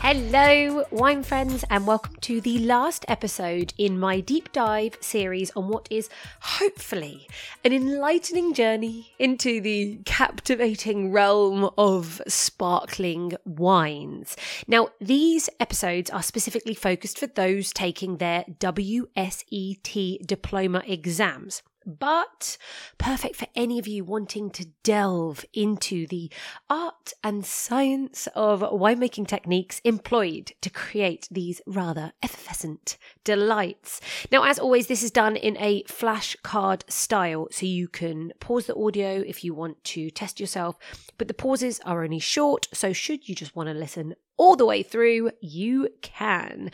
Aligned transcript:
Hello, 0.00 0.84
wine 0.90 1.22
friends, 1.24 1.64
and 1.68 1.86
welcome 1.86 2.14
to 2.20 2.40
the 2.40 2.58
last 2.60 3.04
episode 3.08 3.72
in 3.76 3.98
my 3.98 4.20
deep 4.20 4.52
dive 4.52 4.96
series 5.00 5.50
on 5.56 5.68
what 5.68 5.88
is 5.90 6.08
hopefully 6.40 7.26
an 7.64 7.72
enlightening 7.72 8.54
journey 8.54 9.14
into 9.18 9.60
the 9.60 9.98
captivating 10.04 11.10
realm 11.10 11.70
of 11.76 12.22
sparkling 12.28 13.32
wines. 13.44 14.36
Now, 14.68 14.90
these 15.00 15.48
episodes 15.58 16.10
are 16.10 16.22
specifically 16.22 16.74
focused 16.74 17.18
for 17.18 17.26
those 17.26 17.72
taking 17.72 18.18
their 18.18 18.44
WSET 18.60 20.26
diploma 20.26 20.82
exams 20.86 21.62
but 21.86 22.58
perfect 22.98 23.36
for 23.36 23.46
any 23.54 23.78
of 23.78 23.86
you 23.86 24.04
wanting 24.04 24.50
to 24.50 24.66
delve 24.82 25.44
into 25.54 26.06
the 26.08 26.30
art 26.68 27.12
and 27.22 27.46
science 27.46 28.28
of 28.34 28.60
winemaking 28.60 29.28
techniques 29.28 29.80
employed 29.84 30.52
to 30.60 30.68
create 30.68 31.28
these 31.30 31.60
rather 31.66 32.12
effervescent 32.22 32.98
delights. 33.24 34.00
Now, 34.32 34.42
as 34.42 34.58
always, 34.58 34.88
this 34.88 35.02
is 35.02 35.10
done 35.10 35.36
in 35.36 35.56
a 35.58 35.84
flashcard 35.84 36.82
style, 36.90 37.48
so 37.50 37.66
you 37.66 37.88
can 37.88 38.32
pause 38.40 38.66
the 38.66 38.76
audio 38.76 39.22
if 39.26 39.44
you 39.44 39.54
want 39.54 39.82
to 39.84 40.10
test 40.10 40.40
yourself, 40.40 40.76
but 41.18 41.28
the 41.28 41.34
pauses 41.34 41.80
are 41.84 42.02
only 42.02 42.18
short, 42.18 42.66
so 42.72 42.92
should 42.92 43.28
you 43.28 43.34
just 43.34 43.54
want 43.54 43.68
to 43.68 43.74
listen 43.74 44.14
all 44.36 44.56
the 44.56 44.66
way 44.66 44.82
through, 44.82 45.30
you 45.40 45.88
can. 46.02 46.70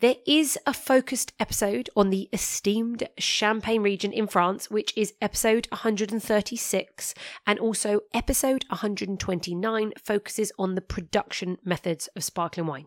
There 0.00 0.16
is 0.26 0.58
a 0.66 0.74
focused 0.74 1.32
episode 1.38 1.90
on 1.96 2.10
the 2.10 2.28
esteemed 2.32 3.08
Champagne 3.18 3.82
region 3.82 4.12
in 4.12 4.26
France, 4.26 4.70
which 4.70 4.92
is 4.96 5.14
episode 5.20 5.68
136, 5.70 7.14
and 7.46 7.58
also 7.58 8.00
episode 8.14 8.64
129 8.68 9.92
focuses 10.02 10.52
on 10.58 10.74
the 10.74 10.80
production 10.80 11.58
methods 11.64 12.08
of 12.16 12.24
sparkling 12.24 12.66
wine. 12.66 12.86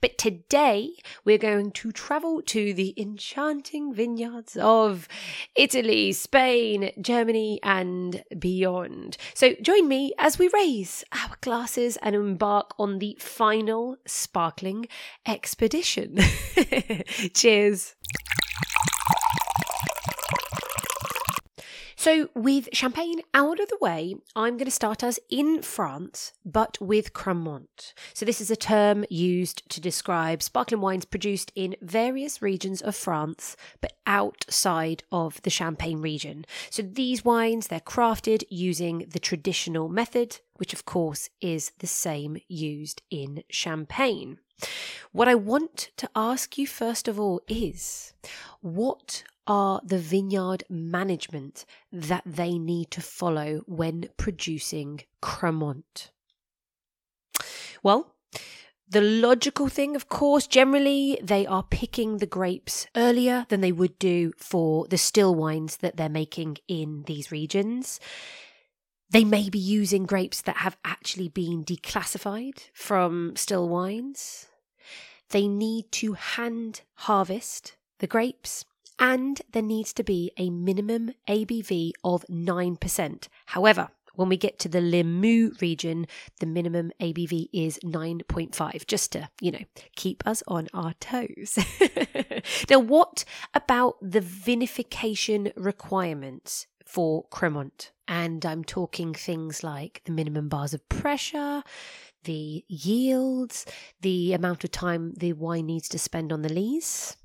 But 0.00 0.18
today 0.18 0.90
we're 1.24 1.38
going 1.38 1.72
to 1.72 1.92
travel 1.92 2.42
to 2.42 2.74
the 2.74 2.94
enchanting 2.96 3.94
vineyards 3.94 4.56
of 4.56 5.08
Italy, 5.54 6.12
Spain, 6.12 6.90
Germany, 7.00 7.60
and 7.62 8.24
beyond. 8.38 9.16
So 9.34 9.54
join 9.62 9.88
me 9.88 10.12
as 10.18 10.38
we 10.38 10.48
raise 10.48 11.04
our 11.12 11.36
glasses 11.40 11.96
and 12.02 12.14
embark 12.14 12.74
on 12.78 12.98
the 12.98 13.16
final 13.20 13.96
sparkling 14.06 14.88
expedition. 15.26 16.18
Cheers. 17.34 17.94
So, 22.06 22.28
with 22.36 22.68
champagne 22.72 23.20
out 23.34 23.58
of 23.58 23.68
the 23.68 23.78
way, 23.80 24.14
I'm 24.36 24.56
going 24.56 24.66
to 24.66 24.70
start 24.70 25.02
us 25.02 25.18
in 25.28 25.60
France, 25.60 26.32
but 26.44 26.80
with 26.80 27.12
Cremant. 27.12 27.94
So, 28.14 28.24
this 28.24 28.40
is 28.40 28.48
a 28.48 28.54
term 28.54 29.04
used 29.10 29.68
to 29.70 29.80
describe 29.80 30.40
sparkling 30.40 30.80
wines 30.80 31.04
produced 31.04 31.50
in 31.56 31.74
various 31.82 32.40
regions 32.40 32.80
of 32.80 32.94
France, 32.94 33.56
but 33.80 33.94
outside 34.06 35.02
of 35.10 35.42
the 35.42 35.50
Champagne 35.50 36.00
region. 36.00 36.44
So, 36.70 36.82
these 36.82 37.24
wines, 37.24 37.66
they're 37.66 37.80
crafted 37.80 38.44
using 38.48 39.06
the 39.10 39.18
traditional 39.18 39.88
method, 39.88 40.38
which 40.58 40.72
of 40.72 40.84
course 40.84 41.28
is 41.40 41.72
the 41.80 41.88
same 41.88 42.36
used 42.46 43.02
in 43.10 43.42
Champagne. 43.50 44.38
What 45.10 45.26
I 45.26 45.34
want 45.34 45.90
to 45.96 46.08
ask 46.14 46.56
you 46.56 46.68
first 46.68 47.08
of 47.08 47.18
all 47.18 47.40
is 47.48 48.14
what 48.60 49.24
are 49.46 49.80
the 49.84 49.98
vineyard 49.98 50.64
management 50.68 51.64
that 51.92 52.22
they 52.26 52.58
need 52.58 52.90
to 52.92 53.00
follow 53.00 53.62
when 53.66 54.08
producing 54.16 55.00
Cremant? 55.22 56.10
Well, 57.82 58.14
the 58.88 59.00
logical 59.00 59.68
thing, 59.68 59.96
of 59.96 60.08
course, 60.08 60.46
generally 60.46 61.18
they 61.22 61.46
are 61.46 61.64
picking 61.64 62.18
the 62.18 62.26
grapes 62.26 62.86
earlier 62.94 63.46
than 63.48 63.60
they 63.60 63.72
would 63.72 63.98
do 63.98 64.32
for 64.36 64.86
the 64.86 64.98
still 64.98 65.34
wines 65.34 65.78
that 65.78 65.96
they're 65.96 66.08
making 66.08 66.58
in 66.68 67.02
these 67.06 67.32
regions. 67.32 67.98
They 69.10 69.24
may 69.24 69.48
be 69.48 69.58
using 69.58 70.06
grapes 70.06 70.40
that 70.42 70.58
have 70.58 70.76
actually 70.84 71.28
been 71.28 71.64
declassified 71.64 72.70
from 72.74 73.34
still 73.36 73.68
wines. 73.68 74.46
They 75.30 75.48
need 75.48 75.90
to 75.92 76.12
hand 76.12 76.82
harvest 76.94 77.76
the 77.98 78.06
grapes 78.06 78.64
and 78.98 79.42
there 79.52 79.62
needs 79.62 79.92
to 79.94 80.04
be 80.04 80.32
a 80.36 80.50
minimum 80.50 81.12
ABV 81.28 81.92
of 82.04 82.24
9%. 82.30 83.28
However, 83.46 83.88
when 84.16 84.28
we 84.28 84.36
get 84.36 84.58
to 84.60 84.68
the 84.68 84.80
Limoux 84.80 85.60
region, 85.60 86.06
the 86.40 86.46
minimum 86.46 86.90
ABV 87.00 87.48
is 87.52 87.78
9.5, 87.84 88.86
just 88.86 89.12
to, 89.12 89.28
you 89.40 89.52
know, 89.52 89.64
keep 89.94 90.26
us 90.26 90.42
on 90.48 90.68
our 90.74 90.94
toes. 90.94 91.58
now, 92.70 92.78
what 92.78 93.24
about 93.54 93.96
the 94.00 94.20
vinification 94.20 95.52
requirements 95.54 96.66
for 96.84 97.26
Cremant? 97.28 97.90
And 98.08 98.46
I'm 98.46 98.64
talking 98.64 99.12
things 99.12 99.62
like 99.62 100.00
the 100.06 100.12
minimum 100.12 100.48
bars 100.48 100.72
of 100.72 100.88
pressure, 100.88 101.62
the 102.24 102.64
yields, 102.68 103.66
the 104.00 104.32
amount 104.32 104.64
of 104.64 104.70
time 104.70 105.12
the 105.14 105.34
wine 105.34 105.66
needs 105.66 105.88
to 105.90 105.98
spend 105.98 106.32
on 106.32 106.42
the 106.42 106.52
lees 106.52 107.16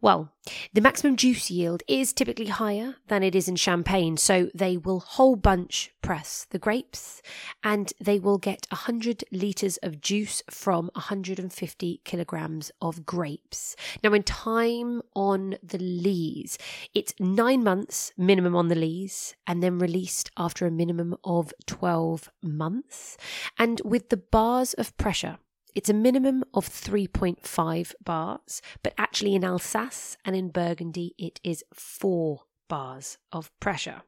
well, 0.00 0.32
the 0.72 0.80
maximum 0.80 1.16
juice 1.16 1.50
yield 1.50 1.82
is 1.88 2.12
typically 2.12 2.46
higher 2.46 2.96
than 3.08 3.22
it 3.22 3.34
is 3.34 3.48
in 3.48 3.56
champagne, 3.56 4.16
so 4.16 4.48
they 4.54 4.76
will 4.76 5.00
whole 5.00 5.34
bunch 5.34 5.92
press 6.02 6.46
the 6.50 6.58
grapes 6.58 7.20
and 7.64 7.92
they 8.00 8.18
will 8.18 8.38
get 8.38 8.66
100 8.70 9.24
litres 9.32 9.76
of 9.78 10.00
juice 10.00 10.42
from 10.48 10.90
150 10.94 12.00
kilograms 12.04 12.70
of 12.80 13.04
grapes. 13.04 13.74
Now, 14.04 14.12
in 14.12 14.22
time 14.22 15.02
on 15.14 15.56
the 15.62 15.78
lees, 15.78 16.58
it's 16.94 17.14
nine 17.18 17.64
months 17.64 18.12
minimum 18.16 18.54
on 18.54 18.68
the 18.68 18.76
lees 18.76 19.34
and 19.46 19.62
then 19.62 19.78
released 19.78 20.30
after 20.36 20.64
a 20.64 20.70
minimum 20.70 21.16
of 21.24 21.52
12 21.66 22.30
months. 22.42 23.16
And 23.58 23.80
with 23.84 24.10
the 24.10 24.16
bars 24.16 24.74
of 24.74 24.96
pressure, 24.96 25.38
it's 25.78 25.88
a 25.88 25.94
minimum 25.94 26.42
of 26.52 26.68
3.5 26.68 27.94
bars, 28.04 28.60
but 28.82 28.92
actually 28.98 29.36
in 29.36 29.44
Alsace 29.44 30.16
and 30.24 30.34
in 30.34 30.48
Burgundy, 30.48 31.14
it 31.16 31.38
is 31.44 31.62
four 31.72 32.40
bars 32.66 33.16
of 33.30 33.56
pressure. 33.60 34.02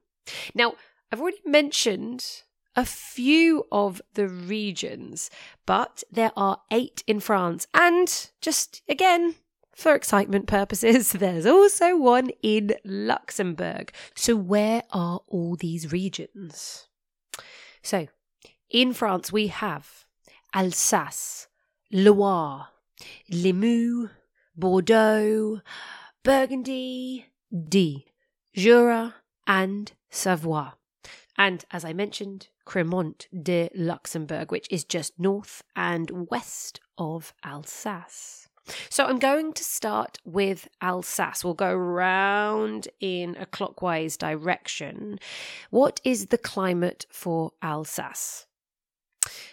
Now, 0.53 0.75
I've 1.13 1.21
already 1.21 1.39
mentioned 1.47 2.43
a 2.75 2.85
few 2.85 3.69
of 3.71 4.03
the 4.15 4.27
regions, 4.27 5.31
but 5.65 6.03
there 6.11 6.33
are 6.37 6.61
eight 6.73 7.05
in 7.07 7.21
France. 7.21 7.69
And 7.73 8.31
just 8.41 8.83
again, 8.89 9.37
for 9.73 9.95
excitement 9.95 10.49
purposes, 10.49 11.13
there's 11.23 11.47
also 11.47 11.97
one 11.97 12.31
in 12.43 12.73
Luxembourg. 12.85 13.93
So, 14.17 14.35
where 14.35 14.83
are 14.91 15.21
all 15.29 15.55
these 15.55 15.93
regions? 15.93 16.89
So, 17.81 18.09
in 18.69 18.93
France, 18.93 19.31
we 19.31 19.47
have 19.47 20.05
Alsace, 20.53 21.47
Loire, 21.92 22.69
Limoux, 23.33 24.10
Bordeaux, 24.57 25.60
Burgundy, 26.22 27.27
Die, 27.69 28.04
Jura, 28.54 29.16
and 29.47 29.92
Savoie. 30.10 30.75
And 31.37 31.65
as 31.71 31.84
I 31.84 31.92
mentioned, 31.92 32.48
Cremant 32.65 33.27
de 33.42 33.71
Luxembourg, 33.75 34.53
which 34.53 34.69
is 34.71 34.84
just 34.84 35.19
north 35.19 35.63
and 35.75 36.28
west 36.31 36.81
of 36.98 37.33
Alsace. 37.42 38.48
So 38.89 39.07
I'm 39.07 39.19
going 39.19 39.53
to 39.54 39.65
start 39.65 40.19
with 40.25 40.69
Alsace. 40.81 41.45
We'll 41.45 41.54
go 41.54 41.75
round 41.75 42.89
in 43.01 43.37
a 43.41 43.47
clockwise 43.47 44.16
direction. 44.16 45.19
What 45.71 46.01
is 46.04 46.27
the 46.27 46.39
climate 46.39 47.07
for 47.10 47.53
Alsace? 47.63 48.47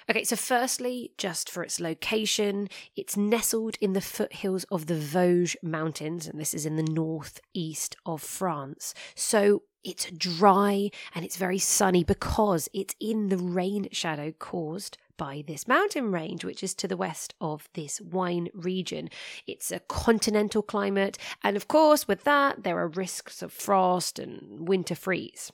Okay, 0.10 0.24
so 0.24 0.38
firstly, 0.38 1.12
just 1.18 1.50
for 1.50 1.64
its 1.64 1.82
location, 1.82 2.70
it's 2.96 3.18
nestled 3.18 3.76
in 3.82 3.92
the 3.92 4.00
foothills 4.00 4.64
of 4.72 4.86
the 4.86 4.94
Vosges 4.94 5.58
Mountains, 5.62 6.28
and 6.28 6.40
this 6.40 6.54
is 6.54 6.66
in 6.66 6.78
the 6.78 6.84
northeast 6.84 7.98
of 8.06 8.22
France. 8.22 8.94
So 9.16 9.64
it's 9.84 10.10
dry 10.12 10.92
and 11.14 11.26
it's 11.26 11.36
very 11.36 11.58
sunny 11.60 12.06
because 12.06 12.70
it's 12.74 12.96
in 13.02 13.28
the 13.28 13.38
rain 13.38 13.90
shadow 13.92 14.32
caused 14.32 14.98
by 15.18 15.44
this 15.46 15.68
mountain 15.68 16.10
range, 16.14 16.46
which 16.46 16.64
is 16.64 16.74
to 16.76 16.88
the 16.88 16.96
west 16.96 17.34
of 17.42 17.68
this 17.74 18.00
wine 18.00 18.48
region. 18.54 19.10
It's 19.46 19.74
a 19.74 19.82
continental 19.82 20.62
climate, 20.62 21.18
and 21.44 21.58
of 21.58 21.68
course, 21.68 22.08
with 22.08 22.24
that, 22.24 22.64
there 22.64 22.80
are 22.80 22.88
risks 22.88 23.42
of 23.42 23.52
frost 23.52 24.20
and 24.20 24.70
winter 24.70 24.96
freeze. 24.96 25.52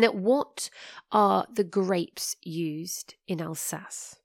Now, 0.00 0.12
what 0.12 0.70
are 1.12 1.46
the 1.52 1.64
grapes 1.64 2.36
used 2.42 3.14
in 3.28 3.40
Alsace? 3.40 4.16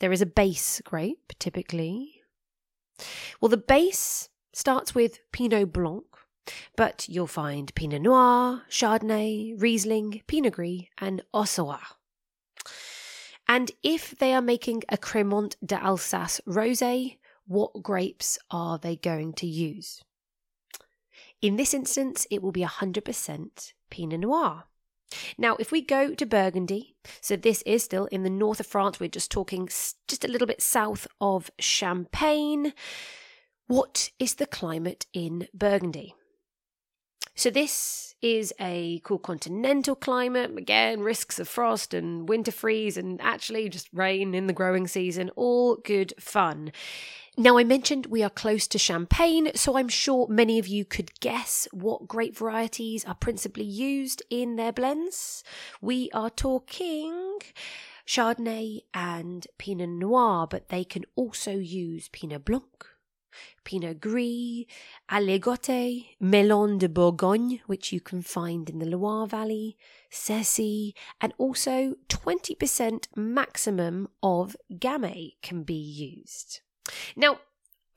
There 0.00 0.12
is 0.12 0.20
a 0.20 0.26
base 0.26 0.80
grape, 0.84 1.32
typically. 1.38 2.22
Well, 3.40 3.48
the 3.48 3.56
base 3.56 4.28
starts 4.52 4.94
with 4.94 5.20
Pinot 5.32 5.72
Blanc, 5.72 6.04
but 6.76 7.08
you'll 7.08 7.26
find 7.26 7.74
Pinot 7.74 8.02
Noir, 8.02 8.62
Chardonnay, 8.68 9.54
Riesling, 9.60 10.22
Pinot 10.26 10.54
Gris, 10.54 10.82
and 10.98 11.22
Auxerrois. 11.32 11.96
And 13.48 13.70
if 13.82 14.16
they 14.18 14.34
are 14.34 14.42
making 14.42 14.82
a 14.88 14.96
Cremant 14.96 15.56
d'Alsace 15.64 16.40
rosé, 16.46 17.18
what 17.46 17.82
grapes 17.82 18.38
are 18.50 18.78
they 18.78 18.96
going 18.96 19.32
to 19.34 19.46
use? 19.46 20.02
In 21.40 21.56
this 21.56 21.72
instance, 21.72 22.26
it 22.30 22.42
will 22.42 22.52
be 22.52 22.64
100% 22.64 23.72
Pinot 23.90 24.20
Noir. 24.20 24.64
Now, 25.38 25.56
if 25.56 25.70
we 25.70 25.82
go 25.82 26.14
to 26.14 26.26
Burgundy, 26.26 26.96
so 27.20 27.36
this 27.36 27.62
is 27.62 27.84
still 27.84 28.06
in 28.06 28.22
the 28.22 28.30
north 28.30 28.60
of 28.60 28.66
France, 28.66 28.98
we're 28.98 29.08
just 29.08 29.30
talking 29.30 29.66
just 29.66 30.24
a 30.24 30.28
little 30.28 30.46
bit 30.46 30.60
south 30.60 31.06
of 31.20 31.50
Champagne. 31.58 32.72
What 33.66 34.10
is 34.18 34.34
the 34.34 34.46
climate 34.46 35.06
in 35.12 35.48
Burgundy? 35.54 36.14
So, 37.34 37.50
this 37.50 38.14
is 38.22 38.54
a 38.58 39.00
cool 39.04 39.18
continental 39.18 39.94
climate. 39.94 40.56
Again, 40.56 41.00
risks 41.00 41.38
of 41.38 41.48
frost 41.48 41.92
and 41.92 42.26
winter 42.28 42.50
freeze, 42.50 42.96
and 42.96 43.20
actually 43.20 43.68
just 43.68 43.88
rain 43.92 44.34
in 44.34 44.46
the 44.46 44.54
growing 44.54 44.86
season. 44.86 45.30
All 45.36 45.76
good 45.76 46.14
fun. 46.18 46.72
Now, 47.38 47.58
I 47.58 47.64
mentioned 47.64 48.06
we 48.06 48.22
are 48.22 48.30
close 48.30 48.66
to 48.68 48.78
Champagne, 48.78 49.50
so 49.54 49.76
I'm 49.76 49.90
sure 49.90 50.26
many 50.26 50.58
of 50.58 50.66
you 50.66 50.86
could 50.86 51.20
guess 51.20 51.68
what 51.70 52.08
grape 52.08 52.34
varieties 52.34 53.04
are 53.04 53.14
principally 53.14 53.62
used 53.66 54.22
in 54.30 54.56
their 54.56 54.72
blends. 54.72 55.44
We 55.82 56.08
are 56.14 56.30
talking 56.30 57.40
Chardonnay 58.06 58.84
and 58.94 59.46
Pinot 59.58 59.90
Noir, 59.90 60.46
but 60.46 60.70
they 60.70 60.82
can 60.82 61.04
also 61.14 61.50
use 61.50 62.08
Pinot 62.08 62.46
Blanc, 62.46 62.86
Pinot 63.64 64.00
Gris, 64.00 64.64
Aligoté, 65.10 66.06
Melon 66.18 66.78
de 66.78 66.88
Bourgogne, 66.88 67.60
which 67.66 67.92
you 67.92 68.00
can 68.00 68.22
find 68.22 68.70
in 68.70 68.78
the 68.78 68.86
Loire 68.86 69.26
Valley, 69.26 69.76
Sacy, 70.10 70.94
and 71.20 71.34
also 71.36 71.96
20% 72.08 73.08
maximum 73.14 74.08
of 74.22 74.56
Gamay 74.72 75.32
can 75.42 75.64
be 75.64 75.74
used. 75.74 76.60
Now, 77.16 77.40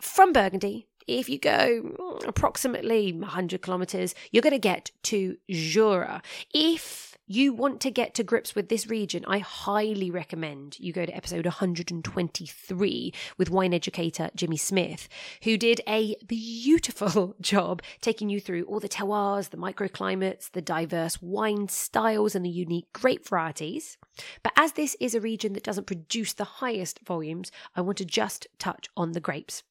from 0.02 0.34
Burgundy, 0.34 0.88
if 1.08 1.28
you 1.28 1.40
go 1.40 2.20
approximately 2.28 3.12
100 3.12 3.62
kilometers, 3.62 4.14
you're 4.32 4.42
going 4.42 4.54
to 4.54 4.60
get 4.60 4.92
to 5.04 5.38
Jura. 5.50 6.22
If 6.54 7.09
you 7.32 7.54
want 7.54 7.80
to 7.82 7.92
get 7.92 8.16
to 8.16 8.24
grips 8.24 8.56
with 8.56 8.70
this 8.70 8.88
region, 8.88 9.24
I 9.28 9.38
highly 9.38 10.10
recommend 10.10 10.80
you 10.80 10.92
go 10.92 11.06
to 11.06 11.16
episode 11.16 11.46
123 11.46 13.14
with 13.38 13.52
wine 13.52 13.72
educator 13.72 14.32
Jimmy 14.36 14.58
Smith, 14.58 15.08
who 15.44 15.56
did 15.56 15.80
a 15.88 16.16
beautiful 16.26 17.36
job 17.42 17.84
taking 18.02 18.32
you 18.32 18.40
through 18.40 18.64
all 18.64 18.80
the 18.80 18.90
terroirs, 18.90 19.52
the 19.52 19.58
microclimates, 19.58 20.50
the 20.50 20.62
diverse 20.62 21.22
wine 21.22 21.68
styles, 21.68 22.34
and 22.34 22.44
the 22.44 22.50
unique 22.50 22.92
grape 22.94 23.30
varieties. 23.30 24.00
But 24.42 24.54
as 24.56 24.72
this 24.72 24.98
is 25.00 25.14
a 25.14 25.22
region 25.22 25.54
that 25.54 25.64
doesn't 25.64 25.86
produce 25.86 26.34
the 26.34 26.44
highest 26.46 27.00
volumes, 27.06 27.52
I 27.76 27.82
want 27.82 28.00
to 28.00 28.06
just 28.06 28.48
touch 28.58 28.90
on 28.98 29.12
the 29.12 29.20
grapes. 29.20 29.62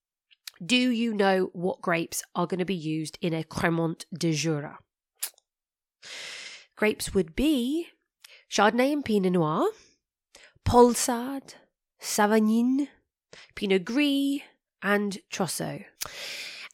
Do 0.65 0.77
you 0.77 1.13
know 1.13 1.51
what 1.55 1.83
grapes 1.83 2.23
are 2.37 2.47
going 2.47 2.61
to 2.61 2.65
be 2.65 2.77
used 2.77 3.19
in 3.21 3.35
a 3.35 3.43
Cremant 3.43 4.07
de 4.17 4.33
Jura? 4.33 4.79
Grapes 6.79 7.13
would 7.13 7.35
be 7.35 7.89
Chardonnay 8.49 8.93
and 8.93 9.05
Pinot 9.05 9.33
Noir, 9.33 9.69
Poulsard, 10.65 11.55
Savagnin, 12.01 12.87
Pinot 13.57 13.85
Gris, 13.85 14.43
and 14.81 15.19
Trousseau. 15.29 15.81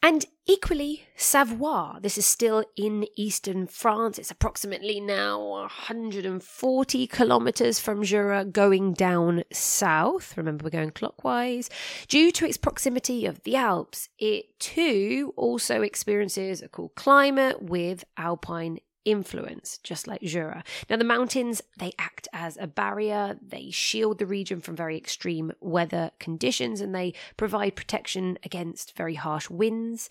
And 0.03 0.23
equally, 0.45 1.07
Savoie. 1.15 1.97
This 2.03 2.19
is 2.19 2.25
still 2.27 2.63
in 2.77 3.07
eastern 3.17 3.65
France. 3.65 4.19
It's 4.19 4.29
approximately 4.29 4.99
now 4.99 5.39
140 5.43 7.07
kilometers 7.07 7.79
from 7.79 8.03
Jura 8.03 8.45
going 8.45 8.93
down 8.93 9.43
south. 9.51 10.37
Remember, 10.37 10.65
we're 10.65 10.69
going 10.69 10.91
clockwise. 10.91 11.67
Due 12.07 12.31
to 12.33 12.45
its 12.45 12.57
proximity 12.57 13.25
of 13.25 13.41
the 13.41 13.55
Alps, 13.55 14.09
it 14.19 14.59
too 14.59 15.33
also 15.35 15.81
experiences 15.81 16.61
a 16.61 16.67
cool 16.67 16.89
climate 16.89 17.63
with 17.63 18.03
alpine 18.17 18.77
influence, 19.05 19.77
just 19.83 20.07
like 20.07 20.21
Jura. 20.21 20.63
Now, 20.89 20.97
the 20.97 21.03
mountains, 21.03 21.61
they 21.77 21.93
act 21.97 22.27
as 22.33 22.57
a 22.57 22.67
barrier, 22.67 23.37
they 23.41 23.69
shield 23.71 24.17
the 24.17 24.25
region 24.25 24.59
from 24.59 24.75
very 24.75 24.97
extreme 24.97 25.51
weather 25.61 26.11
conditions, 26.19 26.81
and 26.81 26.93
they 26.93 27.13
provide 27.37 27.75
protection 27.75 28.37
against 28.43 28.95
very 28.97 29.15
harsh 29.15 29.49
winds. 29.49 30.09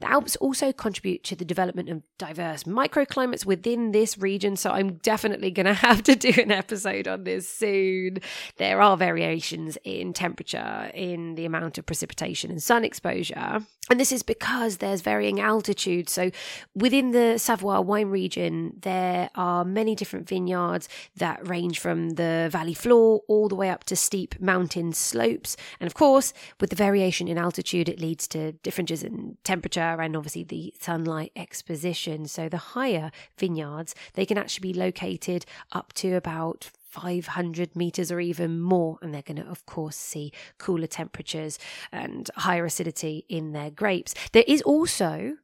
The 0.00 0.10
Alps 0.10 0.36
also 0.36 0.72
contribute 0.72 1.24
to 1.24 1.36
the 1.36 1.44
development 1.44 1.88
of 1.88 2.02
diverse 2.18 2.64
microclimates 2.64 3.46
within 3.46 3.92
this 3.92 4.18
region, 4.18 4.56
so 4.56 4.70
I'm 4.70 4.94
definitely 4.94 5.50
going 5.50 5.66
to 5.74 5.74
have 5.74 6.02
to 6.04 6.14
do 6.14 6.32
an 6.40 6.52
episode 6.52 7.08
on 7.08 7.24
this 7.24 7.48
soon. 7.48 8.18
There 8.58 8.80
are 8.80 8.96
variations 8.96 9.78
in 9.84 10.12
temperature, 10.12 10.90
in 10.94 11.34
the 11.34 11.46
amount 11.46 11.78
of 11.78 11.86
precipitation 11.86 12.50
and 12.50 12.62
sun 12.62 12.84
exposure, 12.84 13.62
and 13.90 14.00
this 14.00 14.12
is 14.12 14.22
because 14.22 14.78
there's 14.78 15.02
varying 15.02 15.40
altitude. 15.40 16.08
So 16.08 16.30
within 16.74 17.10
the 17.10 17.38
Savoie 17.38 17.82
wine 17.82 18.08
region, 18.08 18.33
there 18.34 19.30
are 19.34 19.64
many 19.64 19.94
different 19.94 20.28
vineyards 20.28 20.88
that 21.16 21.46
range 21.48 21.78
from 21.78 22.10
the 22.10 22.48
valley 22.50 22.74
floor 22.74 23.22
all 23.28 23.48
the 23.48 23.54
way 23.54 23.70
up 23.70 23.84
to 23.84 23.96
steep 23.96 24.40
mountain 24.40 24.92
slopes. 24.92 25.56
And 25.80 25.86
of 25.86 25.94
course, 25.94 26.32
with 26.60 26.70
the 26.70 26.76
variation 26.76 27.28
in 27.28 27.38
altitude, 27.38 27.88
it 27.88 28.00
leads 28.00 28.26
to 28.28 28.52
differences 28.52 29.02
in 29.02 29.36
temperature 29.44 30.00
and 30.00 30.16
obviously 30.16 30.44
the 30.44 30.74
sunlight 30.78 31.32
exposition. 31.36 32.26
So 32.26 32.48
the 32.48 32.56
higher 32.56 33.10
vineyards, 33.38 33.94
they 34.14 34.26
can 34.26 34.38
actually 34.38 34.72
be 34.72 34.78
located 34.78 35.46
up 35.72 35.92
to 35.94 36.14
about 36.14 36.70
500 36.94 37.74
meters 37.74 38.12
or 38.12 38.20
even 38.20 38.60
more. 38.60 38.98
And 39.02 39.12
they're 39.12 39.22
going 39.22 39.42
to, 39.42 39.46
of 39.48 39.66
course, 39.66 39.96
see 39.96 40.32
cooler 40.58 40.86
temperatures 40.86 41.58
and 41.90 42.30
higher 42.36 42.64
acidity 42.64 43.24
in 43.28 43.52
their 43.52 43.70
grapes. 43.70 44.14
There 44.32 44.44
is 44.46 44.62
also 44.62 45.36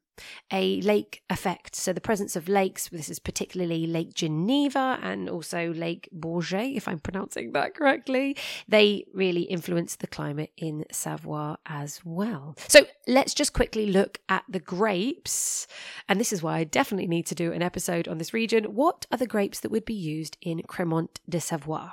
a 0.50 0.80
lake 0.82 1.22
effect. 1.30 1.76
So 1.76 1.92
the 1.92 2.00
presence 2.00 2.36
of 2.36 2.48
lakes, 2.48 2.88
this 2.88 3.08
is 3.08 3.18
particularly 3.18 3.86
Lake 3.86 4.14
Geneva 4.14 4.98
and 5.02 5.28
also 5.28 5.72
Lake 5.72 6.08
Bourget, 6.12 6.76
if 6.76 6.88
I'm 6.88 6.98
pronouncing 6.98 7.52
that 7.52 7.74
correctly, 7.74 8.36
they 8.68 9.04
really 9.14 9.42
influence 9.42 9.96
the 9.96 10.06
climate 10.06 10.52
in 10.56 10.84
Savoie 10.90 11.56
as 11.66 12.00
well. 12.04 12.56
So 12.68 12.86
let's 13.06 13.34
just 13.34 13.52
quickly 13.52 13.86
look 13.86 14.20
at 14.28 14.44
the 14.48 14.60
grapes. 14.60 15.66
And 16.08 16.20
this 16.20 16.32
is 16.32 16.42
why 16.42 16.58
I 16.58 16.64
definitely 16.64 17.08
need 17.08 17.26
to 17.26 17.34
do 17.34 17.52
an 17.52 17.62
episode 17.62 18.08
on 18.08 18.18
this 18.18 18.34
region. 18.34 18.74
What 18.74 19.06
are 19.10 19.18
the 19.18 19.26
grapes 19.26 19.60
that 19.60 19.70
would 19.70 19.84
be 19.84 19.94
used 19.94 20.36
in 20.40 20.62
Cremant 20.62 21.20
de 21.28 21.40
Savoie? 21.40 21.92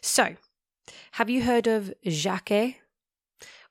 So, 0.00 0.36
have 1.12 1.28
you 1.28 1.42
heard 1.42 1.66
of 1.66 1.92
Jacquère 2.06 2.76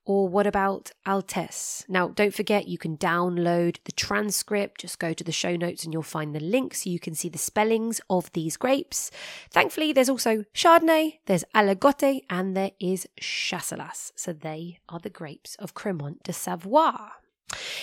or 0.10 0.28
what 0.28 0.48
about 0.48 0.92
Altesse? 1.06 1.86
Now, 1.88 2.08
don't 2.08 2.34
forget 2.34 2.68
you 2.68 2.80
can 2.80 2.98
download 2.98 3.78
the 3.84 3.92
transcript. 3.92 4.82
Just 4.82 4.98
go 4.98 5.14
to 5.14 5.24
the 5.24 5.32
show 5.32 5.56
notes 5.56 5.84
and 5.84 5.94
you'll 5.94 6.02
find 6.02 6.34
the 6.34 6.40
link 6.40 6.74
so 6.74 6.90
you 6.90 7.00
can 7.00 7.14
see 7.14 7.30
the 7.30 7.38
spellings 7.38 8.02
of 8.10 8.32
these 8.34 8.58
grapes. 8.58 9.12
Thankfully, 9.52 9.94
there's 9.94 10.10
also 10.10 10.46
Chardonnay, 10.52 11.20
there's 11.28 11.46
Aligoté, 11.54 12.22
and 12.28 12.58
there 12.58 12.72
is 12.80 13.08
Chasselas. 13.22 14.12
So 14.16 14.34
they 14.34 14.80
are 14.90 14.98
the 14.98 15.12
grapes 15.12 15.56
of 15.58 15.76
Cremant 15.76 16.24
de 16.24 16.34
Savoie. 16.34 17.12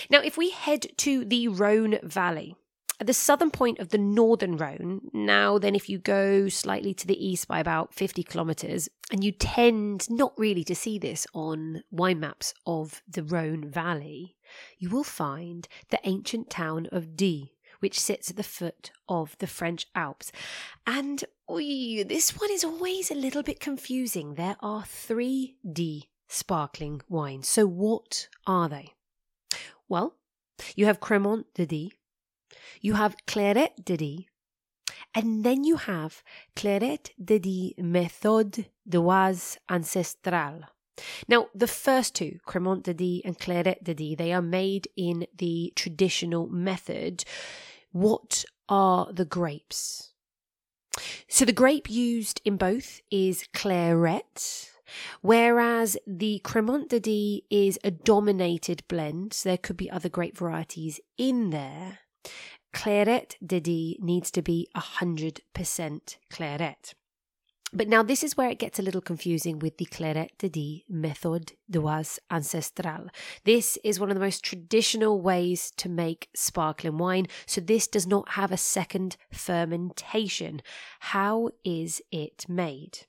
Now, 0.09 0.19
if 0.19 0.37
we 0.37 0.49
head 0.49 0.87
to 0.97 1.23
the 1.23 1.47
Rhone 1.47 1.97
Valley, 2.03 2.57
at 2.99 3.07
the 3.07 3.13
southern 3.13 3.51
point 3.51 3.79
of 3.79 3.89
the 3.89 3.97
northern 3.97 4.57
Rhone, 4.57 5.09
now 5.13 5.59
then, 5.59 5.75
if 5.75 5.87
you 5.87 5.99
go 5.99 6.49
slightly 6.49 6.93
to 6.95 7.05
the 7.05 7.25
east 7.25 7.47
by 7.47 7.59
about 7.59 7.93
50 7.93 8.23
kilometres, 8.23 8.89
and 9.11 9.23
you 9.23 9.31
tend 9.31 10.09
not 10.09 10.33
really 10.37 10.63
to 10.63 10.75
see 10.75 10.97
this 10.97 11.27
on 11.33 11.83
wine 11.91 12.19
maps 12.19 12.53
of 12.65 13.03
the 13.07 13.23
Rhone 13.23 13.69
Valley, 13.69 14.35
you 14.79 14.89
will 14.89 15.03
find 15.03 15.67
the 15.89 15.99
ancient 16.05 16.49
town 16.49 16.87
of 16.91 17.15
Die, 17.15 17.51
which 17.79 17.99
sits 17.99 18.31
at 18.31 18.35
the 18.35 18.43
foot 18.43 18.91
of 19.07 19.37
the 19.37 19.47
French 19.47 19.85
Alps. 19.93 20.31
And 20.87 21.23
oy, 21.49 22.03
this 22.03 22.31
one 22.31 22.51
is 22.51 22.63
always 22.63 23.11
a 23.11 23.15
little 23.15 23.43
bit 23.43 23.59
confusing. 23.59 24.33
There 24.33 24.57
are 24.59 24.83
three 24.83 25.57
Die 25.71 26.07
sparkling 26.27 27.01
wines. 27.07 27.47
So, 27.47 27.65
what 27.67 28.27
are 28.45 28.67
they? 28.67 28.93
Well, 29.87 30.15
you 30.75 30.85
have 30.85 30.99
Cremant 30.99 31.45
de 31.53 31.65
Die, 31.65 31.91
you 32.81 32.93
have 32.93 33.15
Clairette 33.25 33.83
de 33.83 33.97
Die, 33.97 34.27
And 35.13 35.43
then 35.43 35.63
you 35.63 35.77
have 35.77 36.23
Clairette 36.55 37.09
de 37.23 37.39
Die 37.39 37.73
Méthode 37.79 38.65
Dioise 38.87 39.57
Ancestrale. 39.69 40.65
Now, 41.27 41.47
the 41.53 41.67
first 41.67 42.15
two, 42.15 42.39
Cremant 42.45 42.83
de 42.83 42.93
Die 42.93 43.21
and 43.23 43.37
Clairette 43.37 43.83
de 43.83 43.93
Die, 43.93 44.15
they 44.15 44.31
are 44.31 44.41
made 44.41 44.87
in 44.95 45.27
the 45.35 45.73
traditional 45.75 46.47
method. 46.47 47.23
What 47.91 48.45
are 48.67 49.11
the 49.11 49.25
grapes? 49.25 50.13
So 51.27 51.45
the 51.45 51.51
grape 51.51 51.89
used 51.89 52.41
in 52.43 52.57
both 52.57 53.01
is 53.11 53.47
Clairette, 53.53 54.69
whereas 55.21 55.97
the 56.07 56.41
Cremant 56.43 56.89
de 56.89 56.99
Die 56.99 57.41
is 57.49 57.77
a 57.83 57.91
dominated 57.91 58.83
blend. 58.87 59.33
So 59.33 59.49
there 59.49 59.57
could 59.57 59.77
be 59.77 59.91
other 59.91 60.09
grape 60.09 60.37
varieties 60.37 60.99
in 61.17 61.51
there. 61.51 61.99
Clairette 62.77 63.37
de 63.43 63.59
Die 63.59 63.97
needs 63.99 64.29
to 64.29 64.43
be 64.43 64.67
100% 64.75 65.41
Clairette. 66.29 66.93
But 67.73 67.87
now 67.87 68.03
this 68.03 68.23
is 68.23 68.37
where 68.37 68.51
it 68.51 68.59
gets 68.59 68.77
a 68.77 68.83
little 68.83 69.01
confusing 69.01 69.57
with 69.57 69.79
the 69.79 69.85
Clairette 69.85 70.37
de 70.37 70.47
Die 70.47 70.83
méthode 70.93 71.53
Dioise 71.71 72.19
ancestrale. 72.29 73.09
This 73.45 73.79
is 73.83 73.99
one 73.99 74.11
of 74.11 74.15
the 74.15 74.23
most 74.23 74.43
traditional 74.43 75.19
ways 75.19 75.71
to 75.77 75.89
make 75.89 76.29
sparkling 76.35 76.99
wine, 76.99 77.25
so 77.47 77.59
this 77.59 77.87
does 77.87 78.05
not 78.05 78.33
have 78.33 78.51
a 78.51 78.57
second 78.57 79.17
fermentation. 79.31 80.61
How 80.99 81.49
is 81.65 81.99
it 82.11 82.45
made? 82.47 83.07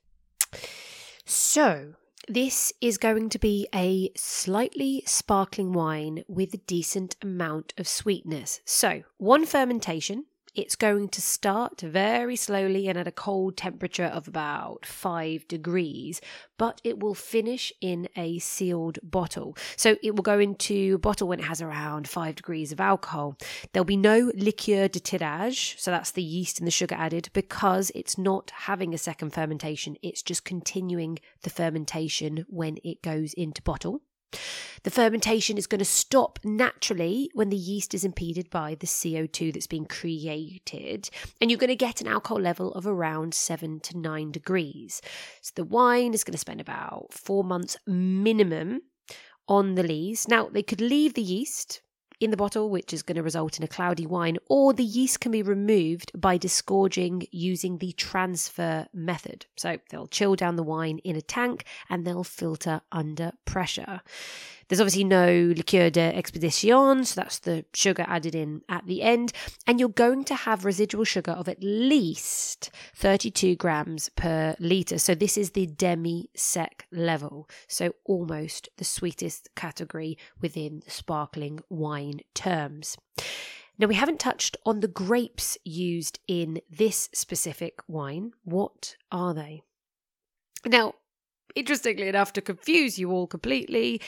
So, 1.25 1.93
this 2.29 2.71
is 2.79 2.99
going 2.99 3.27
to 3.29 3.39
be 3.39 3.67
a 3.73 4.11
slightly 4.15 5.01
sparkling 5.07 5.73
wine 5.73 6.23
with 6.27 6.53
a 6.53 6.57
decent 6.57 7.15
amount 7.23 7.73
of 7.75 7.87
sweetness. 7.87 8.61
So, 8.65 9.01
one 9.17 9.47
fermentation, 9.47 10.25
it's 10.55 10.75
going 10.75 11.09
to 11.09 11.21
start 11.21 11.81
very 11.81 12.35
slowly 12.35 12.87
and 12.87 12.97
at 12.97 13.07
a 13.07 13.11
cold 13.11 13.57
temperature 13.57 14.05
of 14.05 14.27
about 14.27 14.85
5 14.85 15.47
degrees, 15.47 16.21
but 16.57 16.81
it 16.83 16.99
will 16.99 17.15
finish 17.15 17.71
in 17.81 18.09
a 18.15 18.39
sealed 18.39 18.99
bottle. 19.03 19.55
So 19.75 19.97
it 20.03 20.15
will 20.15 20.23
go 20.23 20.39
into 20.39 20.95
a 20.95 20.99
bottle 20.99 21.27
when 21.27 21.39
it 21.39 21.45
has 21.45 21.61
around 21.61 22.07
5 22.07 22.35
degrees 22.35 22.71
of 22.71 22.79
alcohol. 22.79 23.37
There'll 23.71 23.85
be 23.85 23.97
no 23.97 24.31
liqueur 24.35 24.87
de 24.87 24.99
tirage, 24.99 25.75
so 25.79 25.91
that's 25.91 26.11
the 26.11 26.23
yeast 26.23 26.59
and 26.59 26.67
the 26.67 26.71
sugar 26.71 26.95
added, 26.95 27.29
because 27.33 27.91
it's 27.95 28.17
not 28.17 28.51
having 28.51 28.93
a 28.93 28.97
second 28.97 29.33
fermentation. 29.33 29.95
It's 30.01 30.21
just 30.21 30.45
continuing 30.45 31.19
the 31.43 31.49
fermentation 31.49 32.45
when 32.49 32.77
it 32.83 33.01
goes 33.01 33.33
into 33.33 33.61
bottle. 33.61 34.01
The 34.83 34.91
fermentation 34.91 35.57
is 35.57 35.67
going 35.67 35.79
to 35.79 35.85
stop 35.85 36.39
naturally 36.43 37.29
when 37.33 37.49
the 37.49 37.57
yeast 37.57 37.93
is 37.93 38.05
impeded 38.05 38.49
by 38.49 38.75
the 38.75 38.87
CO2 38.87 39.53
that's 39.53 39.67
being 39.67 39.85
created, 39.85 41.09
and 41.41 41.49
you're 41.51 41.59
going 41.59 41.69
to 41.69 41.75
get 41.75 41.99
an 41.99 42.07
alcohol 42.07 42.39
level 42.39 42.71
of 42.73 42.87
around 42.87 43.33
7 43.33 43.79
to 43.81 43.97
9 43.97 44.31
degrees. 44.31 45.01
So 45.41 45.51
the 45.55 45.63
wine 45.65 46.13
is 46.13 46.23
going 46.23 46.33
to 46.33 46.37
spend 46.37 46.61
about 46.61 47.13
four 47.13 47.43
months 47.43 47.75
minimum 47.85 48.81
on 49.47 49.75
the 49.75 49.83
lees. 49.83 50.27
Now, 50.27 50.47
they 50.47 50.63
could 50.63 50.81
leave 50.81 51.13
the 51.13 51.21
yeast 51.21 51.81
in 52.19 52.31
the 52.31 52.37
bottle, 52.37 52.69
which 52.69 52.93
is 52.93 53.03
going 53.03 53.15
to 53.15 53.23
result 53.23 53.57
in 53.57 53.63
a 53.63 53.67
cloudy 53.67 54.05
wine, 54.05 54.37
or 54.47 54.73
the 54.73 54.83
yeast 54.83 55.19
can 55.19 55.31
be 55.31 55.41
removed 55.41 56.11
by 56.19 56.37
disgorging 56.37 57.27
using 57.31 57.77
the 57.77 57.93
transfer 57.93 58.87
method. 58.93 59.45
So 59.55 59.77
they'll 59.89 60.07
chill 60.07 60.35
down 60.35 60.55
the 60.55 60.63
wine 60.63 60.99
in 60.99 61.15
a 61.15 61.21
tank 61.21 61.65
and 61.89 62.05
they'll 62.05 62.23
filter 62.23 62.81
under 62.91 63.31
pressure. 63.45 64.01
There's 64.69 64.79
obviously 64.79 65.03
no 65.03 65.51
liqueur 65.55 65.89
d'expédition, 65.89 67.03
so 67.03 67.19
that's 67.19 67.39
the 67.39 67.65
sugar 67.73 68.05
added 68.07 68.35
in 68.35 68.61
at 68.69 68.85
the 68.85 69.01
end. 69.01 69.33
And 69.65 69.79
you're 69.79 69.89
going 69.89 70.23
to 70.25 70.35
have 70.35 70.63
residual 70.63 71.05
sugar 71.05 71.31
of 71.31 71.49
at 71.49 71.63
least 71.63 72.69
32 72.95 73.55
grams 73.55 74.09
per 74.09 74.55
litre. 74.59 74.99
So 74.99 75.15
this 75.15 75.37
is 75.37 75.51
the 75.51 75.65
demi 75.65 76.29
sec 76.35 76.85
level, 76.91 77.49
so 77.67 77.93
almost 78.05 78.69
the 78.77 78.85
sweetest 78.85 79.49
category 79.55 80.19
within 80.39 80.83
sparkling 80.87 81.59
wine 81.69 82.19
terms. 82.35 82.95
Now, 83.79 83.87
we 83.87 83.95
haven't 83.95 84.19
touched 84.19 84.55
on 84.65 84.81
the 84.81 84.87
grapes 84.87 85.57
used 85.63 86.19
in 86.27 86.61
this 86.69 87.09
specific 87.13 87.79
wine. 87.87 88.33
What 88.43 88.97
are 89.11 89.33
they? 89.33 89.63
Now, 90.65 90.95
interestingly 91.55 92.07
enough, 92.07 92.33
to 92.33 92.41
confuse 92.41 92.99
you 92.99 93.11
all 93.11 93.25
completely, 93.25 94.01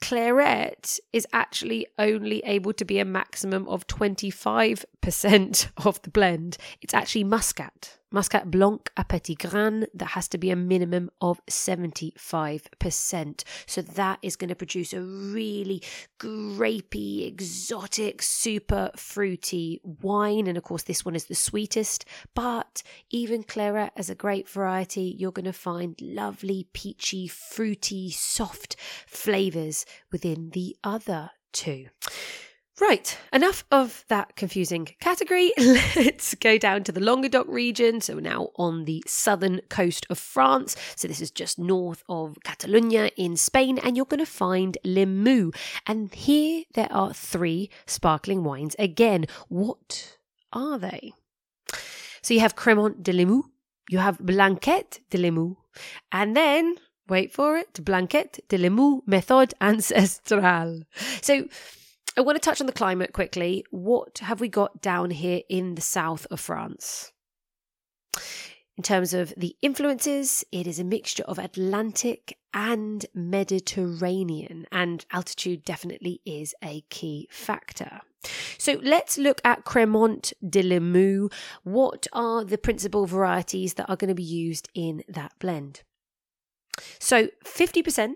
Clairette 0.00 1.00
is 1.12 1.26
actually 1.32 1.86
only 1.98 2.40
able 2.44 2.72
to 2.74 2.84
be 2.84 2.98
a 2.98 3.04
maximum 3.04 3.66
of 3.68 3.86
25% 3.86 5.68
of 5.86 6.02
the 6.02 6.10
blend. 6.10 6.58
It's 6.82 6.94
actually 6.94 7.24
Muscat, 7.24 7.98
Muscat 8.16 8.50
Blanc 8.50 8.80
à 8.96 9.06
Petit 9.06 9.34
Grain, 9.34 9.86
that 9.92 10.12
has 10.12 10.26
to 10.28 10.38
be 10.38 10.50
a 10.50 10.56
minimum 10.56 11.10
of 11.20 11.38
75%. 11.50 13.44
So 13.66 13.82
that 13.82 14.18
is 14.22 14.36
going 14.36 14.48
to 14.48 14.54
produce 14.54 14.94
a 14.94 15.02
really 15.02 15.82
grapey, 16.18 17.26
exotic, 17.26 18.22
super 18.22 18.90
fruity 18.96 19.82
wine. 20.00 20.46
And 20.46 20.56
of 20.56 20.64
course, 20.64 20.84
this 20.84 21.04
one 21.04 21.14
is 21.14 21.26
the 21.26 21.34
sweetest. 21.34 22.06
But 22.34 22.82
even 23.10 23.44
Clairette 23.44 23.92
as 23.96 24.08
a 24.08 24.14
grape 24.14 24.48
variety, 24.48 25.14
you're 25.18 25.30
going 25.30 25.44
to 25.44 25.52
find 25.52 25.94
lovely, 26.00 26.68
peachy, 26.72 27.28
fruity, 27.28 28.10
soft 28.10 28.76
flavours 29.06 29.84
within 30.10 30.52
the 30.54 30.74
other 30.82 31.32
two. 31.52 31.88
Right, 32.78 33.16
enough 33.32 33.64
of 33.70 34.04
that 34.08 34.36
confusing 34.36 34.88
category. 35.00 35.50
Let's 35.58 36.34
go 36.34 36.58
down 36.58 36.84
to 36.84 36.92
the 36.92 37.00
Languedoc 37.00 37.46
region. 37.48 38.02
So, 38.02 38.16
we're 38.16 38.20
now 38.20 38.50
on 38.56 38.84
the 38.84 39.02
southern 39.06 39.62
coast 39.70 40.06
of 40.10 40.18
France. 40.18 40.76
So, 40.94 41.08
this 41.08 41.22
is 41.22 41.30
just 41.30 41.58
north 41.58 42.04
of 42.06 42.36
Catalonia 42.44 43.10
in 43.16 43.38
Spain, 43.38 43.78
and 43.78 43.96
you're 43.96 44.04
going 44.04 44.20
to 44.20 44.26
find 44.26 44.76
Limoux. 44.84 45.56
And 45.86 46.12
here 46.12 46.64
there 46.74 46.92
are 46.92 47.14
three 47.14 47.70
sparkling 47.86 48.44
wines. 48.44 48.76
Again, 48.78 49.24
what 49.48 50.18
are 50.52 50.78
they? 50.78 51.14
So, 52.20 52.34
you 52.34 52.40
have 52.40 52.56
Cremant 52.56 53.02
de 53.02 53.12
Limoux, 53.14 53.44
you 53.88 54.00
have 54.00 54.18
Blanquette 54.18 55.00
de 55.08 55.16
Limoux, 55.16 55.56
and 56.12 56.36
then 56.36 56.76
wait 57.08 57.32
for 57.32 57.56
it, 57.56 57.82
Blanquette 57.82 58.40
de 58.48 58.58
Limoux 58.58 59.00
Method 59.06 59.54
Ancestrale. 59.62 60.82
So, 61.22 61.48
I 62.18 62.22
want 62.22 62.36
to 62.36 62.40
touch 62.40 62.62
on 62.62 62.66
the 62.66 62.72
climate 62.72 63.12
quickly. 63.12 63.62
What 63.70 64.20
have 64.20 64.40
we 64.40 64.48
got 64.48 64.80
down 64.80 65.10
here 65.10 65.42
in 65.50 65.74
the 65.74 65.82
south 65.82 66.26
of 66.30 66.40
France? 66.40 67.12
In 68.78 68.82
terms 68.82 69.12
of 69.12 69.34
the 69.36 69.54
influences, 69.60 70.42
it 70.50 70.66
is 70.66 70.78
a 70.78 70.84
mixture 70.84 71.24
of 71.24 71.38
Atlantic 71.38 72.38
and 72.54 73.04
Mediterranean, 73.14 74.66
and 74.72 75.04
altitude 75.12 75.62
definitely 75.62 76.22
is 76.24 76.54
a 76.64 76.82
key 76.88 77.28
factor. 77.30 78.00
So 78.56 78.80
let's 78.82 79.18
look 79.18 79.42
at 79.44 79.64
Cremant 79.64 80.32
de 80.48 80.62
Limoux. 80.62 81.30
What 81.64 82.06
are 82.14 82.44
the 82.44 82.58
principal 82.58 83.04
varieties 83.04 83.74
that 83.74 83.90
are 83.90 83.96
going 83.96 84.08
to 84.08 84.14
be 84.14 84.22
used 84.22 84.70
in 84.74 85.04
that 85.06 85.32
blend? 85.38 85.82
So 86.98 87.28
50% 87.44 88.14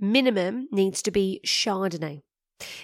minimum 0.00 0.68
needs 0.72 1.00
to 1.02 1.12
be 1.12 1.40
Chardonnay. 1.44 2.22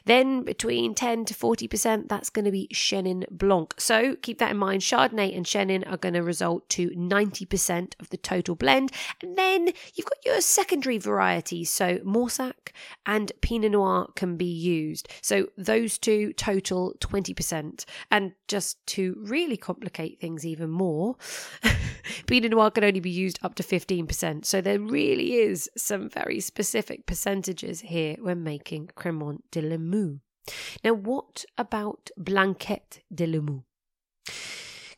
Then 0.04 0.42
between 0.42 0.94
10 0.94 1.24
to 1.26 1.34
40%, 1.34 2.08
that's 2.08 2.30
going 2.30 2.44
to 2.44 2.50
be 2.50 2.68
Chenin 2.72 3.24
Blanc. 3.30 3.74
So 3.78 4.16
keep 4.16 4.38
that 4.38 4.50
in 4.50 4.56
mind. 4.56 4.82
Chardonnay 4.82 5.36
and 5.36 5.46
Chenin 5.46 5.90
are 5.90 5.96
going 5.96 6.14
to 6.14 6.22
result 6.22 6.68
to 6.70 6.90
90% 6.90 7.94
of 8.00 8.10
the 8.10 8.16
total 8.16 8.54
blend. 8.54 8.92
And 9.22 9.36
then 9.36 9.68
you've 9.94 10.06
got 10.06 10.24
your 10.24 10.40
secondary 10.40 10.98
varieties. 10.98 11.70
So 11.70 11.98
Mauzac 11.98 12.72
and 13.06 13.32
Pinot 13.40 13.72
Noir 13.72 14.08
can 14.14 14.36
be 14.36 14.44
used. 14.44 15.08
So 15.20 15.48
those 15.56 15.98
two 15.98 16.32
total 16.34 16.94
20%. 17.00 17.84
And 18.10 18.32
just 18.48 18.84
to 18.88 19.16
really 19.18 19.56
complicate 19.56 20.20
things 20.20 20.44
even 20.44 20.70
more, 20.70 21.16
Pinot 22.26 22.50
Noir 22.50 22.70
can 22.70 22.84
only 22.84 23.00
be 23.00 23.10
used 23.10 23.38
up 23.42 23.54
to 23.56 23.62
15%. 23.62 24.44
So 24.44 24.60
there 24.60 24.78
really 24.78 25.34
is 25.34 25.70
some 25.76 26.08
very 26.08 26.40
specific 26.40 27.06
percentages 27.06 27.80
here 27.80 28.16
when 28.20 28.42
making 28.42 28.90
Cremant 28.96 29.42
de 29.50 29.61
Limoux. 29.62 30.20
Now, 30.84 30.94
what 30.94 31.44
about 31.56 32.10
Blanquette 32.16 33.00
de 33.14 33.26
Limoux? 33.26 33.64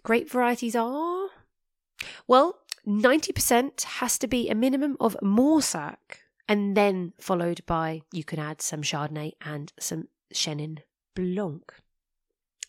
Grape 0.02 0.30
varieties 0.30 0.76
are? 0.76 1.28
Well, 2.26 2.58
90% 2.86 3.82
has 3.82 4.18
to 4.18 4.26
be 4.26 4.48
a 4.48 4.54
minimum 4.54 4.96
of 5.00 5.16
Mauzac, 5.22 6.18
and 6.48 6.76
then 6.76 7.12
followed 7.18 7.64
by 7.66 8.02
you 8.12 8.24
can 8.24 8.38
add 8.38 8.60
some 8.60 8.82
Chardonnay 8.82 9.32
and 9.40 9.72
some 9.78 10.08
Chenin 10.32 10.78
Blanc. 11.14 11.72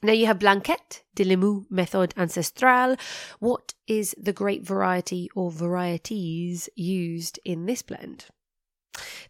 Now 0.02 0.14
you 0.14 0.28
have 0.28 0.40
Blanquette 0.40 1.04
de 1.16 1.24
Limoux 1.24 1.66
Méthode 1.72 2.14
Ancestrale. 2.14 3.00
What 3.40 3.74
is 3.88 4.16
the 4.18 4.34
grape 4.34 4.66
variety 4.66 5.30
or 5.36 5.52
varieties 5.52 6.70
used 6.75 7.40
in 7.44 7.66
this 7.66 7.82
blend? 7.82 8.25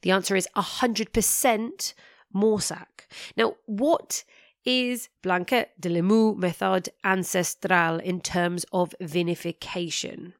The 0.02 0.12
answer 0.12 0.36
is 0.36 0.50
100% 0.56 1.94
Mauzac. 2.36 3.08
Now, 3.38 3.56
what 3.66 4.24
is 4.66 5.10
Blanquette 5.22 5.80
de 5.80 5.90
Limoux 5.90 6.36
method 6.36 6.90
ancestral 7.04 7.98
in 8.00 8.20
terms 8.20 8.66
of 8.72 8.94
vinification. 9.02 10.34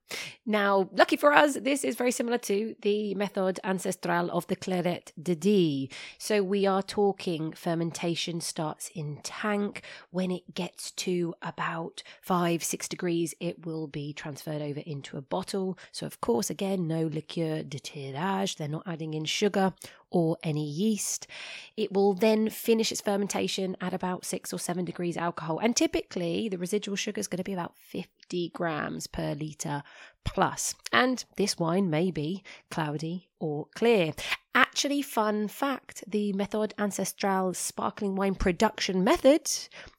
Now, 0.46 0.90
lucky 0.92 1.16
for 1.16 1.34
us, 1.34 1.56
this 1.56 1.84
is 1.84 1.96
very 1.96 2.12
similar 2.12 2.38
to 2.40 2.76
the 2.82 3.16
method 3.16 3.60
ancestral 3.64 4.30
of 4.32 4.46
the 4.48 4.56
Clairette 4.56 5.12
de 5.22 5.36
Die. 5.36 5.96
So 6.20 6.44
we 6.44 6.66
are 6.68 6.84
talking 6.84 7.54
fermentation 7.54 8.42
starts 8.42 8.90
in 8.94 9.20
tank. 9.24 9.82
When 10.12 10.30
it 10.32 10.54
gets 10.54 10.92
to 10.92 11.34
about 11.42 12.04
five, 12.22 12.64
six 12.64 12.88
degrees, 12.88 13.34
it 13.40 13.66
will 13.66 13.88
be 13.88 14.14
transferred 14.14 14.62
over 14.62 14.82
into 14.82 15.18
a 15.18 15.22
bottle. 15.22 15.78
So, 15.92 16.06
of 16.06 16.22
course, 16.22 16.52
again, 16.52 16.88
no 16.88 17.08
liqueur 17.08 17.64
de 17.64 17.80
tirage. 17.80 18.58
They're 18.58 18.68
not 18.68 18.88
adding 18.88 19.16
in 19.16 19.26
sugar 19.26 19.74
or 20.16 20.38
any 20.44 20.64
yeast. 20.66 21.28
It 21.76 21.92
will 21.92 22.14
then 22.14 22.50
finish 22.50 22.90
its 22.90 23.02
fermentation 23.02 23.76
at 23.82 23.94
about 23.94 24.24
six 24.24 24.54
or 24.54 24.58
seven 24.58 24.86
degrees 24.86 25.18
alcohol. 25.18 25.60
And 25.60 25.76
typically, 25.76 26.48
the 26.48 26.58
residual 26.58 26.96
sugar 26.96 27.20
is 27.20 27.28
going 27.28 27.40
to 27.40 27.44
be 27.44 27.52
about 27.52 27.76
50 27.76 28.50
grams 28.54 29.08
per 29.08 29.34
litre 29.34 29.84
plus. 30.24 30.74
And 30.94 31.26
this 31.36 31.60
wine 31.60 31.90
may 31.90 32.12
be 32.12 32.44
cloudy 32.72 33.28
or 33.42 33.68
clear. 33.76 34.14
Actually, 34.56 35.02
fun 35.02 35.50
fact 35.50 36.06
the 36.08 36.32
Method 36.32 36.74
Ancestral 36.80 37.54
sparkling 37.54 38.16
wine 38.16 38.36
production 38.36 39.04
method 39.04 39.52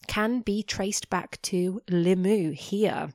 can 0.07 0.41
be 0.41 0.63
traced 0.63 1.11
back 1.11 1.43
to 1.43 1.83
Limoux 1.91 2.55
here. 2.55 3.11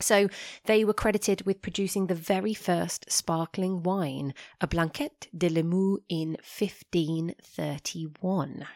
So 0.00 0.28
they 0.64 0.84
were 0.84 0.94
credited 0.94 1.46
with 1.46 1.62
producing 1.62 2.06
the 2.06 2.14
very 2.14 2.54
first 2.54 3.10
sparkling 3.10 3.82
wine, 3.82 4.34
a 4.60 4.66
Blanquette 4.66 5.28
de 5.36 5.48
Limoux 5.48 5.98
in 6.08 6.36
1531. 6.42 8.66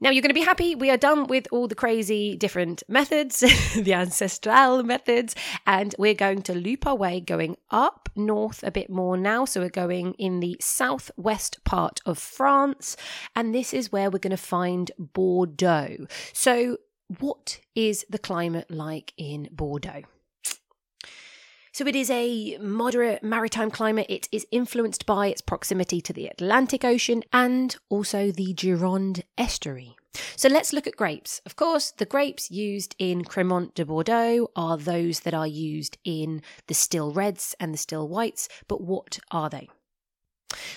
Now 0.00 0.10
you're 0.10 0.22
going 0.22 0.30
to 0.30 0.34
be 0.34 0.42
happy. 0.42 0.74
We 0.74 0.90
are 0.90 0.96
done 0.96 1.28
with 1.28 1.46
all 1.50 1.68
the 1.68 1.74
crazy 1.74 2.36
different 2.36 2.82
methods, 2.88 3.40
the 3.74 3.94
ancestral 3.94 4.82
methods, 4.82 5.34
and 5.66 5.94
we're 5.98 6.14
going 6.14 6.42
to 6.42 6.54
loop 6.54 6.86
our 6.86 6.96
way 6.96 7.20
going 7.20 7.56
up 7.70 8.08
north 8.16 8.62
a 8.62 8.70
bit 8.70 8.90
more 8.90 9.16
now. 9.16 9.44
So 9.44 9.60
we're 9.60 9.70
going 9.70 10.14
in 10.14 10.40
the 10.40 10.56
southwest 10.60 11.62
part 11.64 12.00
of 12.04 12.18
France, 12.18 12.96
and 13.36 13.54
this 13.54 13.72
is 13.72 13.92
where 13.92 14.10
we're 14.10 14.18
going 14.18 14.30
to 14.32 14.36
find 14.36 14.90
Bordeaux. 14.98 16.06
So, 16.32 16.78
what 17.18 17.60
is 17.74 18.04
the 18.10 18.18
climate 18.18 18.70
like 18.70 19.12
in 19.16 19.48
Bordeaux? 19.52 20.02
So 21.74 21.88
it 21.88 21.96
is 21.96 22.08
a 22.08 22.56
moderate 22.58 23.24
maritime 23.24 23.68
climate. 23.68 24.06
It 24.08 24.28
is 24.30 24.46
influenced 24.52 25.06
by 25.06 25.26
its 25.26 25.40
proximity 25.40 26.00
to 26.02 26.12
the 26.12 26.28
Atlantic 26.28 26.84
Ocean 26.84 27.24
and 27.32 27.74
also 27.88 28.30
the 28.30 28.54
Gironde 28.54 29.24
estuary. 29.36 29.96
So 30.36 30.48
let's 30.48 30.72
look 30.72 30.86
at 30.86 30.94
grapes. 30.94 31.40
Of 31.44 31.56
course, 31.56 31.90
the 31.90 32.06
grapes 32.06 32.48
used 32.48 32.94
in 33.00 33.24
Cremant 33.24 33.74
de 33.74 33.84
Bordeaux 33.84 34.52
are 34.54 34.78
those 34.78 35.20
that 35.20 35.34
are 35.34 35.48
used 35.48 35.98
in 36.04 36.42
the 36.68 36.74
still 36.74 37.12
reds 37.12 37.56
and 37.58 37.74
the 37.74 37.78
still 37.78 38.06
whites, 38.06 38.48
but 38.68 38.80
what 38.80 39.18
are 39.32 39.50
they? 39.50 39.68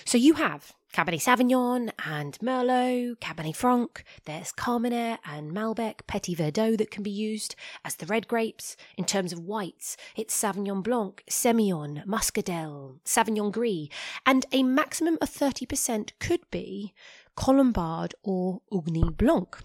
So 0.04 0.18
you 0.18 0.34
have 0.34 0.74
Cabernet 0.92 1.20
Sauvignon 1.20 1.90
and 2.04 2.38
Merlot, 2.40 3.18
Cabernet 3.20 3.54
Franc, 3.54 4.02
there's 4.24 4.52
Carmenere 4.52 5.18
and 5.24 5.52
Malbec, 5.52 6.06
Petit 6.06 6.34
Verdot 6.34 6.78
that 6.78 6.90
can 6.90 7.02
be 7.02 7.10
used 7.10 7.54
as 7.84 7.96
the 7.96 8.06
red 8.06 8.26
grapes. 8.26 8.74
In 8.96 9.04
terms 9.04 9.32
of 9.32 9.40
whites, 9.40 9.96
it's 10.16 10.34
Sauvignon 10.34 10.82
Blanc, 10.82 11.22
Semillon, 11.30 12.04
Muscadelle, 12.06 13.00
Sauvignon 13.04 13.52
Gris, 13.52 13.88
and 14.24 14.46
a 14.50 14.62
maximum 14.62 15.18
of 15.20 15.30
30% 15.30 16.12
could 16.18 16.50
be 16.50 16.94
Colombard 17.36 18.14
or 18.22 18.62
Ugni 18.72 19.16
Blanc. 19.16 19.58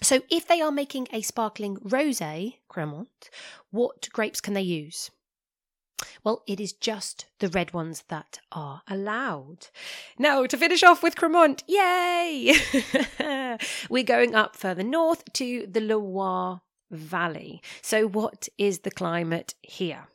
So 0.00 0.22
if 0.30 0.46
they 0.46 0.62
are 0.62 0.72
making 0.72 1.08
a 1.12 1.22
sparkling 1.22 1.76
rosé, 1.78 2.54
Cremant, 2.68 3.28
what 3.70 4.08
grapes 4.12 4.40
can 4.40 4.54
they 4.54 4.62
use? 4.62 5.10
Well, 6.24 6.42
it 6.46 6.60
is 6.60 6.72
just 6.72 7.26
the 7.38 7.48
red 7.48 7.72
ones 7.72 8.04
that 8.08 8.40
are 8.52 8.82
allowed. 8.88 9.68
Now, 10.18 10.46
to 10.46 10.56
finish 10.56 10.82
off 10.82 11.02
with 11.02 11.16
Cremant, 11.16 11.62
yay! 11.66 12.54
We're 13.90 14.04
going 14.04 14.34
up 14.34 14.56
further 14.56 14.82
north 14.82 15.24
to 15.34 15.66
the 15.70 15.80
Loire 15.80 16.60
Valley. 16.90 17.62
So, 17.82 18.06
what 18.06 18.48
is 18.58 18.80
the 18.80 18.90
climate 18.90 19.54
here? 19.62 20.08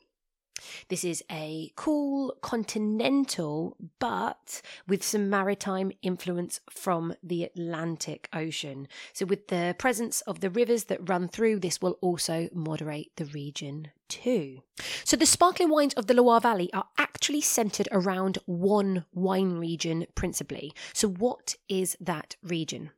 This 0.88 1.04
is 1.04 1.22
a 1.30 1.72
cool 1.76 2.36
continental, 2.40 3.76
but 3.98 4.62
with 4.86 5.02
some 5.02 5.30
maritime 5.30 5.92
influence 6.02 6.60
from 6.70 7.14
the 7.22 7.44
Atlantic 7.44 8.28
Ocean. 8.32 8.88
So, 9.12 9.26
with 9.26 9.48
the 9.48 9.74
presence 9.78 10.20
of 10.22 10.40
the 10.40 10.50
rivers 10.50 10.84
that 10.84 11.08
run 11.08 11.28
through, 11.28 11.60
this 11.60 11.80
will 11.80 11.98
also 12.00 12.48
moderate 12.52 13.12
the 13.16 13.26
region 13.26 13.88
too. 14.08 14.62
So, 15.04 15.16
the 15.16 15.26
sparkling 15.26 15.70
wines 15.70 15.94
of 15.94 16.06
the 16.06 16.14
Loire 16.14 16.40
Valley 16.40 16.72
are 16.72 16.88
actually 16.98 17.40
centered 17.40 17.88
around 17.92 18.38
one 18.46 19.04
wine 19.12 19.52
region 19.52 20.06
principally. 20.14 20.72
So, 20.92 21.08
what 21.08 21.56
is 21.68 21.96
that 22.00 22.36
region? 22.42 22.90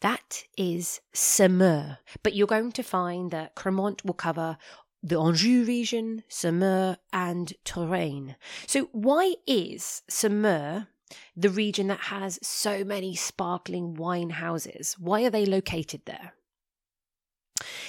That 0.00 0.44
is 0.56 1.00
Saumur. 1.12 1.98
But 2.22 2.34
you're 2.34 2.46
going 2.46 2.72
to 2.72 2.82
find 2.82 3.30
that 3.32 3.56
Cremant 3.56 4.04
will 4.04 4.14
cover 4.14 4.56
the 5.02 5.20
Anjou 5.20 5.64
region, 5.64 6.24
Saumur, 6.28 6.96
and 7.12 7.52
Touraine. 7.64 8.36
So, 8.66 8.88
why 8.92 9.34
is 9.46 10.02
Saumur 10.10 10.88
the 11.36 11.50
region 11.50 11.86
that 11.88 12.00
has 12.00 12.38
so 12.42 12.84
many 12.84 13.14
sparkling 13.14 13.94
wine 13.94 14.30
houses? 14.30 14.96
Why 14.98 15.24
are 15.24 15.30
they 15.30 15.46
located 15.46 16.02
there? 16.04 16.34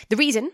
The 0.09 0.15
reason 0.15 0.51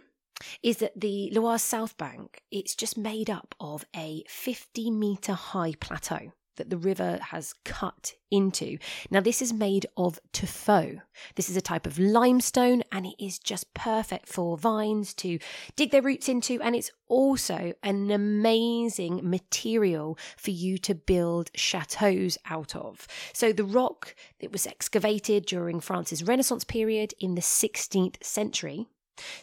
is 0.61 0.77
that 0.77 0.99
the 0.99 1.31
Loire 1.33 1.59
South 1.59 1.97
Bank 1.97 2.41
it's 2.51 2.75
just 2.75 2.97
made 2.97 3.29
up 3.29 3.55
of 3.59 3.85
a 3.95 4.23
50 4.27 4.91
meter 4.91 5.33
high 5.33 5.73
plateau 5.79 6.33
that 6.55 6.69
the 6.69 6.77
river 6.77 7.19
has 7.21 7.53
cut 7.63 8.13
into. 8.31 8.77
Now, 9.09 9.21
this 9.21 9.41
is 9.41 9.53
made 9.53 9.85
of 9.95 10.19
tuffeau. 10.33 11.01
This 11.35 11.49
is 11.49 11.55
a 11.55 11.61
type 11.61 11.87
of 11.87 11.99
limestone 11.99 12.83
and 12.91 13.05
it 13.05 13.15
is 13.23 13.39
just 13.39 13.73
perfect 13.73 14.27
for 14.27 14.57
vines 14.57 15.13
to 15.15 15.39
dig 15.75 15.91
their 15.91 16.01
roots 16.01 16.27
into. 16.27 16.61
And 16.61 16.75
it's 16.75 16.91
also 17.07 17.73
an 17.83 18.11
amazing 18.11 19.21
material 19.23 20.17
for 20.37 20.51
you 20.51 20.77
to 20.79 20.95
build 20.95 21.51
chateaus 21.55 22.37
out 22.49 22.75
of. 22.75 23.07
So, 23.33 23.51
the 23.51 23.63
rock 23.63 24.15
that 24.39 24.51
was 24.51 24.67
excavated 24.67 25.45
during 25.45 25.79
France's 25.79 26.23
Renaissance 26.23 26.63
period 26.63 27.13
in 27.19 27.35
the 27.35 27.41
16th 27.41 28.23
century 28.23 28.87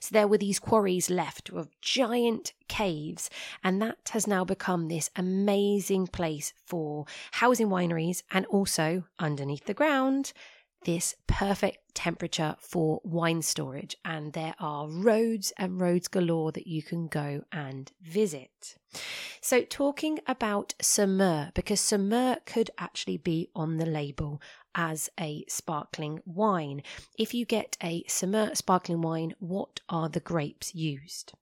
so 0.00 0.12
there 0.12 0.28
were 0.28 0.38
these 0.38 0.58
quarries 0.58 1.10
left 1.10 1.50
of 1.50 1.68
giant 1.80 2.52
caves, 2.68 3.30
and 3.62 3.80
that 3.82 4.10
has 4.12 4.26
now 4.26 4.44
become 4.44 4.88
this 4.88 5.10
amazing 5.16 6.06
place 6.06 6.52
for 6.64 7.06
housing 7.32 7.68
wineries 7.68 8.22
and 8.30 8.46
also 8.46 9.04
underneath 9.18 9.66
the 9.66 9.74
ground 9.74 10.32
this 10.84 11.14
perfect 11.26 11.94
temperature 11.94 12.56
for 12.58 13.00
wine 13.04 13.42
storage, 13.42 13.96
and 14.04 14.32
there 14.32 14.54
are 14.58 14.88
roads 14.88 15.52
and 15.56 15.80
roads 15.80 16.08
galore 16.08 16.52
that 16.52 16.66
you 16.66 16.82
can 16.82 17.06
go 17.06 17.44
and 17.52 17.92
visit. 18.00 18.76
So, 19.40 19.62
talking 19.62 20.20
about 20.26 20.74
Saumur, 20.82 21.52
because 21.54 21.80
Saumur 21.80 22.44
could 22.46 22.70
actually 22.78 23.16
be 23.16 23.48
on 23.54 23.76
the 23.76 23.86
label 23.86 24.40
as 24.74 25.10
a 25.18 25.44
sparkling 25.48 26.20
wine. 26.24 26.82
If 27.18 27.34
you 27.34 27.44
get 27.44 27.76
a 27.82 28.02
Saumur 28.04 28.56
sparkling 28.56 29.02
wine, 29.02 29.34
what 29.38 29.80
are 29.88 30.08
the 30.08 30.20
grapes 30.20 30.74
used? 30.74 31.32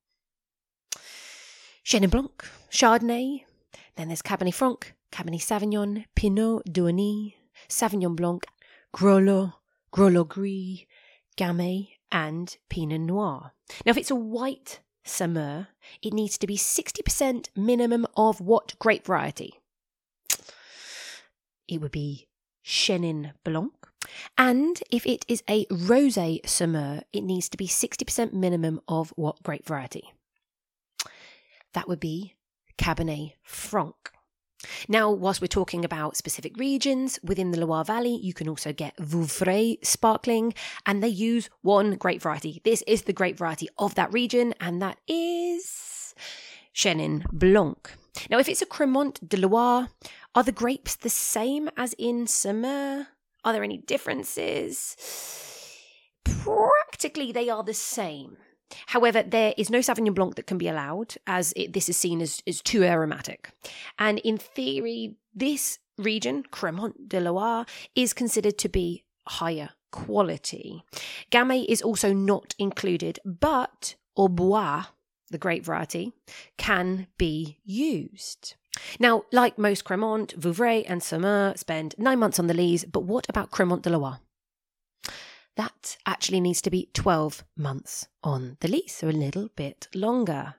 Chenin 1.85 2.11
Blanc, 2.11 2.45
Chardonnay, 2.71 3.45
then 3.97 4.09
there's 4.09 4.23
Cabernet 4.23 4.55
Franc, 4.55 4.95
Cabernet 5.13 5.41
Sauvignon, 5.41 6.05
Pineau 6.15 6.61
d'Aunis, 6.71 7.35
Sauvignon 7.69 8.15
Blanc, 8.15 8.45
Grolleau, 8.95 9.55
Grolleau 9.93 10.27
Gris, 10.27 10.87
Gamay, 11.37 11.89
and 12.13 12.57
Pinot 12.69 13.01
Noir. 13.01 13.53
Now, 13.85 13.91
if 13.91 13.97
it's 13.97 14.11
a 14.11 14.17
white 14.17 14.81
Saumur, 15.05 15.69
it 16.03 16.13
needs 16.13 16.39
to 16.39 16.47
be 16.47 16.57
60% 16.57 17.49
minimum 17.57 18.07
of 18.17 18.41
what 18.41 18.79
grape 18.79 19.07
variety? 19.07 19.61
It 21.67 21.81
would 21.81 21.93
be 21.93 22.29
Chenin 22.71 23.33
Blanc. 23.43 23.73
And 24.39 24.81
if 24.93 25.05
it 25.05 25.25
is 25.27 25.43
a 25.51 25.67
rosé 25.67 26.41
Saumur, 26.43 27.03
it 27.13 27.23
needs 27.23 27.49
to 27.49 27.57
be 27.57 27.67
60% 27.67 28.33
minimum 28.33 28.81
of 28.87 29.13
what 29.17 29.43
grape 29.43 29.67
variety? 29.67 30.13
That 31.75 31.89
would 31.89 31.99
be 31.99 32.37
Cabernet 32.79 33.35
Franc. 33.43 33.97
Now, 34.89 35.11
whilst 35.11 35.41
we're 35.41 35.49
talking 35.49 35.85
about 35.85 36.17
specific 36.17 36.57
regions 36.59 37.19
within 37.25 37.51
the 37.51 37.59
Loire 37.59 37.85
Valley, 37.85 38.17
you 38.23 38.33
can 38.33 38.49
also 38.49 38.73
get 38.73 38.97
Vouvray 38.99 39.85
sparkling, 39.85 40.55
and 40.87 41.03
they 41.03 41.09
use 41.09 41.51
one 41.63 41.97
grape 41.97 42.23
variety. 42.23 42.61
This 42.63 42.83
is 42.87 43.03
the 43.03 43.13
grape 43.13 43.39
variety 43.39 43.69
of 43.79 43.97
that 43.97 44.13
region, 44.13 44.55
and 44.61 44.81
that 44.81 44.99
is 45.09 46.15
Chenin 46.75 47.25
Blanc. 47.33 47.91
Now, 48.29 48.39
if 48.39 48.49
it's 48.49 48.63
a 48.63 48.67
Cremant 48.67 49.27
de 49.27 49.37
Loire, 49.37 49.89
are 50.35 50.43
the 50.43 50.53
grapes 50.53 50.97
the 50.97 51.11
same 51.11 51.69
as 51.77 51.95
in 51.95 52.27
Saumur? 52.27 53.07
Are 53.45 53.53
there 53.53 53.65
any 53.65 53.79
differences? 53.79 54.97
practically 56.25 57.33
they 57.33 57.49
are 57.49 57.63
the 57.63 57.75
same. 57.75 58.37
However, 58.87 59.23
there 59.23 59.55
is 59.57 59.71
no 59.71 59.81
Sauvignon 59.81 60.15
Blanc 60.15 60.37
that 60.37 60.47
can 60.47 60.59
be 60.59 60.69
allowed 60.69 61.15
as 61.27 61.53
it, 61.57 61.73
this 61.73 61.89
is 61.89 61.97
seen 61.97 62.21
as, 62.21 62.43
as 62.47 62.61
too 62.61 62.85
aromatic. 62.85 63.51
And 63.99 64.19
in 64.21 64.39
theory, 64.39 65.17
this 65.35 65.79
region, 65.99 66.45
Cremant 66.53 67.09
de 67.09 67.21
Loire, 67.21 67.67
is 67.97 68.13
considered 68.13 68.59
to 68.59 68.69
be 68.69 69.05
higher 69.27 69.71
quality. 69.91 70.85
Gamay 71.33 71.65
is 71.69 71.83
also 71.83 72.13
not 72.13 72.55
included, 72.59 73.19
but 73.25 73.97
Orbois, 74.17 74.87
the 75.31 75.39
grape 75.39 75.65
variety, 75.65 76.13
can 76.57 77.09
be 77.19 77.59
used. 77.65 78.55
Now, 78.99 79.25
like 79.33 79.59
most 79.59 79.85
Cremant, 79.85 80.35
Vouvray, 80.39 80.85
and 80.89 81.01
Saumur 81.01 81.57
spend 81.59 81.95
nine 81.99 82.19
months 82.19 82.39
on 82.39 82.47
the 82.47 82.55
lees, 82.55 82.85
but 82.85 83.05
what 83.05 83.29
about 83.29 83.51
Cremant 83.51 83.83
de 83.83 83.91
Loire? 83.91 84.21
That 85.57 85.97
actually 86.07 86.41
needs 86.41 86.63
to 86.63 86.71
be 86.71 86.89
12 86.95 87.45
months 87.57 88.09
on 88.23 88.57
the 88.61 88.69
lease, 88.69 88.97
so 88.97 89.09
a 89.09 89.11
little 89.11 89.51
bit 89.57 89.89
longer. 89.95 90.55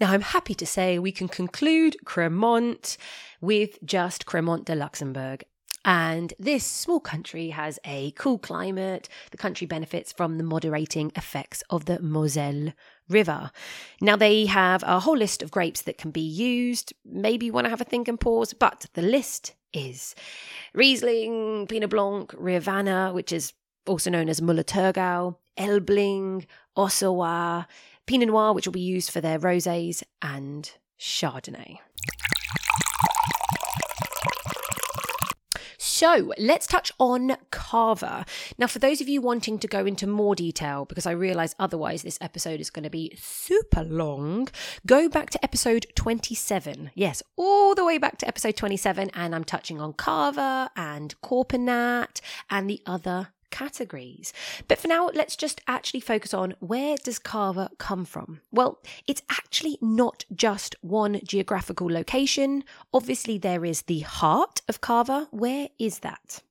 Now, 0.00 0.12
I'm 0.12 0.22
happy 0.22 0.54
to 0.54 0.66
say 0.66 0.98
we 0.98 1.12
can 1.12 1.28
conclude 1.28 1.96
Cremant 2.04 2.96
with 3.40 3.78
just 3.84 4.26
Cremant 4.26 4.64
de 4.64 4.74
Luxembourg. 4.74 5.44
And 5.84 6.34
this 6.38 6.66
small 6.66 7.00
country 7.00 7.50
has 7.50 7.78
a 7.84 8.10
cool 8.12 8.38
climate. 8.38 9.08
The 9.30 9.38
country 9.38 9.66
benefits 9.66 10.12
from 10.12 10.36
the 10.36 10.44
moderating 10.44 11.10
effects 11.16 11.62
of 11.70 11.86
the 11.86 12.00
Moselle 12.00 12.72
River. 13.10 13.50
Now, 14.00 14.16
they 14.16 14.46
have 14.46 14.82
a 14.86 15.00
whole 15.00 15.16
list 15.16 15.42
of 15.42 15.50
grapes 15.50 15.82
that 15.82 15.98
can 15.98 16.10
be 16.10 16.20
used. 16.20 16.92
Maybe 17.04 17.46
you 17.46 17.52
want 17.52 17.66
to 17.66 17.70
have 17.70 17.80
a 17.80 17.84
think 17.84 18.08
and 18.08 18.18
pause, 18.18 18.52
but 18.54 18.86
the 18.94 19.02
list 19.02 19.54
is 19.72 20.14
Riesling, 20.74 21.66
Pinot 21.66 21.90
Blanc, 21.90 22.30
Rivaner, 22.32 23.12
which 23.12 23.32
is 23.32 23.52
also 23.86 24.10
known 24.10 24.28
as 24.28 24.40
Müller-Thurgau, 24.40 25.36
Elbling, 25.58 26.46
Auxerrois, 26.76 27.66
Pinot 28.06 28.28
Noir, 28.28 28.52
which 28.52 28.66
will 28.66 28.72
be 28.72 28.80
used 28.80 29.10
for 29.10 29.20
their 29.20 29.38
rosés, 29.38 30.02
and 30.22 30.70
Chardonnay. 30.98 31.78
So 36.00 36.32
let's 36.38 36.66
touch 36.66 36.90
on 36.98 37.36
Cava. 37.50 38.24
Now, 38.56 38.68
for 38.68 38.78
those 38.78 39.02
of 39.02 39.08
you 39.10 39.20
wanting 39.20 39.58
to 39.58 39.68
go 39.68 39.84
into 39.84 40.06
more 40.06 40.34
detail, 40.34 40.86
because 40.86 41.04
I 41.04 41.10
realize 41.10 41.54
otherwise 41.58 42.00
this 42.00 42.16
episode 42.22 42.58
is 42.58 42.70
going 42.70 42.84
to 42.84 42.88
be 42.88 43.12
super 43.18 43.84
long, 43.84 44.48
go 44.86 45.10
back 45.10 45.28
to 45.28 45.44
episode 45.44 45.84
27. 45.96 46.92
Yes, 46.94 47.22
all 47.36 47.74
the 47.74 47.84
way 47.84 47.98
back 47.98 48.16
to 48.16 48.26
episode 48.26 48.56
27, 48.56 49.10
and 49.12 49.34
I'm 49.34 49.44
touching 49.44 49.78
on 49.78 49.92
Cava 49.92 50.70
and 50.74 51.14
Corpinnat 51.20 52.22
and 52.48 52.70
the 52.70 52.80
other 52.86 53.28
categories. 53.50 54.32
But 54.68 54.78
for 54.78 54.88
now, 54.88 55.10
let's 55.14 55.36
just 55.36 55.60
actually 55.66 56.00
focus 56.00 56.32
on 56.34 56.54
where 56.60 56.96
does 56.96 57.18
Cava 57.18 57.70
come 57.78 58.04
from? 58.04 58.40
Well, 58.50 58.80
it's 59.06 59.22
actually 59.30 59.78
not 59.80 60.24
just 60.34 60.76
one 60.80 61.20
geographical 61.24 61.90
location. 61.90 62.64
Obviously, 62.92 63.38
there 63.38 63.64
is 63.64 63.82
the 63.82 64.00
heart 64.00 64.62
of 64.68 64.80
Cava. 64.80 65.28
Where 65.30 65.68
is 65.78 66.00
that? 66.00 66.42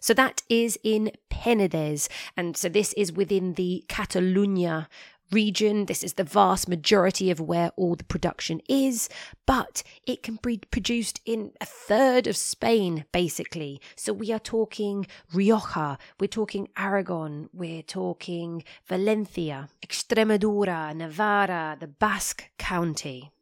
So 0.00 0.14
that 0.14 0.42
is 0.48 0.78
in 0.84 1.10
Penedès. 1.30 2.08
And 2.36 2.56
so 2.56 2.68
this 2.68 2.92
is 2.92 3.12
within 3.12 3.54
the 3.54 3.84
Catalunya 3.88 4.86
region. 5.30 5.86
This 5.86 6.02
is 6.02 6.14
the 6.14 6.24
vast 6.24 6.68
majority 6.68 7.30
of 7.30 7.40
where 7.40 7.70
all 7.76 7.94
the 7.94 8.04
production 8.04 8.60
is, 8.68 9.08
but 9.46 9.82
it 10.06 10.22
can 10.22 10.38
be 10.42 10.58
produced 10.70 11.20
in 11.24 11.52
a 11.60 11.66
third 11.66 12.26
of 12.26 12.36
Spain, 12.36 13.04
basically. 13.12 13.80
So 13.94 14.12
we 14.12 14.32
are 14.32 14.38
talking 14.38 15.06
Rioja, 15.32 15.98
we're 16.20 16.28
talking 16.28 16.68
Aragon, 16.76 17.48
we're 17.52 17.82
talking 17.82 18.64
Valencia, 18.86 19.68
Extremadura, 19.84 20.94
Navarra, 20.94 21.76
the 21.78 21.88
Basque 21.88 22.44
County. 22.58 23.32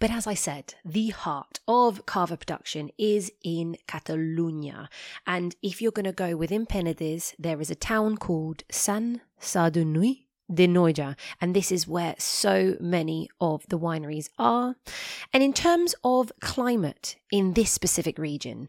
But 0.00 0.10
as 0.10 0.26
I 0.26 0.34
said, 0.34 0.74
the 0.84 1.10
heart 1.10 1.60
of 1.68 2.04
cava 2.04 2.36
production 2.36 2.90
is 2.98 3.30
in 3.44 3.76
Catalonia. 3.86 4.88
And 5.26 5.54
if 5.62 5.80
you're 5.80 5.92
going 5.92 6.04
to 6.06 6.12
go 6.12 6.36
within 6.36 6.66
Penedès, 6.66 7.34
there 7.38 7.60
is 7.60 7.70
a 7.70 7.76
town 7.76 8.16
called 8.16 8.64
San 8.68 9.20
Sadurní 9.40 10.24
de 10.52 10.66
Noia, 10.66 11.16
and 11.40 11.54
this 11.54 11.70
is 11.70 11.86
where 11.86 12.14
so 12.18 12.76
many 12.80 13.28
of 13.40 13.66
the 13.68 13.78
wineries 13.78 14.28
are. 14.38 14.76
And 15.32 15.42
in 15.42 15.52
terms 15.52 15.94
of 16.04 16.32
climate 16.40 17.16
in 17.30 17.54
this 17.54 17.70
specific 17.70 18.18
region, 18.18 18.68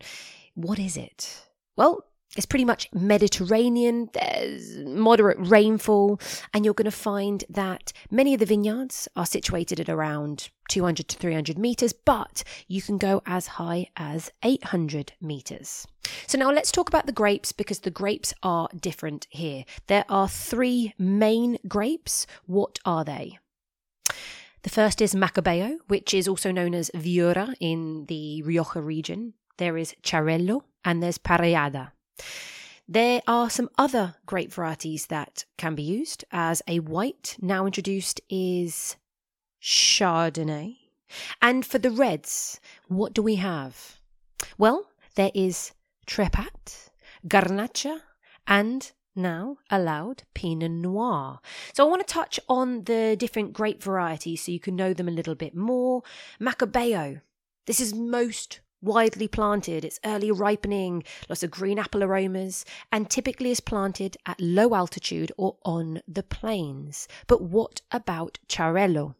what 0.54 0.80
is 0.80 0.98
it? 0.98 1.48
Well, 1.76 2.06
it's 2.38 2.46
pretty 2.46 2.66
much 2.66 2.88
Mediterranean. 2.94 4.10
There's 4.14 4.78
moderate 4.78 5.38
rainfall, 5.40 6.20
and 6.54 6.64
you're 6.64 6.74
going 6.74 6.86
to 6.86 6.92
find 6.92 7.44
that 7.50 7.92
many 8.10 8.34
of 8.34 8.40
the 8.40 8.46
vineyards 8.46 9.08
are 9.16 9.26
situated 9.26 9.80
at 9.82 9.90
around 9.90 10.50
200 10.70 11.10
to 11.10 11.18
300 11.18 11.58
meters, 11.58 11.92
but 11.92 12.44
you 12.68 12.82
can 12.82 12.98
go 12.98 13.22
as 13.26 13.48
high 13.48 13.90
as 13.98 14.32
800 14.44 15.14
meters. 15.20 15.86
So, 16.28 16.38
now 16.38 16.52
let's 16.52 16.72
talk 16.72 16.88
about 16.88 17.06
the 17.06 17.12
grapes 17.12 17.52
because 17.52 17.82
the 17.82 17.92
grapes 17.92 18.34
are 18.42 18.70
different 18.80 19.28
here. 19.30 19.66
There 19.88 20.06
are 20.08 20.30
three 20.30 20.94
main 20.98 21.58
grapes. 21.68 22.26
What 22.46 22.80
are 22.86 23.04
they? 23.04 23.40
The 24.64 24.70
first 24.70 25.02
is 25.02 25.16
Macabeo, 25.16 25.80
which 25.88 26.14
is 26.14 26.28
also 26.28 26.52
known 26.52 26.74
as 26.76 26.92
Viura 26.96 27.56
in 27.60 28.06
the 28.06 28.42
Rioja 28.44 28.80
region. 28.82 29.34
There 29.58 29.78
is 29.78 29.96
Xarel·lo 30.04 30.62
and 30.86 31.02
there's 31.02 31.18
Parellada. 31.18 31.92
There 32.88 33.22
are 33.28 33.50
some 33.50 33.70
other 33.78 34.16
grape 34.26 34.52
varieties 34.52 35.08
that 35.08 35.46
can 35.58 35.76
be 35.76 35.84
used 35.84 36.26
as 36.32 36.62
a 36.68 36.80
white. 36.80 37.38
Now 37.42 37.66
introduced 37.66 38.20
is 38.30 38.98
Chardonnay. 39.62 40.78
And 41.42 41.66
for 41.66 41.78
the 41.78 41.92
reds, 41.92 42.60
what 42.88 43.14
do 43.14 43.22
we 43.22 43.36
have? 43.36 43.98
Well, 44.58 44.90
there 45.16 45.32
is 45.34 45.74
Trepat, 46.08 46.90
Garnacha, 47.28 48.02
and 48.48 48.92
now 49.16 49.58
allowed 49.70 50.24
Pinot 50.34 50.72
Noir. 50.72 51.40
So 51.74 51.86
I 51.86 51.90
want 51.90 52.06
to 52.06 52.14
touch 52.14 52.40
on 52.48 52.84
the 52.86 53.16
different 53.18 53.54
grape 53.54 53.84
varieties 53.84 54.44
so 54.44 54.52
you 54.52 54.60
can 54.60 54.76
know 54.76 54.94
them 54.94 55.08
a 55.08 55.12
little 55.12 55.36
bit 55.36 55.56
more. 55.56 56.04
Macabeo. 56.40 57.22
This 57.68 57.80
is 57.80 57.94
most 57.94 58.62
widely 58.82 59.28
planted, 59.28 59.86
it's 59.86 60.00
early 60.06 60.32
ripening, 60.32 61.04
lots 61.30 61.44
of 61.44 61.52
green 61.52 61.80
apple 61.80 62.04
aromas, 62.04 62.66
and 62.92 63.10
typically 63.10 63.52
is 63.52 63.60
planted 63.60 64.18
at 64.26 64.42
low 64.42 64.74
altitude 64.74 65.32
or 65.38 65.58
on 65.64 66.02
the 66.08 66.24
plains. 66.24 67.08
But 67.28 67.42
what 67.42 67.82
about 67.92 68.40
Xarel·lo? 68.48 69.16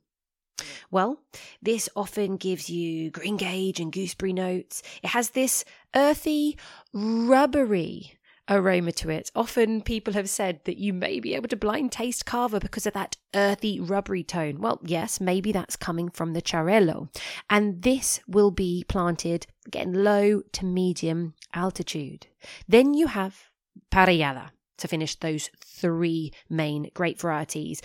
Well, 0.92 1.22
this 1.62 1.90
often 1.96 2.38
gives 2.38 2.70
you 2.70 3.12
greengage 3.12 3.80
and 3.80 3.92
gooseberry 3.92 4.34
notes. 4.34 4.84
It 5.02 5.10
has 5.10 5.32
this 5.32 5.66
earthy, 5.96 6.58
rubbery 6.94 8.18
aroma 8.52 8.92
to 8.92 9.10
it. 9.10 9.32
Often 9.36 9.82
people 9.82 10.14
have 10.14 10.30
said 10.30 10.60
that 10.66 10.78
you 10.78 10.94
may 10.94 11.20
be 11.20 11.34
able 11.34 11.48
to 11.48 11.56
blind 11.56 11.92
taste 11.92 12.26
cava 12.26 12.60
because 12.60 12.86
of 12.86 12.94
that 12.94 13.16
earthy, 13.34 13.80
rubbery 13.80 14.24
tone. 14.24 14.60
Well, 14.60 14.80
yes, 14.84 15.22
maybe 15.22 15.52
that's 15.52 15.76
coming 15.76 16.10
from 16.10 16.34
the 16.34 16.42
Xarel·lo. 16.42 17.08
And 17.50 17.82
this 17.82 18.20
will 18.28 18.52
be 18.52 18.84
planted 18.88 19.48
again 19.66 20.04
low 20.04 20.42
to 20.52 20.66
medium 20.66 21.34
altitude. 21.54 22.28
Then 22.68 22.94
you 22.94 23.08
have 23.08 23.50
Parellada 23.92 24.50
to 24.78 24.88
finish 24.88 25.16
those 25.16 25.50
three 25.64 26.34
main 26.50 26.90
grape 26.94 27.20
varieties. 27.20 27.82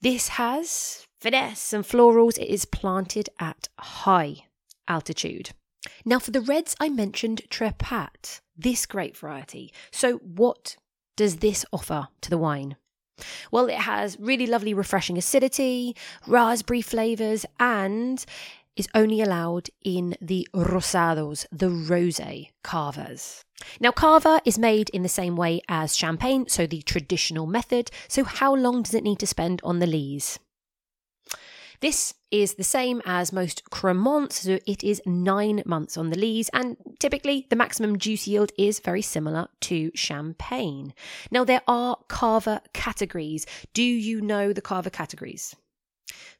This 0.00 0.28
has 0.28 1.06
finesse 1.20 1.72
and 1.72 1.84
florals. 1.84 2.38
It 2.38 2.48
is 2.48 2.64
planted 2.64 3.28
at 3.38 3.68
high 3.78 4.44
altitude. 4.88 5.50
Now, 6.04 6.18
for 6.18 6.30
the 6.30 6.40
reds, 6.40 6.76
I 6.80 6.88
mentioned 6.88 7.42
Trepat, 7.50 8.40
this 8.56 8.86
grape 8.86 9.16
variety. 9.16 9.72
So, 9.90 10.18
what 10.18 10.76
does 11.16 11.36
this 11.36 11.64
offer 11.72 12.08
to 12.20 12.30
the 12.30 12.38
wine? 12.38 12.76
Well, 13.50 13.66
it 13.66 13.78
has 13.78 14.18
really 14.18 14.46
lovely, 14.46 14.74
refreshing 14.74 15.18
acidity, 15.18 15.94
raspberry 16.26 16.82
flavours, 16.82 17.44
and 17.60 18.24
is 18.74 18.88
only 18.94 19.20
allowed 19.20 19.68
in 19.82 20.16
the 20.20 20.48
rosados, 20.54 21.46
the 21.52 21.68
rosé 21.68 22.48
cavas. 22.64 23.44
Now, 23.80 23.92
cava 23.92 24.40
is 24.44 24.58
made 24.58 24.88
in 24.90 25.02
the 25.02 25.08
same 25.08 25.36
way 25.36 25.60
as 25.68 25.96
champagne, 25.96 26.48
so 26.48 26.66
the 26.66 26.82
traditional 26.82 27.46
method. 27.46 27.90
So, 28.08 28.24
how 28.24 28.54
long 28.54 28.82
does 28.82 28.94
it 28.94 29.04
need 29.04 29.18
to 29.20 29.26
spend 29.26 29.60
on 29.62 29.78
the 29.78 29.86
lees? 29.86 30.38
This 31.82 32.14
is 32.30 32.54
the 32.54 32.62
same 32.62 33.02
as 33.04 33.32
most 33.32 33.68
cremants, 33.68 34.34
so 34.34 34.60
it 34.66 34.84
is 34.84 35.02
nine 35.04 35.64
months 35.66 35.96
on 35.96 36.10
the 36.10 36.18
lees, 36.18 36.48
and 36.52 36.76
typically 37.00 37.48
the 37.50 37.56
maximum 37.56 37.98
juice 37.98 38.28
yield 38.28 38.52
is 38.56 38.78
very 38.78 39.02
similar 39.02 39.48
to 39.62 39.90
champagne. 39.92 40.94
Now, 41.32 41.42
there 41.42 41.62
are 41.66 41.96
Cava 42.06 42.62
categories. 42.72 43.46
Do 43.74 43.82
you 43.82 44.20
know 44.20 44.52
the 44.52 44.62
Cava 44.62 44.90
categories? 44.90 45.56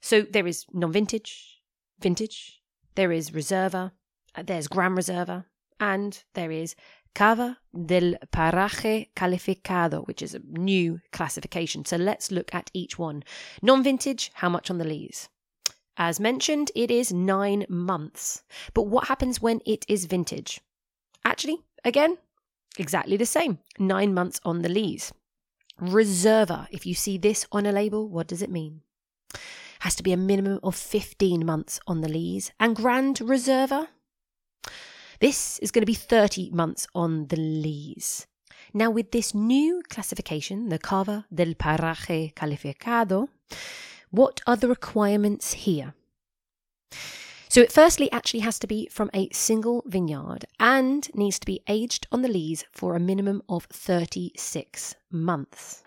So 0.00 0.22
there 0.22 0.46
is 0.46 0.64
non 0.72 0.92
vintage, 0.92 1.61
vintage, 1.98 2.61
there 2.94 3.11
is 3.11 3.33
reserva, 3.33 3.90
uh, 4.37 4.44
there's 4.44 4.68
Gran 4.68 4.94
Reserva, 4.94 5.46
and 5.81 6.22
there 6.35 6.52
is 6.52 6.76
Cava 7.14 7.59
del 7.75 8.16
Paraje 8.33 9.09
Calificado, 9.14 10.07
which 10.07 10.22
is 10.22 10.35
a 10.35 10.40
new 10.46 11.01
classification. 11.12 11.85
So 11.85 11.96
let's 11.96 12.31
look 12.31 12.55
at 12.55 12.70
each 12.72 12.98
one. 12.98 13.22
Non 13.61 13.83
vintage, 13.83 14.31
how 14.35 14.48
much 14.48 14.70
on 14.70 14.79
the 14.79 14.85
lees? 14.85 15.29
As 15.96 16.18
mentioned, 16.18 16.70
it 16.75 16.90
is 16.90 17.12
nine 17.12 17.66
months. 17.68 18.42
But 18.72 18.85
what 18.85 19.09
happens 19.09 19.42
when 19.42 19.61
it 19.66 19.85
is 19.88 20.07
vintage? 20.07 20.61
Actually, 21.25 21.62
again, 21.85 22.16
exactly 22.79 23.16
the 23.16 23.27
same. 23.27 23.59
Nine 23.79 24.14
months 24.14 24.40
on 24.44 24.62
the 24.62 24.70
lees. 24.70 25.12
Reserva, 25.81 26.66
if 26.70 26.87
you 26.87 26.94
see 26.94 27.18
this 27.18 27.46
on 27.53 27.66
a 27.66 27.72
label, 27.72 28.09
what 28.09 28.27
does 28.27 28.42
it 28.42 28.51
mean? 28.51 28.83
Has 29.81 29.94
to 29.96 30.03
be 30.03 30.12
a 30.12 30.16
minimum 30.16 30.61
of 30.62 30.77
15 30.77 31.44
months 31.44 31.81
on 31.87 32.01
the 32.01 32.09
lees. 32.09 32.53
And 32.59 32.77
Grand 32.77 33.18
Reserva? 33.18 33.88
This 35.22 35.61
is 35.61 35.70
going 35.70 35.82
to 35.82 35.87
be 35.87 35.94
30 35.94 36.50
months 36.50 36.88
on 36.96 37.28
the 37.28 37.37
lees. 37.37 38.26
Now, 38.74 38.90
with 38.90 39.12
this 39.12 39.32
new 39.32 39.80
classification, 39.88 40.68
the 40.68 40.80
Cava 40.80 41.26
del 41.32 41.54
Paraje 41.54 42.35
Calificado, 42.35 43.28
what 44.11 44.40
are 44.48 44.56
the 44.56 44.66
requirements 44.66 45.52
here? 45.52 45.94
So 47.48 47.61
it 47.61 47.70
firstly 47.70 48.11
actually 48.11 48.40
has 48.40 48.58
to 48.58 48.66
be 48.66 48.88
from 48.90 49.11
a 49.14 49.28
single 49.30 49.85
vineyard 49.87 50.44
and 50.58 51.08
needs 51.14 51.38
to 51.38 51.46
be 51.46 51.62
aged 51.68 52.08
on 52.11 52.22
the 52.22 52.28
lees 52.28 52.64
for 52.72 52.96
a 52.96 53.00
minimum 53.00 53.44
of 53.48 53.66
36 53.66 54.96
months. 55.12 55.85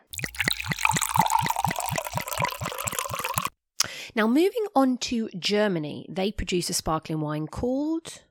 Now, 4.15 4.28
moving 4.28 4.65
on 4.74 4.98
to 5.10 5.28
Germany, 5.38 6.06
they 6.08 6.32
produce 6.32 6.69
a 6.69 6.74
sparkling 6.74 7.19
wine 7.19 7.48
called 7.48 8.21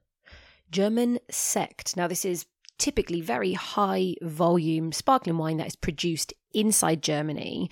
German 0.75 1.21
Sekt. 1.31 1.97
Now, 1.97 2.09
this 2.09 2.25
is 2.25 2.47
typically 2.79 3.21
very 3.21 3.53
high 3.53 4.17
volume 4.21 4.91
sparkling 4.91 5.39
wine 5.39 5.59
that 5.59 5.69
is 5.69 5.77
produced 5.77 6.35
inside 6.53 7.01
Germany 7.01 7.71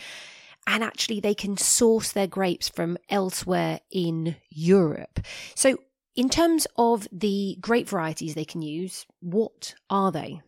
and 0.69 0.85
actually 0.85 1.19
they 1.19 1.35
can 1.35 1.57
source 1.57 2.12
their 2.12 2.29
grapes 2.29 2.69
from 2.69 2.97
elsewhere 3.09 3.81
in 3.91 4.37
Europe. 4.49 5.19
So, 5.57 5.79
in 6.15 6.29
terms 6.29 6.69
of 6.77 7.09
the 7.11 7.57
grape 7.61 7.88
varieties 7.88 8.35
they 8.35 8.45
can 8.45 8.62
use, 8.62 9.05
what 9.19 9.75
are 9.91 10.12
they? 10.12 10.41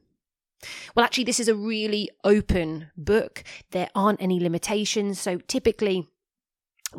Well, 0.94 1.04
actually, 1.04 1.24
this 1.24 1.40
is 1.40 1.48
a 1.48 1.56
really 1.56 2.08
open 2.22 2.88
book. 2.96 3.42
There 3.72 3.88
aren't 3.96 4.22
any 4.22 4.38
limitations. 4.38 5.18
So, 5.18 5.38
typically, 5.38 6.08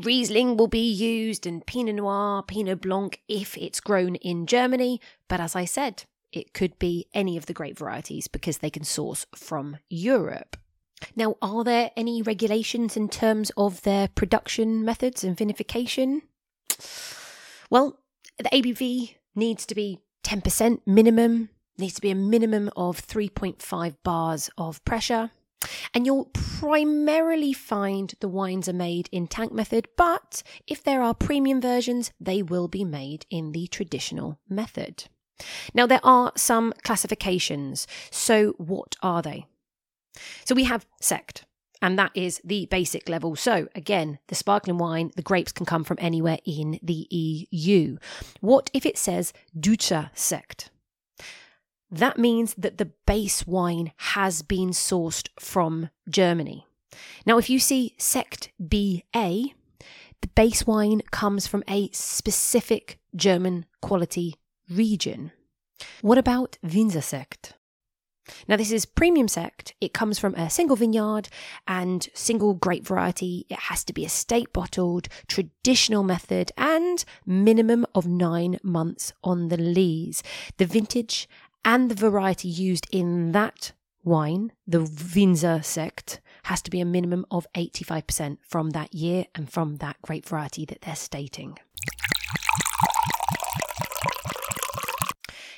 Riesling 0.03 0.58
will 0.58 0.67
be 0.67 0.91
used 0.91 1.45
and 1.45 1.65
Pinot 1.65 1.95
Noir, 1.95 2.43
Pinot 2.43 2.81
Blanc 2.81 3.21
if 3.27 3.58
it's 3.58 3.79
grown 3.79 4.15
in 4.15 4.45
Germany. 4.45 4.99
But 5.27 5.39
as 5.39 5.55
I 5.55 5.65
said, 5.65 6.03
it 6.31 6.53
could 6.53 6.77
be 6.79 7.08
any 7.13 7.38
of 7.38 7.45
the 7.45 7.53
grape 7.53 7.77
varieties 7.77 8.27
because 8.27 8.58
they 8.58 8.69
can 8.69 8.84
source 8.84 9.25
from 9.36 9.77
Europe. 9.89 10.58
Now, 11.15 11.36
are 11.41 11.63
there 11.63 11.91
any 11.95 12.21
regulations 12.21 12.97
in 12.97 13.10
terms 13.10 13.51
of 13.58 13.81
their 13.84 14.08
production 14.08 14.84
methods 14.84 15.23
and 15.23 15.38
vinification? 15.38 16.21
Well, 17.69 17.99
the 18.38 18.49
ABV 18.49 19.15
needs 19.36 19.65
to 19.65 19.75
be 19.75 19.99
10% 20.23 20.81
minimum, 20.86 21.49
needs 21.77 21.95
to 21.95 22.01
be 22.01 22.12
a 22.12 22.15
minimum 22.15 22.69
of 22.75 23.05
3.5 23.05 23.95
bars 24.03 24.49
of 24.58 24.84
pressure. 24.86 25.31
And 25.93 26.06
you'll 26.06 26.32
primarily 26.34 27.54
find 27.54 28.13
the 28.19 28.28
wines 28.28 28.67
are 28.67 28.73
made 28.73 29.10
in 29.12 29.28
tank 29.28 29.51
method, 29.51 29.88
but 29.97 30.43
if 30.67 30.84
there 30.84 31.01
are 31.01 31.13
premium 31.13 31.62
versions, 31.62 32.12
they 32.19 32.41
will 32.41 32.67
be 32.67 32.84
made 32.84 33.25
in 33.30 33.51
the 33.51 33.67
traditional 33.67 34.39
method. 34.49 35.06
Now, 35.73 35.86
there 35.86 35.99
are 36.04 36.32
some 36.38 36.73
classifications. 36.84 37.88
So, 38.10 38.54
what 38.58 38.95
are 39.01 39.21
they? 39.21 39.47
So 40.45 40.56
we 40.56 40.65
have 40.65 40.86
Sekt, 41.01 41.43
and 41.82 41.97
that 41.99 42.12
is 42.13 42.41
the 42.43 42.67
basic 42.67 43.10
level. 43.10 43.36
So 43.36 43.67
again, 43.75 44.19
the 44.28 44.36
sparkling 44.36 44.78
wine, 44.78 45.12
the 45.15 45.21
grapes 45.21 45.51
can 45.51 45.65
come 45.65 45.84
from 45.84 45.97
anywhere 45.99 46.39
in 46.45 46.80
the 46.82 47.08
EU. 47.10 47.97
What 48.41 48.69
if 48.73 48.86
it 48.86 48.97
says 48.97 49.34
Deutscher 49.58 50.12
Sekt? 50.15 50.69
That 51.91 52.17
means 52.17 52.54
that 52.56 52.78
the 52.78 52.91
base 53.06 53.45
wine 53.45 53.91
has 53.98 54.41
been 54.41 54.69
sourced 54.69 55.28
from 55.39 55.89
Germany. 56.10 56.65
Now, 57.26 57.38
if 57.38 57.50
you 57.50 57.60
see 57.60 57.95
Sekt 58.00 58.50
BA, 58.60 59.54
the 60.21 60.28
base 60.36 60.65
wine 60.65 61.02
comes 61.12 61.48
from 61.48 61.63
a 61.67 61.89
specific 61.91 63.00
German 63.15 63.65
quality 63.82 64.36
region. 64.69 65.32
What 66.02 66.17
about 66.17 66.58
Winzersekt? 66.63 67.54
Now, 68.48 68.56
this 68.56 68.71
is 68.71 68.86
premium 68.86 69.28
sekt. 69.28 69.74
It 69.80 69.93
comes 69.93 70.17
from 70.17 70.34
a 70.36 70.50
single 70.50 70.76
vineyard 70.76 71.30
and 71.67 72.08
single 72.13 72.56
grape 72.56 72.86
variety. 72.86 73.45
It 73.50 73.60
has 73.60 73.84
to 73.84 73.93
be 73.93 74.06
estate 74.06 74.52
bottled, 74.52 75.08
traditional 75.28 76.02
method, 76.02 76.52
and 76.58 77.06
minimum 77.26 77.86
of 77.93 78.08
nine 78.08 78.58
months 78.63 79.13
on 79.24 79.50
the 79.50 79.58
lees. 79.58 80.24
The 80.58 80.65
vintage 80.65 81.30
and 81.65 81.89
the 81.89 81.95
variety 81.95 82.47
used 82.47 82.88
in 82.91 83.32
that 83.34 83.73
wine, 84.04 84.51
the 84.67 84.82
Winzer 84.82 85.60
sekt, 85.65 86.19
has 86.43 86.62
to 86.62 86.69
be 86.69 86.80
a 86.80 86.86
minimum 86.86 87.25
of 87.32 87.47
85% 87.56 88.38
from 88.47 88.69
that 88.69 88.93
year 88.93 89.25
and 89.34 89.51
from 89.51 89.78
that 89.78 89.97
grape 90.04 90.28
variety 90.28 90.63
that 90.65 90.82
they're 90.82 90.95
stating. 90.95 91.58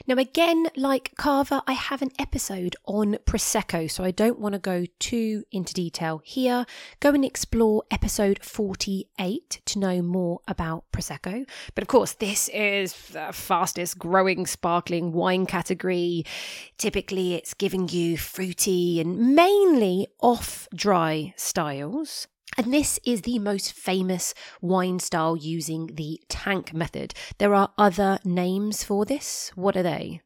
Now, 0.08 0.16
again, 0.16 0.68
like 0.78 1.12
Cava, 1.18 1.62
I 1.68 1.74
have 1.74 2.02
an 2.02 2.12
episode 2.18 2.78
on 2.86 3.18
Prosecco, 3.26 3.92
so 3.92 4.06
I 4.06 4.12
don't 4.12 4.40
want 4.40 4.54
to 4.54 4.60
go 4.60 4.86
too 5.00 5.44
into 5.52 5.74
detail 5.74 6.22
here. 6.24 6.66
Go 7.02 7.10
and 7.10 7.26
explore 7.26 7.84
episode 7.92 8.42
48 8.42 9.60
to 9.66 9.80
know 9.80 10.02
more 10.02 10.40
about 10.48 10.86
Prosecco. 10.94 11.46
But 11.76 11.82
of 11.82 11.90
course, 11.90 12.14
this 12.14 12.48
is 12.54 12.94
the 13.10 13.34
fastest 13.34 14.00
growing 14.00 14.46
sparkling 14.46 15.12
wine 15.12 15.46
category. 15.46 16.24
Typically, 16.78 17.34
it's 17.34 17.54
giving 17.54 17.90
you 17.90 18.18
fruity 18.18 19.02
and 19.02 19.36
mainly 19.36 20.08
off 20.22 20.70
dry 20.74 21.34
styles. 21.36 22.30
And 22.56 22.74
this 22.74 23.00
is 23.04 23.22
the 23.22 23.40
most 23.40 23.74
famous 23.74 24.34
wine 24.62 25.00
style 25.00 25.36
using 25.36 25.88
the 25.94 26.20
tank 26.30 26.74
method. 26.74 27.14
There 27.38 27.54
are 27.54 27.74
other 27.78 28.20
names 28.24 28.84
for 28.84 29.06
this. 29.06 29.52
What 29.56 29.76
are 29.76 29.84
they? 29.84 30.22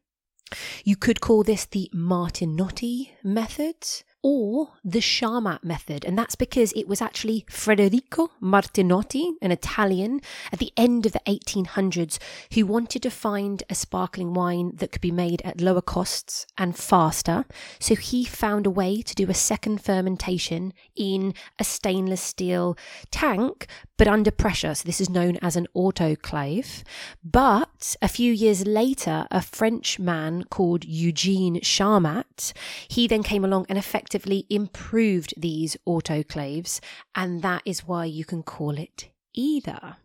You 0.84 0.96
could 0.96 1.20
call 1.20 1.42
this 1.42 1.64
the 1.66 1.90
Martinotti 1.94 3.10
method 3.22 3.76
or 4.22 4.70
the 4.84 5.00
Charmat 5.00 5.64
method. 5.64 6.04
And 6.04 6.16
that's 6.16 6.36
because 6.36 6.72
it 6.72 6.86
was 6.86 7.02
actually 7.02 7.44
Federico 7.48 8.30
Martinotti, 8.40 9.32
an 9.42 9.50
Italian, 9.50 10.20
at 10.52 10.58
the 10.58 10.72
end 10.76 11.06
of 11.06 11.12
the 11.12 11.20
1800s, 11.26 12.18
who 12.54 12.66
wanted 12.66 13.02
to 13.02 13.10
find 13.10 13.62
a 13.68 13.74
sparkling 13.74 14.32
wine 14.32 14.72
that 14.76 14.92
could 14.92 15.00
be 15.00 15.10
made 15.10 15.42
at 15.42 15.60
lower 15.60 15.82
costs 15.82 16.46
and 16.56 16.76
faster. 16.76 17.44
So 17.80 17.94
he 17.94 18.24
found 18.24 18.66
a 18.66 18.70
way 18.70 19.02
to 19.02 19.14
do 19.14 19.28
a 19.28 19.34
second 19.34 19.82
fermentation 19.82 20.72
in 20.94 21.34
a 21.58 21.64
stainless 21.64 22.20
steel 22.22 22.76
tank, 23.10 23.66
but 24.02 24.08
under 24.08 24.32
pressure. 24.32 24.74
So 24.74 24.82
this 24.84 25.00
is 25.00 25.08
known 25.08 25.36
as 25.42 25.54
an 25.54 25.68
autoclave. 25.76 26.82
But 27.22 27.94
a 28.02 28.08
few 28.08 28.32
years 28.32 28.66
later, 28.66 29.28
a 29.30 29.40
French 29.40 30.00
man 30.00 30.42
called 30.50 30.84
Eugene 30.84 31.60
Charmat, 31.60 32.52
he 32.88 33.06
then 33.06 33.22
came 33.22 33.44
along 33.44 33.66
and 33.68 33.78
effectively 33.78 34.44
improved 34.50 35.34
these 35.36 35.76
autoclaves, 35.86 36.80
and 37.14 37.42
that 37.42 37.62
is 37.64 37.86
why 37.86 38.06
you 38.06 38.24
can 38.24 38.42
call 38.42 38.76
it 38.76 39.08
either. 39.34 39.98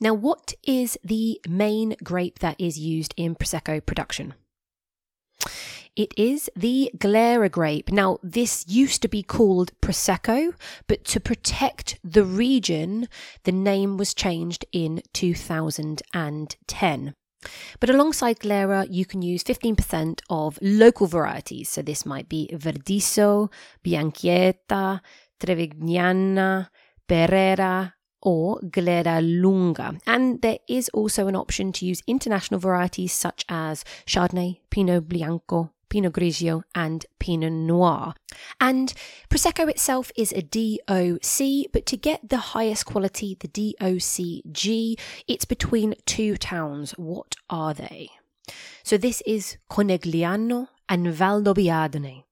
Now, 0.00 0.12
what 0.12 0.54
is 0.64 0.98
the 1.04 1.40
main 1.48 1.94
grape 2.02 2.40
that 2.40 2.60
is 2.60 2.80
used 2.80 3.14
in 3.16 3.36
Prosecco 3.36 3.86
production? 3.86 4.34
It 5.96 6.12
is 6.18 6.50
the 6.54 6.90
Glera 6.98 7.50
grape. 7.50 7.90
Now, 7.90 8.18
this 8.22 8.66
used 8.68 9.00
to 9.00 9.08
be 9.08 9.22
called 9.22 9.72
Prosecco, 9.80 10.52
but 10.86 11.06
to 11.06 11.20
protect 11.20 11.98
the 12.04 12.22
region, 12.22 13.08
the 13.44 13.52
name 13.52 13.96
was 13.96 14.12
changed 14.12 14.66
in 14.72 15.00
2010. 15.14 17.14
But 17.80 17.90
alongside 17.90 18.40
Glera, 18.40 18.86
you 18.90 19.06
can 19.06 19.22
use 19.22 19.42
15% 19.42 20.20
of 20.28 20.58
local 20.60 21.06
varieties. 21.06 21.70
So 21.70 21.80
this 21.80 22.04
might 22.04 22.28
be 22.28 22.50
Verdiso, 22.52 23.50
Bianchetta, 23.82 25.00
Trevigiana, 25.40 26.68
Perera, 27.08 27.94
or 28.20 28.60
Glera 28.60 29.22
Lunga. 29.22 29.98
And 30.06 30.42
there 30.42 30.58
is 30.68 30.90
also 30.90 31.28
an 31.28 31.36
option 31.36 31.72
to 31.72 31.86
use 31.86 32.02
international 32.06 32.60
varieties 32.60 33.12
such 33.12 33.46
as 33.48 33.84
Chardonnay, 34.06 34.60
Pinot 34.68 35.08
Bianco, 35.08 35.70
Pinot 35.88 36.12
Grigio, 36.12 36.62
and 36.74 37.06
Pinot 37.18 37.52
Noir. 37.52 38.14
And 38.60 38.92
Prosecco 39.30 39.68
itself 39.68 40.10
is 40.16 40.32
a 40.32 40.42
DOC, 40.42 41.72
but 41.72 41.86
to 41.86 41.96
get 41.96 42.28
the 42.28 42.38
highest 42.38 42.86
quality, 42.86 43.36
the 43.38 43.48
DOCG, 43.48 44.98
it's 45.28 45.44
between 45.44 45.94
two 46.04 46.36
towns. 46.36 46.92
What 46.92 47.36
are 47.48 47.74
they? 47.74 48.10
So 48.82 48.96
this 48.96 49.22
is 49.26 49.56
Conegliano 49.70 50.68
and 50.88 51.06
Valdobbiadene. 51.08 52.24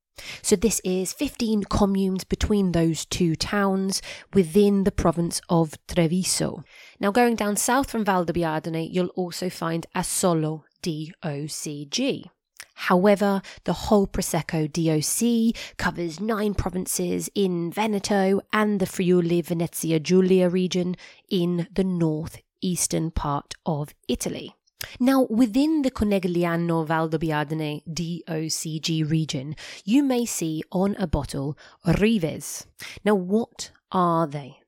So 0.42 0.56
this 0.56 0.80
is 0.84 1.12
15 1.12 1.64
communes 1.64 2.24
between 2.24 2.72
those 2.72 3.04
two 3.04 3.34
towns 3.34 4.00
within 4.32 4.84
the 4.84 4.92
province 4.92 5.40
of 5.48 5.74
Treviso. 5.88 6.62
Now 7.00 7.10
going 7.10 7.34
down 7.34 7.56
south 7.56 7.90
from 7.90 8.04
Valdobbiadene, 8.04 8.92
you'll 8.92 9.08
also 9.08 9.50
find 9.50 9.86
Asolo 9.94 10.62
DOCG. 10.82 12.30
However, 12.74 13.40
the 13.64 13.72
whole 13.72 14.06
Prosecco 14.06 14.66
DOC 14.70 15.56
covers 15.76 16.20
nine 16.20 16.54
provinces 16.54 17.30
in 17.34 17.70
Veneto 17.70 18.40
and 18.52 18.80
the 18.80 18.86
Friuli 18.86 19.40
Venezia 19.40 20.00
Giulia 20.00 20.48
region 20.48 20.96
in 21.28 21.68
the 21.72 21.84
northeastern 21.84 23.10
part 23.10 23.54
of 23.64 23.94
Italy. 24.08 24.54
Now, 25.00 25.26
within 25.30 25.82
the 25.82 25.90
Conegliano 25.90 26.86
Valdobbiadene 26.86 27.82
DOCG 27.88 29.10
region, 29.10 29.56
you 29.84 30.02
may 30.02 30.26
see 30.26 30.62
on 30.70 30.94
a 30.98 31.06
bottle 31.06 31.56
Rives. 31.86 32.66
Now, 33.04 33.14
what 33.14 33.70
are 33.90 34.26
they? 34.26 34.60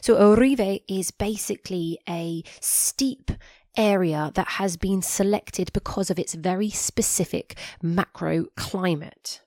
So, 0.00 0.16
a 0.16 0.34
rive 0.34 0.80
is 0.88 1.10
basically 1.10 1.98
a 2.08 2.42
steep 2.60 3.30
area 3.76 4.30
that 4.34 4.48
has 4.48 4.76
been 4.76 5.02
selected 5.02 5.72
because 5.72 6.10
of 6.10 6.18
its 6.18 6.34
very 6.34 6.70
specific 6.70 7.56
macro 7.82 8.46
climate. 8.56 9.40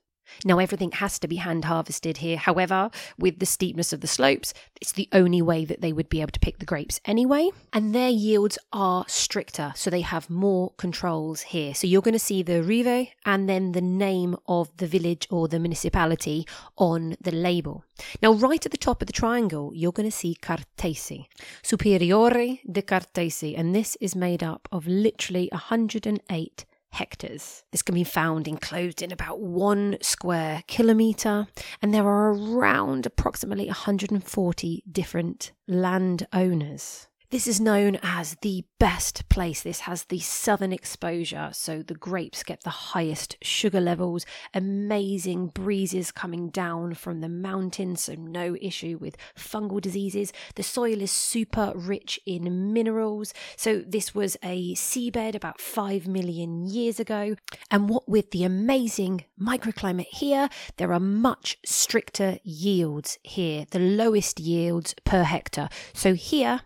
Now, 0.44 0.58
everything 0.58 0.92
has 0.92 1.18
to 1.20 1.28
be 1.28 1.36
hand 1.36 1.64
harvested 1.64 2.18
here. 2.18 2.36
However, 2.36 2.90
with 3.18 3.38
the 3.38 3.46
steepness 3.46 3.92
of 3.92 4.00
the 4.00 4.06
slopes, 4.06 4.54
it's 4.80 4.92
the 4.92 5.08
only 5.12 5.42
way 5.42 5.64
that 5.64 5.80
they 5.80 5.92
would 5.92 6.08
be 6.08 6.20
able 6.20 6.32
to 6.32 6.40
pick 6.40 6.58
the 6.58 6.66
grapes 6.66 7.00
anyway. 7.04 7.50
And 7.72 7.94
their 7.94 8.08
yields 8.08 8.58
are 8.72 9.04
stricter, 9.08 9.72
so 9.76 9.90
they 9.90 10.00
have 10.00 10.30
more 10.30 10.72
controls 10.76 11.42
here. 11.42 11.74
So 11.74 11.86
you're 11.86 12.02
going 12.02 12.12
to 12.12 12.18
see 12.18 12.42
the 12.42 12.62
Rive 12.62 13.08
and 13.24 13.48
then 13.48 13.72
the 13.72 13.80
name 13.80 14.36
of 14.46 14.74
the 14.76 14.86
village 14.86 15.26
or 15.30 15.48
the 15.48 15.58
municipality 15.58 16.46
on 16.76 17.16
the 17.20 17.32
label. 17.32 17.84
Now, 18.22 18.32
right 18.32 18.64
at 18.64 18.72
the 18.72 18.78
top 18.78 19.02
of 19.02 19.06
the 19.06 19.12
triangle, 19.12 19.72
you're 19.74 19.92
going 19.92 20.10
to 20.10 20.16
see 20.16 20.36
Cartizze, 20.40 21.26
Superiore 21.62 22.60
de 22.70 22.82
Cartizze, 22.82 23.54
and 23.56 23.74
this 23.74 23.96
is 24.00 24.16
made 24.16 24.42
up 24.42 24.68
of 24.72 24.86
literally 24.86 25.48
108 25.52 26.64
hectares. 26.92 27.64
This 27.72 27.82
can 27.82 27.94
be 27.94 28.04
found 28.04 28.48
enclosed 28.48 29.02
in 29.02 29.12
about 29.12 29.40
one 29.40 29.96
square 30.00 30.62
kilometre, 30.66 31.46
and 31.82 31.92
there 31.92 32.06
are 32.06 32.32
around 32.32 33.06
approximately 33.06 33.66
140 33.66 34.84
different 34.90 35.52
landowners. 35.68 37.08
This 37.30 37.46
is 37.46 37.60
known 37.60 37.96
as 38.02 38.34
the 38.42 38.64
best 38.80 39.28
place. 39.28 39.62
This 39.62 39.80
has 39.80 40.02
the 40.02 40.18
southern 40.18 40.72
exposure, 40.72 41.50
so 41.52 41.80
the 41.80 41.94
grapes 41.94 42.42
get 42.42 42.64
the 42.64 42.70
highest 42.70 43.36
sugar 43.40 43.80
levels, 43.80 44.26
amazing 44.52 45.46
breezes 45.46 46.10
coming 46.10 46.48
down 46.48 46.94
from 46.94 47.20
the 47.20 47.28
mountains, 47.28 48.00
so 48.00 48.14
no 48.14 48.56
issue 48.60 48.98
with 49.00 49.16
fungal 49.36 49.80
diseases. 49.80 50.32
The 50.56 50.64
soil 50.64 51.00
is 51.00 51.12
super 51.12 51.72
rich 51.76 52.18
in 52.26 52.72
minerals, 52.72 53.32
so 53.56 53.84
this 53.86 54.12
was 54.12 54.36
a 54.42 54.74
seabed 54.74 55.36
about 55.36 55.60
5 55.60 56.08
million 56.08 56.66
years 56.66 56.98
ago. 56.98 57.36
And 57.70 57.88
what 57.88 58.08
with 58.08 58.32
the 58.32 58.42
amazing 58.42 59.24
microclimate 59.40 60.08
here, 60.10 60.48
there 60.78 60.92
are 60.92 60.98
much 60.98 61.58
stricter 61.64 62.38
yields 62.42 63.18
here, 63.22 63.66
the 63.70 63.78
lowest 63.78 64.40
yields 64.40 64.96
per 65.04 65.22
hectare. 65.22 65.68
So 65.92 66.14
here, 66.14 66.62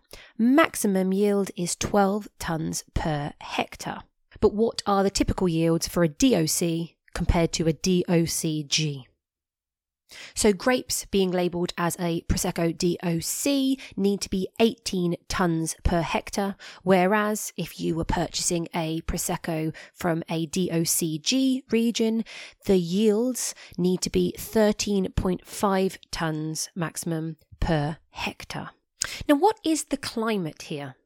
maximum 0.54 1.12
yield 1.12 1.50
is 1.56 1.76
12 1.76 2.28
tonnes 2.38 2.84
per 2.94 3.32
hectare. 3.40 4.02
But 4.40 4.54
what 4.54 4.82
are 4.86 5.02
the 5.02 5.10
typical 5.10 5.48
yields 5.48 5.88
for 5.88 6.04
a 6.04 6.08
DOC 6.08 6.90
compared 7.14 7.52
to 7.54 7.66
a 7.68 7.72
DOCG? 7.72 9.04
So, 10.34 10.52
grapes 10.52 11.06
being 11.06 11.32
labelled 11.32 11.72
as 11.76 11.96
a 11.98 12.22
Prosecco 12.28 12.76
DOC 12.76 13.96
need 13.96 14.20
to 14.20 14.30
be 14.30 14.48
18 14.60 15.16
tonnes 15.28 15.74
per 15.82 16.02
hectare, 16.02 16.54
whereas 16.82 17.52
if 17.56 17.80
you 17.80 17.96
were 17.96 18.04
purchasing 18.04 18.68
a 18.74 19.00
Prosecco 19.02 19.74
from 19.92 20.22
a 20.28 20.46
DOCG 20.46 21.62
region, 21.72 22.24
the 22.66 22.78
yields 22.78 23.54
need 23.76 24.02
to 24.02 24.10
be 24.10 24.34
13.5 24.38 25.98
tonnes 26.12 26.68
maximum 26.76 27.36
per 27.58 27.96
hectare. 28.10 28.70
Now, 29.28 29.36
what 29.36 29.58
is 29.64 29.84
the 29.84 29.96
climate 29.96 30.62
here? 30.62 30.96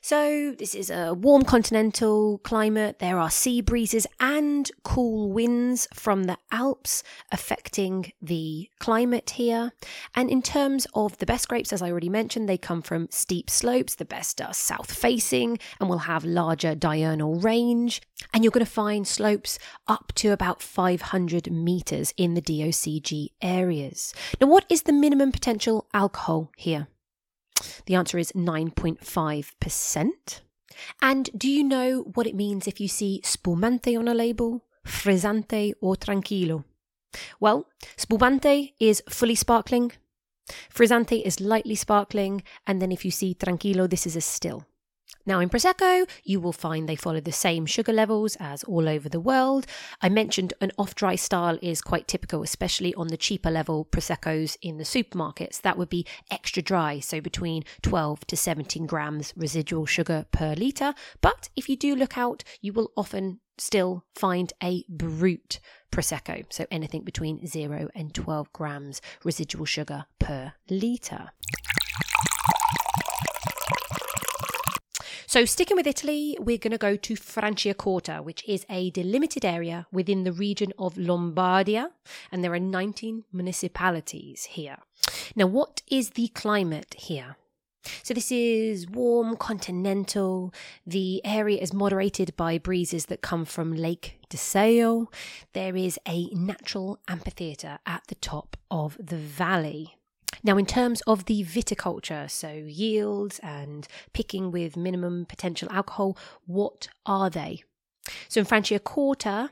So, 0.00 0.54
this 0.58 0.74
is 0.74 0.90
a 0.90 1.14
warm 1.14 1.42
continental 1.42 2.38
climate. 2.38 2.98
There 2.98 3.18
are 3.18 3.30
sea 3.30 3.60
breezes 3.60 4.06
and 4.18 4.70
cool 4.82 5.30
winds 5.30 5.86
from 5.94 6.24
the 6.24 6.38
Alps 6.50 7.02
affecting 7.30 8.12
the 8.20 8.68
climate 8.78 9.30
here. 9.30 9.72
And 10.14 10.28
in 10.28 10.42
terms 10.42 10.86
of 10.94 11.16
the 11.18 11.26
best 11.26 11.48
grapes, 11.48 11.72
as 11.72 11.82
I 11.82 11.90
already 11.90 12.08
mentioned, 12.08 12.48
they 12.48 12.58
come 12.58 12.82
from 12.82 13.08
steep 13.10 13.48
slopes. 13.48 13.94
The 13.94 14.04
best 14.04 14.40
are 14.40 14.54
south 14.54 14.92
facing 14.92 15.58
and 15.80 15.88
will 15.88 15.98
have 15.98 16.24
larger 16.24 16.74
diurnal 16.74 17.36
range. 17.36 18.02
And 18.34 18.42
you're 18.42 18.50
going 18.50 18.64
to 18.64 18.70
find 18.70 19.06
slopes 19.06 19.58
up 19.86 20.12
to 20.16 20.32
about 20.32 20.62
500 20.62 21.52
meters 21.52 22.12
in 22.16 22.34
the 22.34 22.42
DOCG 22.42 23.28
areas. 23.40 24.14
Now, 24.40 24.48
what 24.48 24.64
is 24.68 24.82
the 24.82 24.92
minimum 24.92 25.32
potential 25.32 25.86
alcohol 25.94 26.50
here? 26.56 26.88
The 27.86 27.94
answer 27.94 28.18
is 28.18 28.32
9.5%. 28.32 30.40
And 31.00 31.30
do 31.36 31.48
you 31.48 31.64
know 31.64 32.00
what 32.14 32.26
it 32.26 32.34
means 32.34 32.66
if 32.66 32.80
you 32.80 32.88
see 32.88 33.20
spumante 33.24 33.96
on 33.96 34.08
a 34.08 34.14
label, 34.14 34.64
frizzante, 34.86 35.74
or 35.80 35.96
tranquillo? 35.96 36.64
Well, 37.40 37.66
spumante 37.96 38.74
is 38.80 39.02
fully 39.08 39.34
sparkling, 39.34 39.92
frizzante 40.74 41.22
is 41.22 41.40
lightly 41.40 41.74
sparkling, 41.74 42.42
and 42.66 42.80
then 42.80 42.90
if 42.90 43.04
you 43.04 43.10
see 43.10 43.34
tranquillo, 43.34 43.88
this 43.88 44.06
is 44.06 44.16
a 44.16 44.20
still. 44.20 44.66
Now, 45.24 45.40
in 45.40 45.48
Prosecco, 45.48 46.08
you 46.24 46.40
will 46.40 46.52
find 46.52 46.88
they 46.88 46.96
follow 46.96 47.20
the 47.20 47.32
same 47.32 47.66
sugar 47.66 47.92
levels 47.92 48.36
as 48.40 48.64
all 48.64 48.88
over 48.88 49.08
the 49.08 49.20
world. 49.20 49.66
I 50.00 50.08
mentioned 50.08 50.54
an 50.60 50.72
off 50.76 50.94
dry 50.94 51.14
style 51.14 51.58
is 51.62 51.80
quite 51.80 52.08
typical, 52.08 52.42
especially 52.42 52.94
on 52.94 53.08
the 53.08 53.16
cheaper 53.16 53.50
level 53.50 53.84
Proseccos 53.84 54.56
in 54.62 54.78
the 54.78 54.84
supermarkets. 54.84 55.60
That 55.60 55.78
would 55.78 55.88
be 55.88 56.06
extra 56.30 56.62
dry, 56.62 56.98
so 56.98 57.20
between 57.20 57.64
12 57.82 58.26
to 58.26 58.36
17 58.36 58.86
grams 58.86 59.32
residual 59.36 59.86
sugar 59.86 60.26
per 60.32 60.54
litre. 60.54 60.94
But 61.20 61.50
if 61.54 61.68
you 61.68 61.76
do 61.76 61.94
look 61.94 62.18
out, 62.18 62.42
you 62.60 62.72
will 62.72 62.90
often 62.96 63.40
still 63.58 64.04
find 64.14 64.52
a 64.62 64.84
brut 64.88 65.60
Prosecco, 65.92 66.44
so 66.48 66.66
anything 66.70 67.04
between 67.04 67.46
0 67.46 67.88
and 67.94 68.14
12 68.14 68.52
grams 68.52 69.00
residual 69.24 69.66
sugar 69.66 70.06
per 70.18 70.54
litre. 70.70 71.30
So, 75.32 75.46
sticking 75.46 75.78
with 75.78 75.86
Italy, 75.86 76.36
we're 76.38 76.58
going 76.58 76.72
to 76.72 76.76
go 76.76 76.94
to 76.94 77.14
Franciacorta, 77.14 78.22
which 78.22 78.46
is 78.46 78.66
a 78.68 78.90
delimited 78.90 79.46
area 79.46 79.86
within 79.90 80.24
the 80.24 80.32
region 80.32 80.74
of 80.78 80.96
Lombardia, 80.96 81.88
and 82.30 82.44
there 82.44 82.52
are 82.52 82.60
19 82.60 83.24
municipalities 83.32 84.44
here. 84.44 84.76
Now, 85.34 85.46
what 85.46 85.80
is 85.90 86.10
the 86.10 86.28
climate 86.28 86.94
here? 86.98 87.36
So, 88.02 88.12
this 88.12 88.30
is 88.30 88.86
warm, 88.86 89.38
continental. 89.38 90.52
The 90.86 91.24
area 91.24 91.62
is 91.62 91.72
moderated 91.72 92.36
by 92.36 92.58
breezes 92.58 93.06
that 93.06 93.22
come 93.22 93.46
from 93.46 93.74
Lake 93.74 94.18
d'Iseo. 94.28 95.06
There 95.54 95.74
is 95.74 95.98
a 96.06 96.26
natural 96.34 96.98
amphitheatre 97.08 97.78
at 97.86 98.02
the 98.08 98.16
top 98.16 98.58
of 98.70 98.98
the 99.00 99.16
valley. 99.16 99.96
Now, 100.44 100.56
in 100.56 100.66
terms 100.66 101.02
of 101.02 101.26
the 101.26 101.44
viticulture, 101.44 102.30
so 102.30 102.50
yields 102.50 103.38
and 103.40 103.86
picking 104.12 104.50
with 104.50 104.76
minimum 104.76 105.26
potential 105.26 105.68
alcohol, 105.70 106.18
what 106.46 106.88
are 107.06 107.30
they? 107.30 107.62
So 108.28 108.40
in 108.40 108.46
Franciacorta, 108.46 109.50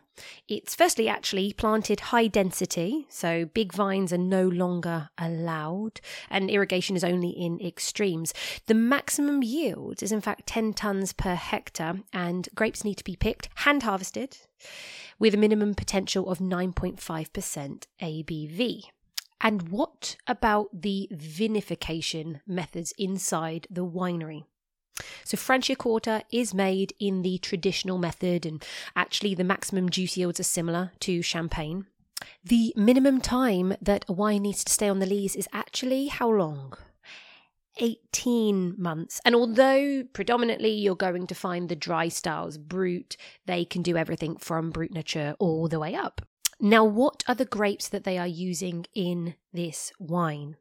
it's 0.49 0.75
firstly 0.75 1.09
actually 1.09 1.53
planted 1.53 2.01
high 2.01 2.27
density, 2.27 3.07
so 3.09 3.45
big 3.45 3.73
vines 3.73 4.13
are 4.13 4.19
no 4.19 4.49
longer 4.49 5.11
allowed, 5.17 6.01
and 6.29 6.51
irrigation 6.51 6.97
is 6.97 7.05
only 7.05 7.31
in 7.31 7.61
extremes. 7.61 8.35
The 8.67 8.75
maximum 8.75 9.45
yield 9.45 10.03
is 10.03 10.11
in 10.11 10.21
fact 10.21 10.49
10 10.49 10.75
tonnes 10.75 11.17
per 11.17 11.37
hectare, 11.37 12.01
and 12.13 12.49
grapes 12.57 12.83
need 12.83 12.97
to 12.97 13.05
be 13.05 13.15
picked, 13.15 13.49
hand 13.57 13.85
harvested, 13.85 14.39
with 15.21 15.35
a 15.35 15.39
minimum 15.39 15.75
potential 15.75 16.29
of 16.29 16.39
9.5% 16.39 17.87
ABV. 18.03 18.83
And 19.41 19.69
what 19.71 20.17
about 20.27 20.83
the 20.83 21.09
vinification 21.13 22.41
methods 22.47 22.93
inside 22.99 23.67
the 23.71 23.87
winery? 23.87 24.45
So 25.25 25.37
Franciacorta 25.37 26.23
is 26.31 26.53
made 26.53 26.93
in 27.01 27.23
the 27.23 27.39
traditional 27.39 27.99
method, 27.99 28.45
and 28.45 28.63
actually 28.95 29.35
the 29.35 29.45
maximum 29.45 29.89
juice 29.89 30.17
yields 30.17 30.41
are 30.41 30.45
similar 30.45 30.93
to 31.01 31.23
champagne. 31.23 31.87
The 32.45 32.75
minimum 32.77 33.21
time 33.21 33.75
that 33.81 34.05
a 34.09 34.13
wine 34.13 34.43
needs 34.43 34.63
to 34.65 34.73
stay 34.73 34.89
on 34.89 34.99
the 34.99 35.07
lees 35.07 35.37
is 35.37 35.49
actually 35.53 36.09
how 36.09 36.29
long? 36.31 36.75
18 37.79 38.75
months. 38.77 39.21
And 39.25 39.35
although 39.35 40.05
predominantly 40.13 40.71
you're 40.71 40.97
going 40.97 41.27
to 41.29 41.35
find 41.35 41.69
the 41.69 41.77
dry 41.77 42.09
styles 42.09 42.59
brut, 42.59 43.17
they 43.47 43.65
can 43.65 43.81
do 43.81 43.97
everything 43.97 44.37
from 44.37 44.71
brut 44.71 44.91
nature 44.91 45.35
all 45.39 45.69
the 45.69 45.79
way 45.79 45.95
up. 45.95 46.21
Now, 46.61 46.85
what 46.85 47.25
are 47.27 47.35
the 47.35 47.47
grapes 47.47 47.89
that 47.89 48.05
they 48.05 48.19
are 48.19 48.27
using 48.27 48.87
in 48.95 49.35
this 49.53 49.93
wine? 49.99 50.57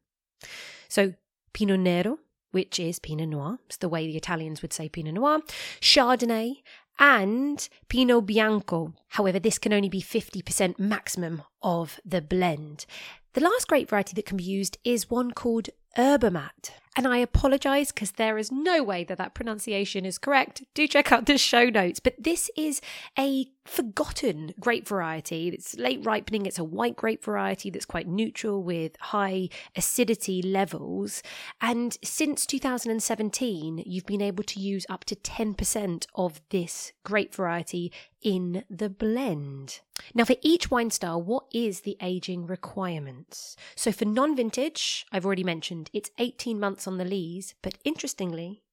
So, 0.88 1.14
Pinot 1.52 1.82
Nero, 1.82 2.20
which 2.52 2.80
is 2.80 3.00
Pinot 3.00 3.30
Noir, 3.30 3.60
it's 3.66 3.78
the 3.78 3.90
way 3.90 4.08
the 4.08 4.16
Italians 4.16 4.62
would 4.62 4.72
say 4.72 4.88
Pinot 4.88 5.16
Noir, 5.16 5.42
Chardonnay, 5.82 6.64
and 7.00 7.68
Pinot 7.90 8.26
Bianco. 8.26 8.94
However, 9.10 9.40
this 9.40 9.58
can 9.58 9.74
only 9.74 9.90
be 9.90 10.02
50% 10.02 10.80
maximum 10.80 11.44
of 11.62 12.00
the 12.06 12.22
blend. 12.22 12.86
The 13.34 13.42
last 13.42 13.68
grape 13.68 13.90
variety 13.90 14.14
that 14.16 14.26
can 14.26 14.38
be 14.38 14.44
used 14.44 14.78
is 14.84 15.10
one 15.10 15.32
called 15.32 15.70
Erbamat. 15.98 16.72
And 16.96 17.08
I 17.08 17.18
apologize 17.20 17.92
because 17.92 18.12
there 18.12 18.38
is 18.38 18.52
no 18.52 18.84
way 18.84 19.04
that 19.06 19.18
that 19.20 19.34
pronunciation 19.34 20.06
is 20.06 20.18
correct. 20.18 20.64
Do 20.74 20.88
check 20.88 21.12
out 21.12 21.28
the 21.28 21.38
show 21.38 21.70
notes. 21.70 22.00
But 22.00 22.16
this 22.18 22.50
is 22.58 22.82
a 23.18 23.46
forgotten 23.64 24.54
grape 24.60 24.88
variety. 24.88 25.48
It's 25.50 25.78
late 25.78 26.04
ripening. 26.04 26.46
It's 26.46 26.60
a 26.60 26.64
white 26.64 26.96
grape 26.96 27.24
variety 27.24 27.70
that's 27.70 27.86
quite 27.86 28.08
neutral 28.08 28.64
with 28.64 28.98
high 29.00 29.50
acidity 29.76 30.42
levels. 30.42 31.22
And 31.62 31.98
since 32.04 32.46
2017, 32.46 33.84
you've 33.86 34.06
been 34.06 34.22
able 34.22 34.44
to 34.44 34.60
use 34.60 34.86
up 34.90 35.06
to 35.06 35.16
10% 35.16 36.06
of 36.16 36.42
this 36.50 36.92
grape 37.04 37.34
variety 37.34 37.94
in 38.22 38.64
the 38.70 38.90
blend. 38.90 39.80
Now, 40.14 40.26
for 40.26 40.36
each 40.42 40.72
wine 40.72 40.92
style, 40.92 41.22
what 41.22 41.46
is 41.54 41.82
the 41.82 41.98
aging 42.02 42.48
requirements? 42.48 43.56
So, 43.76 43.92
for 43.92 44.06
non 44.06 44.36
vintage, 44.36 45.06
I've 45.12 45.26
already 45.26 45.44
mentioned 45.44 45.79
it's 45.94 46.12
18 46.18 46.60
months 46.60 46.88
on 46.88 46.98
the 46.98 47.06
lees, 47.06 47.56
but 47.62 47.78
interestingly, 47.86 48.64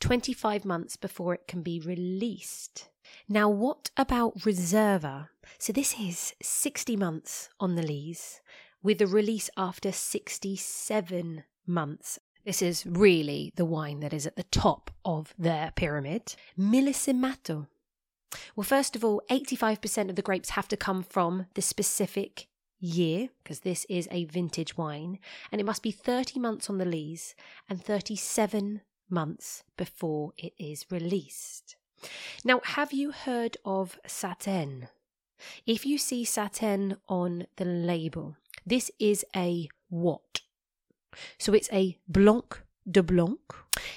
25 0.00 0.64
months 0.64 0.96
before 0.96 1.34
it 1.34 1.48
can 1.48 1.62
be 1.62 1.80
released. 1.80 2.88
Now, 3.28 3.48
what 3.48 3.90
about 3.96 4.38
Reserva? 4.40 5.28
So, 5.58 5.72
this 5.72 5.94
is 5.98 6.34
60 6.42 6.96
months 6.96 7.48
on 7.60 7.74
the 7.74 7.82
lees 7.82 8.40
with 8.82 9.00
a 9.00 9.06
release 9.06 9.50
after 9.56 9.92
67 9.92 11.44
months. 11.66 12.18
This 12.44 12.60
is 12.60 12.84
really 12.84 13.52
the 13.56 13.64
wine 13.64 14.00
that 14.00 14.12
is 14.12 14.26
at 14.26 14.36
the 14.36 14.42
top 14.44 14.90
of 15.04 15.34
their 15.38 15.72
pyramid. 15.74 16.34
Millesimato. 16.58 17.66
Well, 18.54 18.64
first 18.64 18.96
of 18.96 19.04
all, 19.04 19.22
85% 19.30 20.10
of 20.10 20.16
the 20.16 20.22
grapes 20.22 20.50
have 20.50 20.68
to 20.68 20.76
come 20.76 21.02
from 21.02 21.46
the 21.54 21.62
specific 21.62 22.48
year, 22.84 23.30
because 23.42 23.60
this 23.60 23.86
is 23.88 24.06
a 24.10 24.24
vintage 24.24 24.76
wine, 24.76 25.18
and 25.50 25.60
it 25.60 25.64
must 25.64 25.82
be 25.82 25.90
30 25.90 26.38
months 26.38 26.68
on 26.68 26.78
the 26.78 26.84
lees 26.84 27.34
and 27.68 27.82
37 27.82 28.82
months 29.08 29.64
before 29.76 30.32
it 30.36 30.52
is 30.58 30.86
released. 30.90 31.76
Now, 32.44 32.60
have 32.64 32.92
you 32.92 33.10
heard 33.12 33.56
of 33.64 33.98
Satèn? 34.06 34.88
If 35.66 35.86
you 35.86 35.98
see 35.98 36.24
Satèn 36.24 36.96
on 37.08 37.46
the 37.56 37.64
label, 37.64 38.36
this 38.66 38.90
is 38.98 39.24
a 39.34 39.68
what? 39.88 40.40
So 41.38 41.52
it's 41.54 41.72
a 41.72 41.96
Blanc 42.08 42.62
de 42.90 43.02
Blanc. 43.02 43.40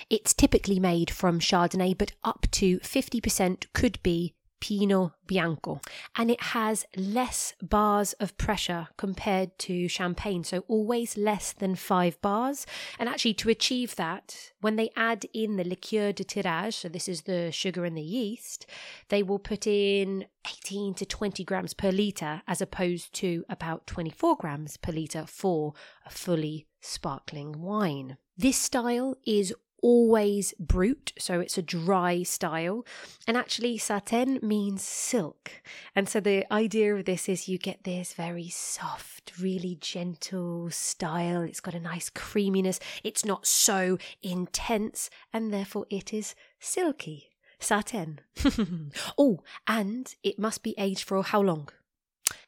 It's 0.09 0.33
typically 0.33 0.79
made 0.79 1.11
from 1.11 1.39
Chardonnay, 1.39 1.97
but 1.97 2.13
up 2.23 2.47
to 2.51 2.79
50% 2.79 3.65
could 3.73 4.01
be 4.03 4.33
Pinot 4.59 5.11
Bianco, 5.25 5.81
and 6.15 6.31
it 6.31 6.41
has 6.41 6.85
less 6.95 7.53
bars 7.61 8.13
of 8.13 8.37
pressure 8.37 8.87
compared 8.97 9.57
to 9.59 9.87
champagne, 9.87 10.43
so 10.43 10.63
always 10.67 11.17
less 11.17 11.53
than 11.53 11.75
five 11.75 12.19
bars. 12.21 12.65
And 12.97 13.09
actually, 13.09 13.33
to 13.35 13.49
achieve 13.49 13.95
that, 13.95 14.51
when 14.61 14.75
they 14.75 14.89
add 14.95 15.25
in 15.33 15.57
the 15.57 15.63
liqueur 15.63 16.11
de 16.11 16.23
tirage, 16.23 16.75
so 16.75 16.89
this 16.89 17.07
is 17.07 17.23
the 17.23 17.51
sugar 17.51 17.85
and 17.85 17.97
the 17.97 18.01
yeast, 18.01 18.65
they 19.09 19.23
will 19.23 19.39
put 19.39 19.67
in 19.67 20.25
18 20.47 20.93
to 20.95 21.05
20 21.05 21.43
grams 21.43 21.73
per 21.73 21.91
litre 21.91 22.41
as 22.47 22.61
opposed 22.61 23.13
to 23.13 23.43
about 23.49 23.85
24 23.87 24.37
grams 24.37 24.77
per 24.77 24.91
litre 24.91 25.25
for 25.27 25.73
a 26.05 26.09
fully 26.09 26.67
sparkling 26.81 27.61
wine. 27.61 28.17
This 28.37 28.57
style 28.57 29.15
is 29.25 29.53
always 29.81 30.53
brut, 30.59 31.13
so 31.17 31.39
it's 31.39 31.57
a 31.57 31.61
dry 31.61 32.23
style. 32.23 32.85
And 33.27 33.37
actually, 33.37 33.77
satin 33.77 34.39
means 34.41 34.81
silk. 34.81 35.51
And 35.95 36.07
so 36.07 36.19
the 36.19 36.51
idea 36.51 36.95
of 36.95 37.05
this 37.05 37.29
is 37.29 37.47
you 37.47 37.57
get 37.57 37.83
this 37.83 38.13
very 38.13 38.49
soft, 38.49 39.33
really 39.39 39.77
gentle 39.79 40.69
style. 40.71 41.41
It's 41.41 41.61
got 41.61 41.73
a 41.73 41.79
nice 41.79 42.09
creaminess. 42.09 42.79
It's 43.03 43.25
not 43.25 43.45
so 43.45 43.97
intense, 44.21 45.09
and 45.33 45.53
therefore 45.53 45.85
it 45.89 46.13
is 46.13 46.35
silky. 46.59 47.29
Satin. 47.59 48.19
oh, 49.17 49.39
and 49.67 50.13
it 50.23 50.37
must 50.37 50.63
be 50.63 50.75
aged 50.77 51.03
for 51.03 51.23
how 51.23 51.41
long? 51.41 51.69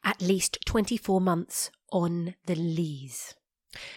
At 0.04 0.22
least 0.22 0.58
24 0.66 1.20
months 1.20 1.70
on 1.90 2.34
the 2.46 2.54
lees. 2.54 3.34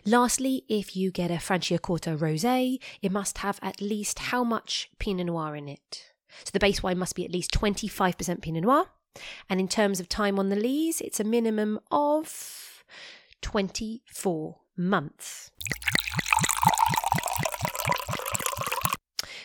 Lastly, 0.06 0.64
if 0.68 0.96
you 0.96 1.12
get 1.12 1.32
a 1.32 1.36
Franciacorta 1.36 2.18
Rosé, 2.18 2.80
it 3.02 3.12
must 3.12 3.40
have 3.40 3.60
at 3.62 3.82
least 3.82 4.20
how 4.20 4.44
much 4.44 4.90
Pinot 5.00 5.26
Noir 5.28 5.56
in 5.56 5.68
it? 5.68 6.12
So 6.44 6.52
the 6.52 6.60
base 6.60 6.84
wine 6.84 6.98
must 6.98 7.16
be 7.16 7.26
at 7.26 7.32
least 7.32 7.52
25% 7.52 8.42
Pinot 8.42 8.64
Noir. 8.64 8.86
And 9.50 9.60
in 9.60 9.68
terms 9.68 10.00
of 10.00 10.10
time 10.10 10.40
on 10.40 10.50
the 10.50 10.56
lees, 10.56 11.02
it's 11.02 11.20
a 11.20 11.24
minimum 11.24 11.80
of 11.92 12.84
24 13.42 14.58
months. 14.76 15.52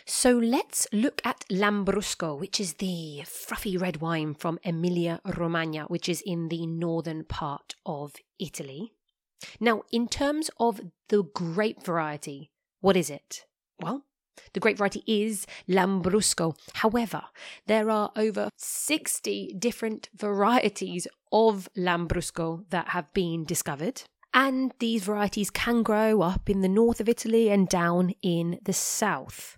So 0.06 0.36
let's 0.36 0.86
look 0.92 1.20
at 1.24 1.44
Lambrusco, 1.50 2.38
which 2.38 2.58
is 2.58 2.74
the 2.74 3.22
fruffy 3.26 3.76
red 3.76 4.00
wine 4.00 4.34
from 4.34 4.58
Emilia 4.64 5.20
Romagna, 5.24 5.84
which 5.84 6.08
is 6.08 6.22
in 6.22 6.48
the 6.48 6.66
northern 6.66 7.24
part 7.24 7.76
of 7.86 8.16
Italy. 8.38 8.94
Now, 9.60 9.82
in 9.92 10.08
terms 10.08 10.50
of 10.58 10.80
the 11.08 11.22
grape 11.22 11.82
variety, 11.82 12.50
what 12.80 12.96
is 12.96 13.10
it? 13.10 13.44
Well, 13.80 14.04
the 14.52 14.60
grape 14.60 14.78
variety 14.78 15.02
is 15.06 15.46
Lambrusco. 15.68 16.56
However, 16.74 17.22
there 17.66 17.90
are 17.90 18.12
over 18.16 18.50
60 18.56 19.54
different 19.58 20.08
varieties 20.14 21.06
of 21.32 21.68
Lambrusco 21.76 22.64
that 22.70 22.88
have 22.88 23.12
been 23.12 23.44
discovered. 23.44 24.02
And 24.34 24.72
these 24.78 25.04
varieties 25.04 25.50
can 25.50 25.82
grow 25.82 26.20
up 26.22 26.50
in 26.50 26.60
the 26.60 26.68
north 26.68 27.00
of 27.00 27.08
Italy 27.08 27.48
and 27.48 27.68
down 27.68 28.12
in 28.22 28.58
the 28.62 28.72
south. 28.72 29.56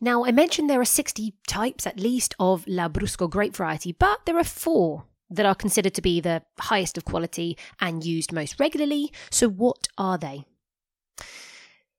Now, 0.00 0.24
I 0.24 0.32
mentioned 0.32 0.68
there 0.68 0.80
are 0.80 0.84
60 0.84 1.34
types 1.46 1.86
at 1.86 2.00
least 2.00 2.34
of 2.40 2.64
Lambrusco 2.64 3.30
grape 3.30 3.54
variety, 3.54 3.92
but 3.92 4.26
there 4.26 4.38
are 4.38 4.44
four 4.44 5.04
that 5.34 5.46
are 5.46 5.54
considered 5.54 5.94
to 5.94 6.02
be 6.02 6.20
the 6.20 6.42
highest 6.58 6.96
of 6.96 7.04
quality 7.04 7.56
and 7.80 8.04
used 8.04 8.32
most 8.32 8.58
regularly. 8.58 9.12
So, 9.30 9.48
what 9.48 9.88
are 9.98 10.18
they? 10.18 10.44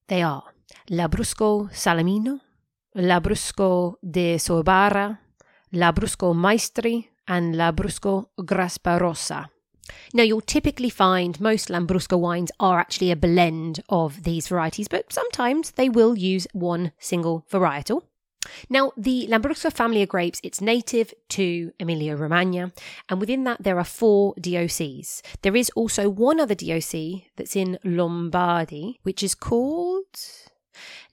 They 0.07 0.21
are 0.21 0.43
Lambrusco 0.89 1.71
Salamino, 1.71 2.41
Lambrusco 2.95 3.95
de 4.03 4.35
Sorbara, 4.37 5.17
Lambrusco 5.73 6.33
Maestri, 6.35 7.09
and 7.27 7.55
Lambrusco 7.55 8.27
Grasparossa. 8.39 9.47
Now, 10.13 10.23
you'll 10.23 10.41
typically 10.41 10.89
find 10.89 11.39
most 11.39 11.69
Lambrusco 11.69 12.19
wines 12.19 12.51
are 12.59 12.79
actually 12.79 13.11
a 13.11 13.15
blend 13.15 13.81
of 13.89 14.23
these 14.23 14.47
varieties, 14.47 14.87
but 14.87 15.11
sometimes 15.11 15.71
they 15.71 15.89
will 15.89 16.17
use 16.17 16.47
one 16.53 16.91
single 16.99 17.45
varietal. 17.51 18.03
Now, 18.69 18.91
the 18.97 19.27
Lambrusco 19.29 19.71
family 19.71 20.03
of 20.03 20.09
grapes, 20.09 20.39
it's 20.43 20.61
native 20.61 21.13
to 21.29 21.71
Emilia 21.79 22.15
Romagna, 22.15 22.71
and 23.09 23.19
within 23.19 23.43
that 23.43 23.63
there 23.63 23.77
are 23.77 23.83
four 23.83 24.33
DOCs. 24.35 25.21
There 25.41 25.55
is 25.55 25.69
also 25.75 26.09
one 26.09 26.39
other 26.39 26.55
DOC 26.55 27.23
that's 27.35 27.55
in 27.55 27.79
Lombardy, 27.83 28.99
which 29.03 29.23
is 29.23 29.35
called 29.35 30.05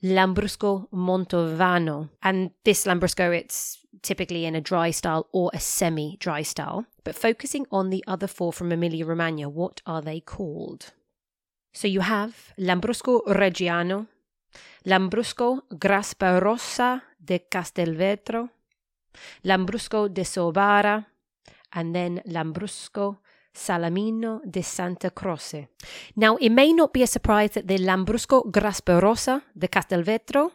Lambrusco 0.03 0.89
Mantovano. 0.91 2.09
And 2.21 2.51
this 2.63 2.85
Lambrusco, 2.85 3.35
it's 3.35 3.79
typically 4.01 4.45
in 4.45 4.55
a 4.55 4.61
dry 4.61 4.91
style 4.91 5.27
or 5.31 5.49
a 5.53 5.59
semi 5.59 6.17
dry 6.17 6.41
style. 6.41 6.85
But 7.03 7.15
focusing 7.15 7.65
on 7.71 7.89
the 7.89 8.03
other 8.07 8.27
four 8.27 8.53
from 8.53 8.71
Emilia 8.71 9.05
Romagna, 9.05 9.49
what 9.49 9.81
are 9.85 10.01
they 10.01 10.19
called? 10.19 10.91
So 11.73 11.87
you 11.87 12.01
have 12.01 12.53
Lambrusco 12.59 13.25
Reggiano, 13.25 14.07
Lambrusco 14.85 15.61
Graspa 15.73 16.41
Rossa 16.41 17.01
de 17.25 17.47
Castelvetro, 17.47 18.49
Lambrusco 19.43 20.07
de 20.07 20.25
Sorbara, 20.25 21.07
and 21.71 21.93
then 21.93 22.21
Lambrusco 22.25 23.21
Salamino 23.53 24.41
de 24.43 24.63
Santa 24.63 25.11
Croce. 25.11 25.69
Now, 26.15 26.37
it 26.39 26.49
may 26.49 26.73
not 26.73 26.91
be 26.91 27.03
a 27.03 27.07
surprise 27.07 27.51
that 27.51 27.67
the 27.67 27.77
Lambrusco 27.77 28.43
Graspa 28.49 28.99
Rossa 28.99 29.43
de 29.53 29.67
Castelvetro 29.67 30.53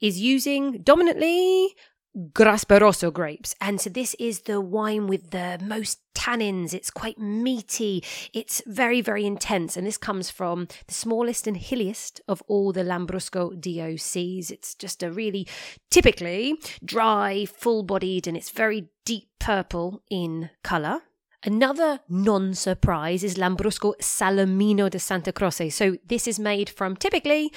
is 0.00 0.20
using 0.20 0.82
dominantly 0.82 1.74
Grasparossa 2.16 3.12
grapes. 3.12 3.54
And 3.60 3.80
so 3.80 3.90
this 3.90 4.14
is 4.18 4.40
the 4.40 4.60
wine 4.60 5.06
with 5.06 5.30
the 5.30 5.58
most 5.62 6.00
tannins. 6.14 6.72
It's 6.72 6.90
quite 6.90 7.18
meaty. 7.18 8.02
It's 8.32 8.62
very, 8.66 9.00
very 9.00 9.26
intense. 9.26 9.76
And 9.76 9.86
this 9.86 9.98
comes 9.98 10.30
from 10.30 10.68
the 10.86 10.94
smallest 10.94 11.46
and 11.46 11.56
hilliest 11.56 12.20
of 12.26 12.42
all 12.48 12.72
the 12.72 12.82
Lambrusco 12.82 13.60
DOCs. 13.60 14.50
It's 14.50 14.74
just 14.74 15.02
a 15.02 15.10
really 15.10 15.46
typically 15.90 16.58
dry, 16.84 17.44
full 17.44 17.82
bodied, 17.82 18.26
and 18.26 18.36
it's 18.36 18.50
very 18.50 18.88
deep 19.04 19.28
purple 19.38 20.02
in 20.10 20.50
colour. 20.64 21.02
Another 21.44 22.00
non 22.08 22.54
surprise 22.54 23.22
is 23.22 23.36
Lambrusco 23.36 23.94
Salamino 24.00 24.90
de 24.90 24.98
Santa 24.98 25.32
Croce. 25.32 25.70
So 25.70 25.96
this 26.04 26.26
is 26.26 26.40
made 26.40 26.70
from 26.70 26.96
typically 26.96 27.52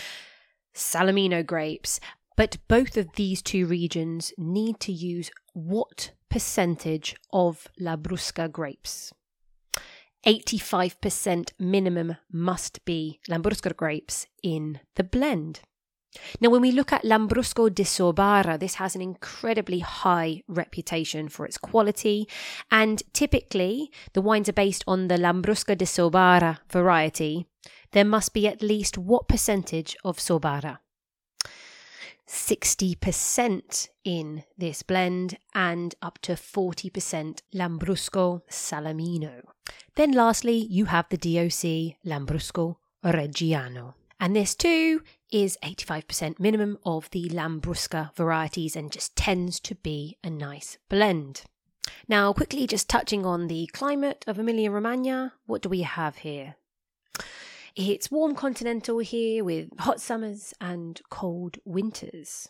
Salamino 0.76 1.46
grapes. 1.46 2.00
But 2.40 2.56
both 2.70 2.96
of 2.96 3.16
these 3.16 3.42
two 3.42 3.66
regions 3.66 4.32
need 4.38 4.80
to 4.80 4.94
use 4.94 5.30
what 5.52 6.12
percentage 6.30 7.14
of 7.34 7.68
Lambrusca 7.82 8.50
grapes? 8.50 9.12
85% 10.26 11.50
minimum 11.60 12.16
must 12.32 12.86
be 12.86 13.20
Lambrusco 13.30 13.76
grapes 13.76 14.26
in 14.42 14.80
the 14.96 15.04
blend. 15.04 15.60
Now, 16.40 16.50
when 16.50 16.62
we 16.62 16.72
look 16.72 16.94
at 16.94 17.04
Lambrusco 17.04 17.76
di 17.76 17.84
Sorbara, 17.84 18.58
this 18.58 18.76
has 18.76 18.96
an 18.96 19.02
incredibly 19.02 19.80
high 19.80 20.42
reputation 20.48 21.28
for 21.28 21.46
its 21.46 21.58
quality, 21.58 22.26
and 22.72 23.04
typically 23.12 23.92
the 24.14 24.22
wines 24.22 24.48
are 24.48 24.54
based 24.54 24.86
on 24.88 25.10
the 25.10 25.18
Lambrusco 25.18 25.78
di 25.78 25.84
Sorbara 25.84 26.60
variety. 26.72 27.48
There 27.92 28.06
must 28.06 28.34
be 28.34 28.48
at 28.48 28.62
least 28.62 28.98
what 28.98 29.28
percentage 29.28 29.98
of 30.06 30.20
Sorbara? 30.20 30.78
60% 32.30 33.90
in 34.04 34.44
this 34.56 34.84
blend 34.84 35.38
and 35.56 35.96
up 36.02 36.20
to 36.20 36.34
40% 36.34 37.42
Lambrusco 37.56 38.42
Salamino. 38.50 39.42
Then 39.96 40.12
lastly, 40.12 40.56
you 40.70 40.86
have 40.86 41.10
the 41.10 41.18
DOC 41.18 41.98
Lambrusco 42.06 42.76
Reggiano. 43.04 43.96
And 44.20 44.36
this 44.36 44.54
too 44.54 45.02
is 45.32 45.58
85% 45.64 46.40
minimum 46.40 46.78
of 46.86 47.10
the 47.10 47.30
Lambrusca 47.30 48.16
varieties 48.16 48.76
and 48.76 48.92
just 48.92 49.16
tends 49.16 49.60
to 49.62 49.74
be 49.76 50.18
a 50.24 50.30
nice 50.30 50.78
blend. 50.88 51.44
Now, 52.08 52.32
quickly 52.34 52.68
just 52.68 52.88
touching 52.88 53.26
on 53.26 53.48
the 53.48 53.68
climate 53.74 54.24
of 54.28 54.38
Emilia 54.38 54.70
Romagna, 54.70 55.34
what 55.48 55.64
do 55.64 55.70
we 55.70 55.82
have 55.82 56.18
here? 56.18 56.56
It's 57.82 58.12
warm 58.12 58.36
continental 58.36 59.00
here 59.00 59.42
with 59.42 59.70
hot 59.80 60.02
summers 60.02 60.54
and 60.60 61.00
cold 61.10 61.60
winters. 61.64 62.50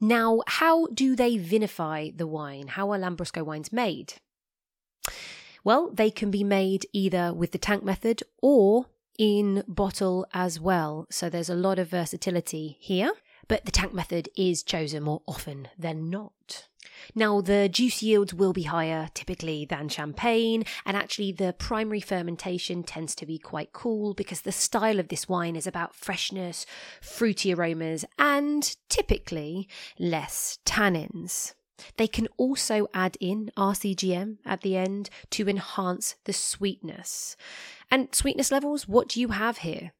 Now, 0.00 0.40
how 0.46 0.86
do 0.86 1.14
they 1.14 1.36
vinify 1.36 2.16
the 2.16 2.26
wine? 2.26 2.68
How 2.68 2.90
are 2.92 2.98
Lambrusco 2.98 3.44
wines 3.44 3.70
made? 3.70 4.14
Well, 5.62 5.90
they 5.92 6.10
can 6.10 6.30
be 6.30 6.42
made 6.42 6.86
either 6.94 7.34
with 7.34 7.52
the 7.52 7.58
tank 7.58 7.84
method 7.84 8.22
or 8.40 8.86
in 9.18 9.62
bottle 9.68 10.26
as 10.32 10.58
well. 10.58 11.06
So 11.10 11.28
there's 11.28 11.50
a 11.50 11.54
lot 11.54 11.78
of 11.78 11.90
versatility 11.90 12.78
here, 12.80 13.12
but 13.48 13.66
the 13.66 13.70
tank 13.70 13.92
method 13.92 14.30
is 14.38 14.62
chosen 14.62 15.02
more 15.02 15.20
often 15.28 15.68
than 15.78 16.08
not. 16.08 16.68
Now, 17.14 17.40
the 17.40 17.68
juice 17.68 18.02
yields 18.02 18.34
will 18.34 18.52
be 18.52 18.64
higher 18.64 19.08
typically 19.14 19.64
than 19.64 19.88
champagne, 19.88 20.64
and 20.84 20.96
actually, 20.96 21.32
the 21.32 21.54
primary 21.58 22.00
fermentation 22.00 22.82
tends 22.82 23.14
to 23.16 23.26
be 23.26 23.38
quite 23.38 23.72
cool 23.72 24.14
because 24.14 24.42
the 24.42 24.52
style 24.52 24.98
of 24.98 25.08
this 25.08 25.28
wine 25.28 25.56
is 25.56 25.66
about 25.66 25.94
freshness, 25.94 26.66
fruity 27.00 27.52
aromas, 27.52 28.04
and 28.18 28.76
typically 28.88 29.68
less 29.98 30.58
tannins. 30.64 31.54
They 31.96 32.06
can 32.06 32.28
also 32.36 32.88
add 32.94 33.16
in 33.20 33.50
RCGM 33.56 34.38
at 34.44 34.62
the 34.62 34.76
end 34.76 35.10
to 35.30 35.48
enhance 35.48 36.16
the 36.24 36.32
sweetness. 36.32 37.36
And 37.90 38.14
sweetness 38.14 38.50
levels, 38.50 38.88
what 38.88 39.08
do 39.08 39.20
you 39.20 39.28
have 39.28 39.58
here? 39.58 39.92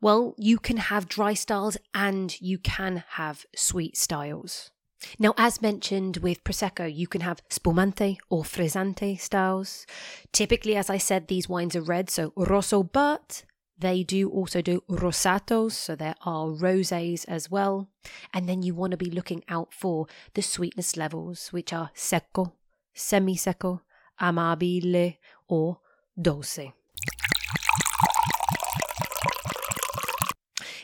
Well, 0.00 0.34
you 0.38 0.58
can 0.58 0.76
have 0.76 1.08
dry 1.08 1.34
styles 1.34 1.76
and 1.92 2.40
you 2.40 2.58
can 2.58 3.02
have 3.10 3.46
sweet 3.54 3.96
styles. 3.96 4.70
Now, 5.18 5.34
as 5.36 5.62
mentioned 5.62 6.18
with 6.18 6.42
Prosecco, 6.44 6.92
you 6.92 7.06
can 7.06 7.20
have 7.20 7.42
spumante 7.48 8.18
or 8.30 8.42
frizzante 8.42 9.18
styles. 9.20 9.86
Typically, 10.32 10.76
as 10.76 10.90
I 10.90 10.98
said, 10.98 11.28
these 11.28 11.48
wines 11.48 11.76
are 11.76 11.82
red, 11.82 12.10
so 12.10 12.32
rosso, 12.36 12.82
but 12.82 13.44
they 13.78 14.02
do 14.02 14.28
also 14.28 14.60
do 14.60 14.82
rosatos, 14.88 15.72
so 15.72 15.94
there 15.94 16.16
are 16.22 16.48
rosés 16.48 17.24
as 17.28 17.48
well. 17.48 17.88
And 18.34 18.48
then 18.48 18.62
you 18.62 18.74
want 18.74 18.90
to 18.90 18.96
be 18.96 19.10
looking 19.10 19.44
out 19.48 19.72
for 19.72 20.06
the 20.34 20.42
sweetness 20.42 20.96
levels, 20.96 21.52
which 21.52 21.72
are 21.72 21.90
secco, 21.94 22.52
semi-secco, 22.94 23.80
amabile, 24.20 25.16
or 25.48 25.78
dolce. 26.20 26.72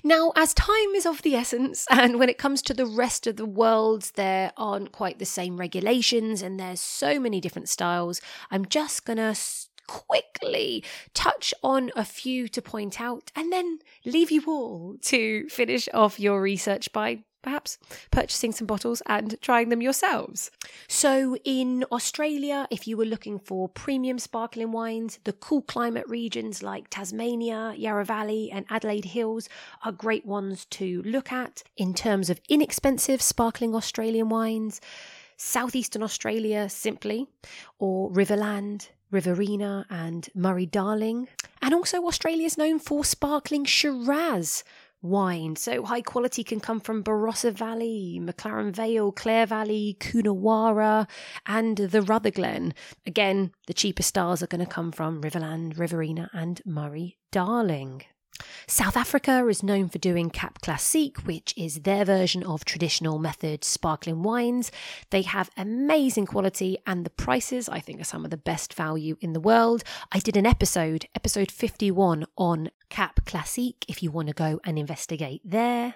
Now, 0.06 0.32
as 0.36 0.52
time 0.52 0.94
is 0.94 1.06
of 1.06 1.22
the 1.22 1.34
essence, 1.34 1.86
and 1.90 2.18
when 2.18 2.28
it 2.28 2.36
comes 2.36 2.60
to 2.62 2.74
the 2.74 2.84
rest 2.86 3.26
of 3.26 3.36
the 3.36 3.46
world, 3.46 4.12
there 4.16 4.52
aren't 4.58 4.92
quite 4.92 5.18
the 5.18 5.24
same 5.24 5.56
regulations 5.56 6.42
and 6.42 6.60
there's 6.60 6.80
so 6.80 7.18
many 7.18 7.40
different 7.40 7.70
styles, 7.70 8.20
I'm 8.50 8.66
just 8.66 9.06
gonna 9.06 9.34
quickly 9.86 10.84
touch 11.14 11.54
on 11.62 11.90
a 11.96 12.04
few 12.04 12.48
to 12.48 12.60
point 12.60 13.00
out 13.00 13.30
and 13.34 13.50
then 13.50 13.78
leave 14.04 14.30
you 14.30 14.42
all 14.46 14.96
to 15.02 15.48
finish 15.48 15.88
off 15.94 16.20
your 16.20 16.40
research 16.40 16.92
by 16.92 17.24
perhaps 17.44 17.78
purchasing 18.10 18.50
some 18.50 18.66
bottles 18.66 19.02
and 19.06 19.40
trying 19.40 19.68
them 19.68 19.80
yourselves. 19.80 20.50
So, 20.88 21.36
in 21.44 21.84
Australia, 21.92 22.66
if 22.70 22.88
you 22.88 22.96
were 22.96 23.04
looking 23.04 23.38
for 23.38 23.68
premium 23.68 24.18
sparkling 24.18 24.72
wines, 24.72 25.20
the 25.22 25.32
cool 25.32 25.62
climate 25.62 26.08
regions 26.08 26.62
like 26.62 26.90
Tasmania, 26.90 27.74
Yarra 27.76 28.04
Valley, 28.04 28.50
and 28.50 28.66
Adelaide 28.70 29.04
Hills 29.04 29.48
are 29.84 29.92
great 29.92 30.26
ones 30.26 30.64
to 30.70 31.02
look 31.02 31.30
at 31.30 31.62
in 31.76 31.94
terms 31.94 32.30
of 32.30 32.40
inexpensive 32.48 33.22
sparkling 33.22 33.74
Australian 33.74 34.28
wines. 34.28 34.80
Southeastern 35.36 36.02
Australia, 36.02 36.68
simply, 36.68 37.26
or 37.78 38.08
Riverland, 38.10 38.88
Riverina, 39.10 39.84
and 39.90 40.28
Murray 40.34 40.66
Darling. 40.66 41.28
And 41.60 41.74
also, 41.74 42.04
Australia 42.06 42.46
is 42.46 42.58
known 42.58 42.78
for 42.78 43.04
sparkling 43.04 43.64
Shiraz 43.64 44.64
wine. 45.04 45.54
So 45.54 45.84
high 45.84 46.00
quality 46.00 46.42
can 46.42 46.58
come 46.58 46.80
from 46.80 47.04
Barossa 47.04 47.52
Valley, 47.52 48.18
McLaren 48.20 48.74
Vale, 48.74 49.12
Clare 49.12 49.46
Valley, 49.46 49.96
Coonawarra, 50.00 51.06
and 51.46 51.76
the 51.76 52.02
Rutherglen. 52.02 52.74
Again, 53.06 53.52
the 53.66 53.74
cheaper 53.74 54.02
stars 54.02 54.42
are 54.42 54.48
going 54.48 54.64
to 54.64 54.70
come 54.70 54.90
from 54.90 55.20
Riverland, 55.20 55.78
Riverina, 55.78 56.30
and 56.32 56.60
Murray 56.64 57.18
Darling. 57.30 58.02
South 58.66 58.96
Africa 58.96 59.46
is 59.46 59.62
known 59.62 59.88
for 59.88 59.98
doing 59.98 60.30
Cap 60.30 60.60
Classique, 60.60 61.18
which 61.24 61.54
is 61.56 61.80
their 61.80 62.04
version 62.04 62.42
of 62.42 62.64
traditional 62.64 63.18
method 63.18 63.64
sparkling 63.64 64.22
wines. 64.22 64.72
They 65.10 65.22
have 65.22 65.50
amazing 65.56 66.26
quality 66.26 66.78
and 66.86 67.04
the 67.04 67.10
prices, 67.10 67.68
I 67.68 67.80
think, 67.80 68.00
are 68.00 68.04
some 68.04 68.24
of 68.24 68.30
the 68.30 68.36
best 68.36 68.74
value 68.74 69.16
in 69.20 69.32
the 69.32 69.40
world. 69.40 69.84
I 70.12 70.18
did 70.18 70.36
an 70.36 70.46
episode, 70.46 71.06
episode 71.14 71.50
51, 71.50 72.26
on 72.36 72.70
Cap 72.88 73.24
Classique 73.24 73.84
if 73.88 74.02
you 74.02 74.10
want 74.10 74.28
to 74.28 74.34
go 74.34 74.60
and 74.64 74.78
investigate 74.78 75.42
there. 75.44 75.94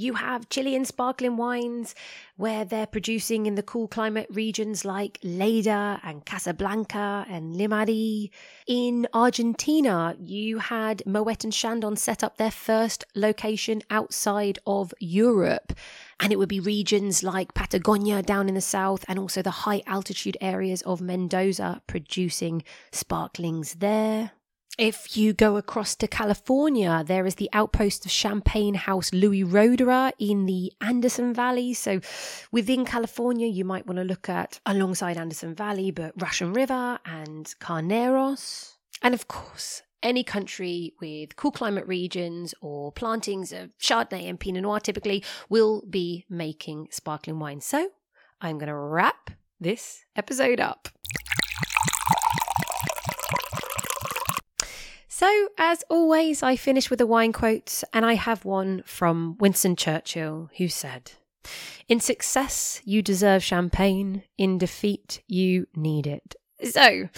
You 0.00 0.14
have 0.14 0.48
Chilean 0.48 0.84
sparkling 0.84 1.36
wines 1.36 1.92
where 2.36 2.64
they're 2.64 2.86
producing 2.86 3.46
in 3.46 3.56
the 3.56 3.64
cool 3.64 3.88
climate 3.88 4.28
regions 4.30 4.84
like 4.84 5.18
Leyda 5.24 6.00
and 6.04 6.24
Casablanca 6.24 7.26
and 7.28 7.56
Limarí. 7.56 8.30
In 8.68 9.08
Argentina, 9.12 10.14
you 10.20 10.58
had 10.60 11.02
Moet 11.04 11.42
and 11.42 11.52
Chandon 11.52 11.96
set 11.96 12.22
up 12.22 12.36
their 12.36 12.52
first 12.52 13.04
location 13.16 13.82
outside 13.90 14.60
of 14.68 14.94
Europe. 15.00 15.72
And 16.20 16.32
it 16.32 16.36
would 16.36 16.48
be 16.48 16.60
regions 16.60 17.24
like 17.24 17.54
Patagonia 17.54 18.22
down 18.22 18.48
in 18.48 18.54
the 18.54 18.60
south 18.60 19.04
and 19.08 19.18
also 19.18 19.42
the 19.42 19.50
high 19.50 19.82
altitude 19.84 20.36
areas 20.40 20.80
of 20.82 21.00
Mendoza 21.00 21.82
producing 21.88 22.62
sparklings 22.92 23.74
there. 23.80 24.30
If 24.76 25.16
you 25.16 25.32
go 25.32 25.56
across 25.56 25.96
to 25.96 26.06
California, 26.06 27.02
there 27.04 27.26
is 27.26 27.34
the 27.36 27.50
outpost 27.52 28.04
of 28.04 28.12
Champagne 28.12 28.74
House 28.74 29.12
Louis 29.12 29.42
Roederer 29.42 30.12
in 30.20 30.46
the 30.46 30.72
Anderson 30.80 31.34
Valley. 31.34 31.74
So 31.74 32.00
within 32.52 32.84
California, 32.84 33.48
you 33.48 33.64
might 33.64 33.86
want 33.86 33.98
to 33.98 34.04
look 34.04 34.28
at 34.28 34.60
alongside 34.66 35.16
Anderson 35.16 35.54
Valley, 35.54 35.90
but 35.90 36.12
Russian 36.20 36.52
River 36.52 37.00
and 37.04 37.46
Carneros. 37.60 38.74
And 39.02 39.14
of 39.14 39.26
course, 39.26 39.82
any 40.02 40.22
country 40.22 40.94
with 41.00 41.34
cool 41.34 41.50
climate 41.50 41.86
regions 41.86 42.54
or 42.60 42.92
plantings 42.92 43.52
of 43.52 43.76
Chardonnay 43.78 44.28
and 44.28 44.38
Pinot 44.38 44.62
Noir 44.62 44.80
typically 44.80 45.24
will 45.48 45.82
be 45.88 46.24
making 46.28 46.88
sparkling 46.90 47.40
wine. 47.40 47.60
So 47.60 47.90
I'm 48.40 48.58
going 48.58 48.68
to 48.68 48.76
wrap 48.76 49.30
this 49.60 50.04
episode 50.14 50.60
up. 50.60 50.88
So, 55.18 55.48
as 55.58 55.82
always, 55.90 56.44
I 56.44 56.54
finish 56.54 56.90
with 56.90 57.00
a 57.00 57.06
wine 57.06 57.32
quote, 57.32 57.82
and 57.92 58.06
I 58.06 58.14
have 58.14 58.44
one 58.44 58.84
from 58.86 59.36
Winston 59.40 59.74
Churchill, 59.74 60.48
who 60.58 60.68
said, 60.68 61.10
In 61.88 61.98
success, 61.98 62.80
you 62.84 63.02
deserve 63.02 63.42
champagne. 63.42 64.22
In 64.36 64.58
defeat, 64.58 65.20
you 65.26 65.66
need 65.74 66.06
it. 66.06 66.36
So, 66.62 67.08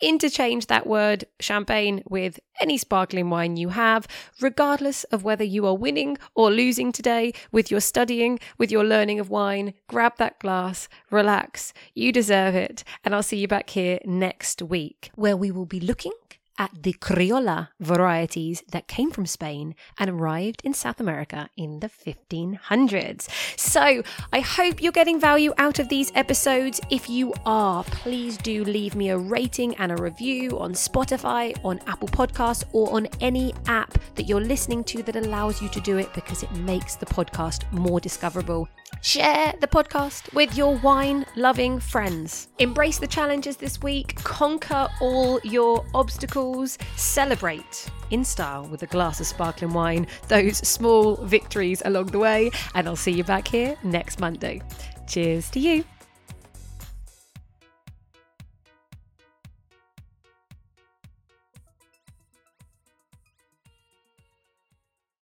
interchange 0.00 0.68
that 0.68 0.86
word 0.86 1.24
champagne 1.40 2.04
with 2.08 2.38
any 2.60 2.78
sparkling 2.78 3.28
wine 3.28 3.56
you 3.56 3.70
have, 3.70 4.06
regardless 4.40 5.02
of 5.10 5.24
whether 5.24 5.42
you 5.42 5.66
are 5.66 5.76
winning 5.76 6.16
or 6.36 6.52
losing 6.52 6.92
today 6.92 7.32
with 7.50 7.72
your 7.72 7.80
studying, 7.80 8.38
with 8.56 8.70
your 8.70 8.84
learning 8.84 9.18
of 9.18 9.30
wine. 9.30 9.74
Grab 9.88 10.16
that 10.18 10.38
glass, 10.38 10.88
relax, 11.10 11.72
you 11.92 12.12
deserve 12.12 12.54
it. 12.54 12.84
And 13.04 13.16
I'll 13.16 13.24
see 13.24 13.38
you 13.38 13.48
back 13.48 13.70
here 13.70 13.98
next 14.04 14.62
week, 14.62 15.10
where 15.16 15.36
we 15.36 15.50
will 15.50 15.66
be 15.66 15.80
looking 15.80 16.12
at 16.58 16.82
the 16.82 16.92
Criolla 16.94 17.68
varieties 17.80 18.62
that 18.72 18.88
came 18.88 19.10
from 19.10 19.26
Spain 19.26 19.74
and 19.98 20.10
arrived 20.10 20.60
in 20.64 20.74
South 20.74 21.00
America 21.00 21.48
in 21.56 21.80
the 21.80 21.88
1500s. 21.88 23.28
So, 23.56 24.02
I 24.32 24.40
hope 24.40 24.82
you're 24.82 24.92
getting 24.92 25.20
value 25.20 25.52
out 25.58 25.78
of 25.78 25.88
these 25.88 26.10
episodes. 26.14 26.80
If 26.90 27.08
you 27.08 27.32
are, 27.46 27.84
please 27.84 28.36
do 28.36 28.64
leave 28.64 28.94
me 28.94 29.10
a 29.10 29.18
rating 29.18 29.76
and 29.76 29.92
a 29.92 29.96
review 29.96 30.58
on 30.58 30.72
Spotify, 30.72 31.56
on 31.64 31.80
Apple 31.86 32.08
Podcasts, 32.08 32.64
or 32.72 32.92
on 32.94 33.06
any 33.20 33.54
app 33.66 33.96
that 34.16 34.28
you're 34.28 34.40
listening 34.40 34.82
to 34.84 35.02
that 35.04 35.16
allows 35.16 35.62
you 35.62 35.68
to 35.68 35.80
do 35.80 35.98
it 35.98 36.12
because 36.14 36.42
it 36.42 36.52
makes 36.52 36.96
the 36.96 37.06
podcast 37.06 37.70
more 37.72 38.00
discoverable. 38.00 38.68
Share 39.00 39.54
the 39.60 39.66
podcast 39.66 40.32
with 40.34 40.56
your 40.56 40.76
wine 40.78 41.24
loving 41.36 41.78
friends. 41.78 42.48
Embrace 42.58 42.98
the 42.98 43.06
challenges 43.06 43.56
this 43.56 43.80
week, 43.80 44.16
conquer 44.24 44.88
all 45.00 45.38
your 45.44 45.84
obstacles, 45.94 46.47
celebrate 46.96 47.90
in 48.10 48.24
style 48.24 48.66
with 48.68 48.82
a 48.82 48.86
glass 48.86 49.20
of 49.20 49.26
sparkling 49.26 49.72
wine 49.72 50.06
those 50.28 50.58
small 50.58 51.16
victories 51.16 51.82
along 51.84 52.06
the 52.06 52.18
way, 52.18 52.50
and 52.74 52.86
I'll 52.86 52.96
see 52.96 53.12
you 53.12 53.24
back 53.24 53.48
here 53.48 53.76
next 53.82 54.20
Monday. 54.20 54.62
Cheers 55.06 55.50
to 55.50 55.60
you. 55.60 55.84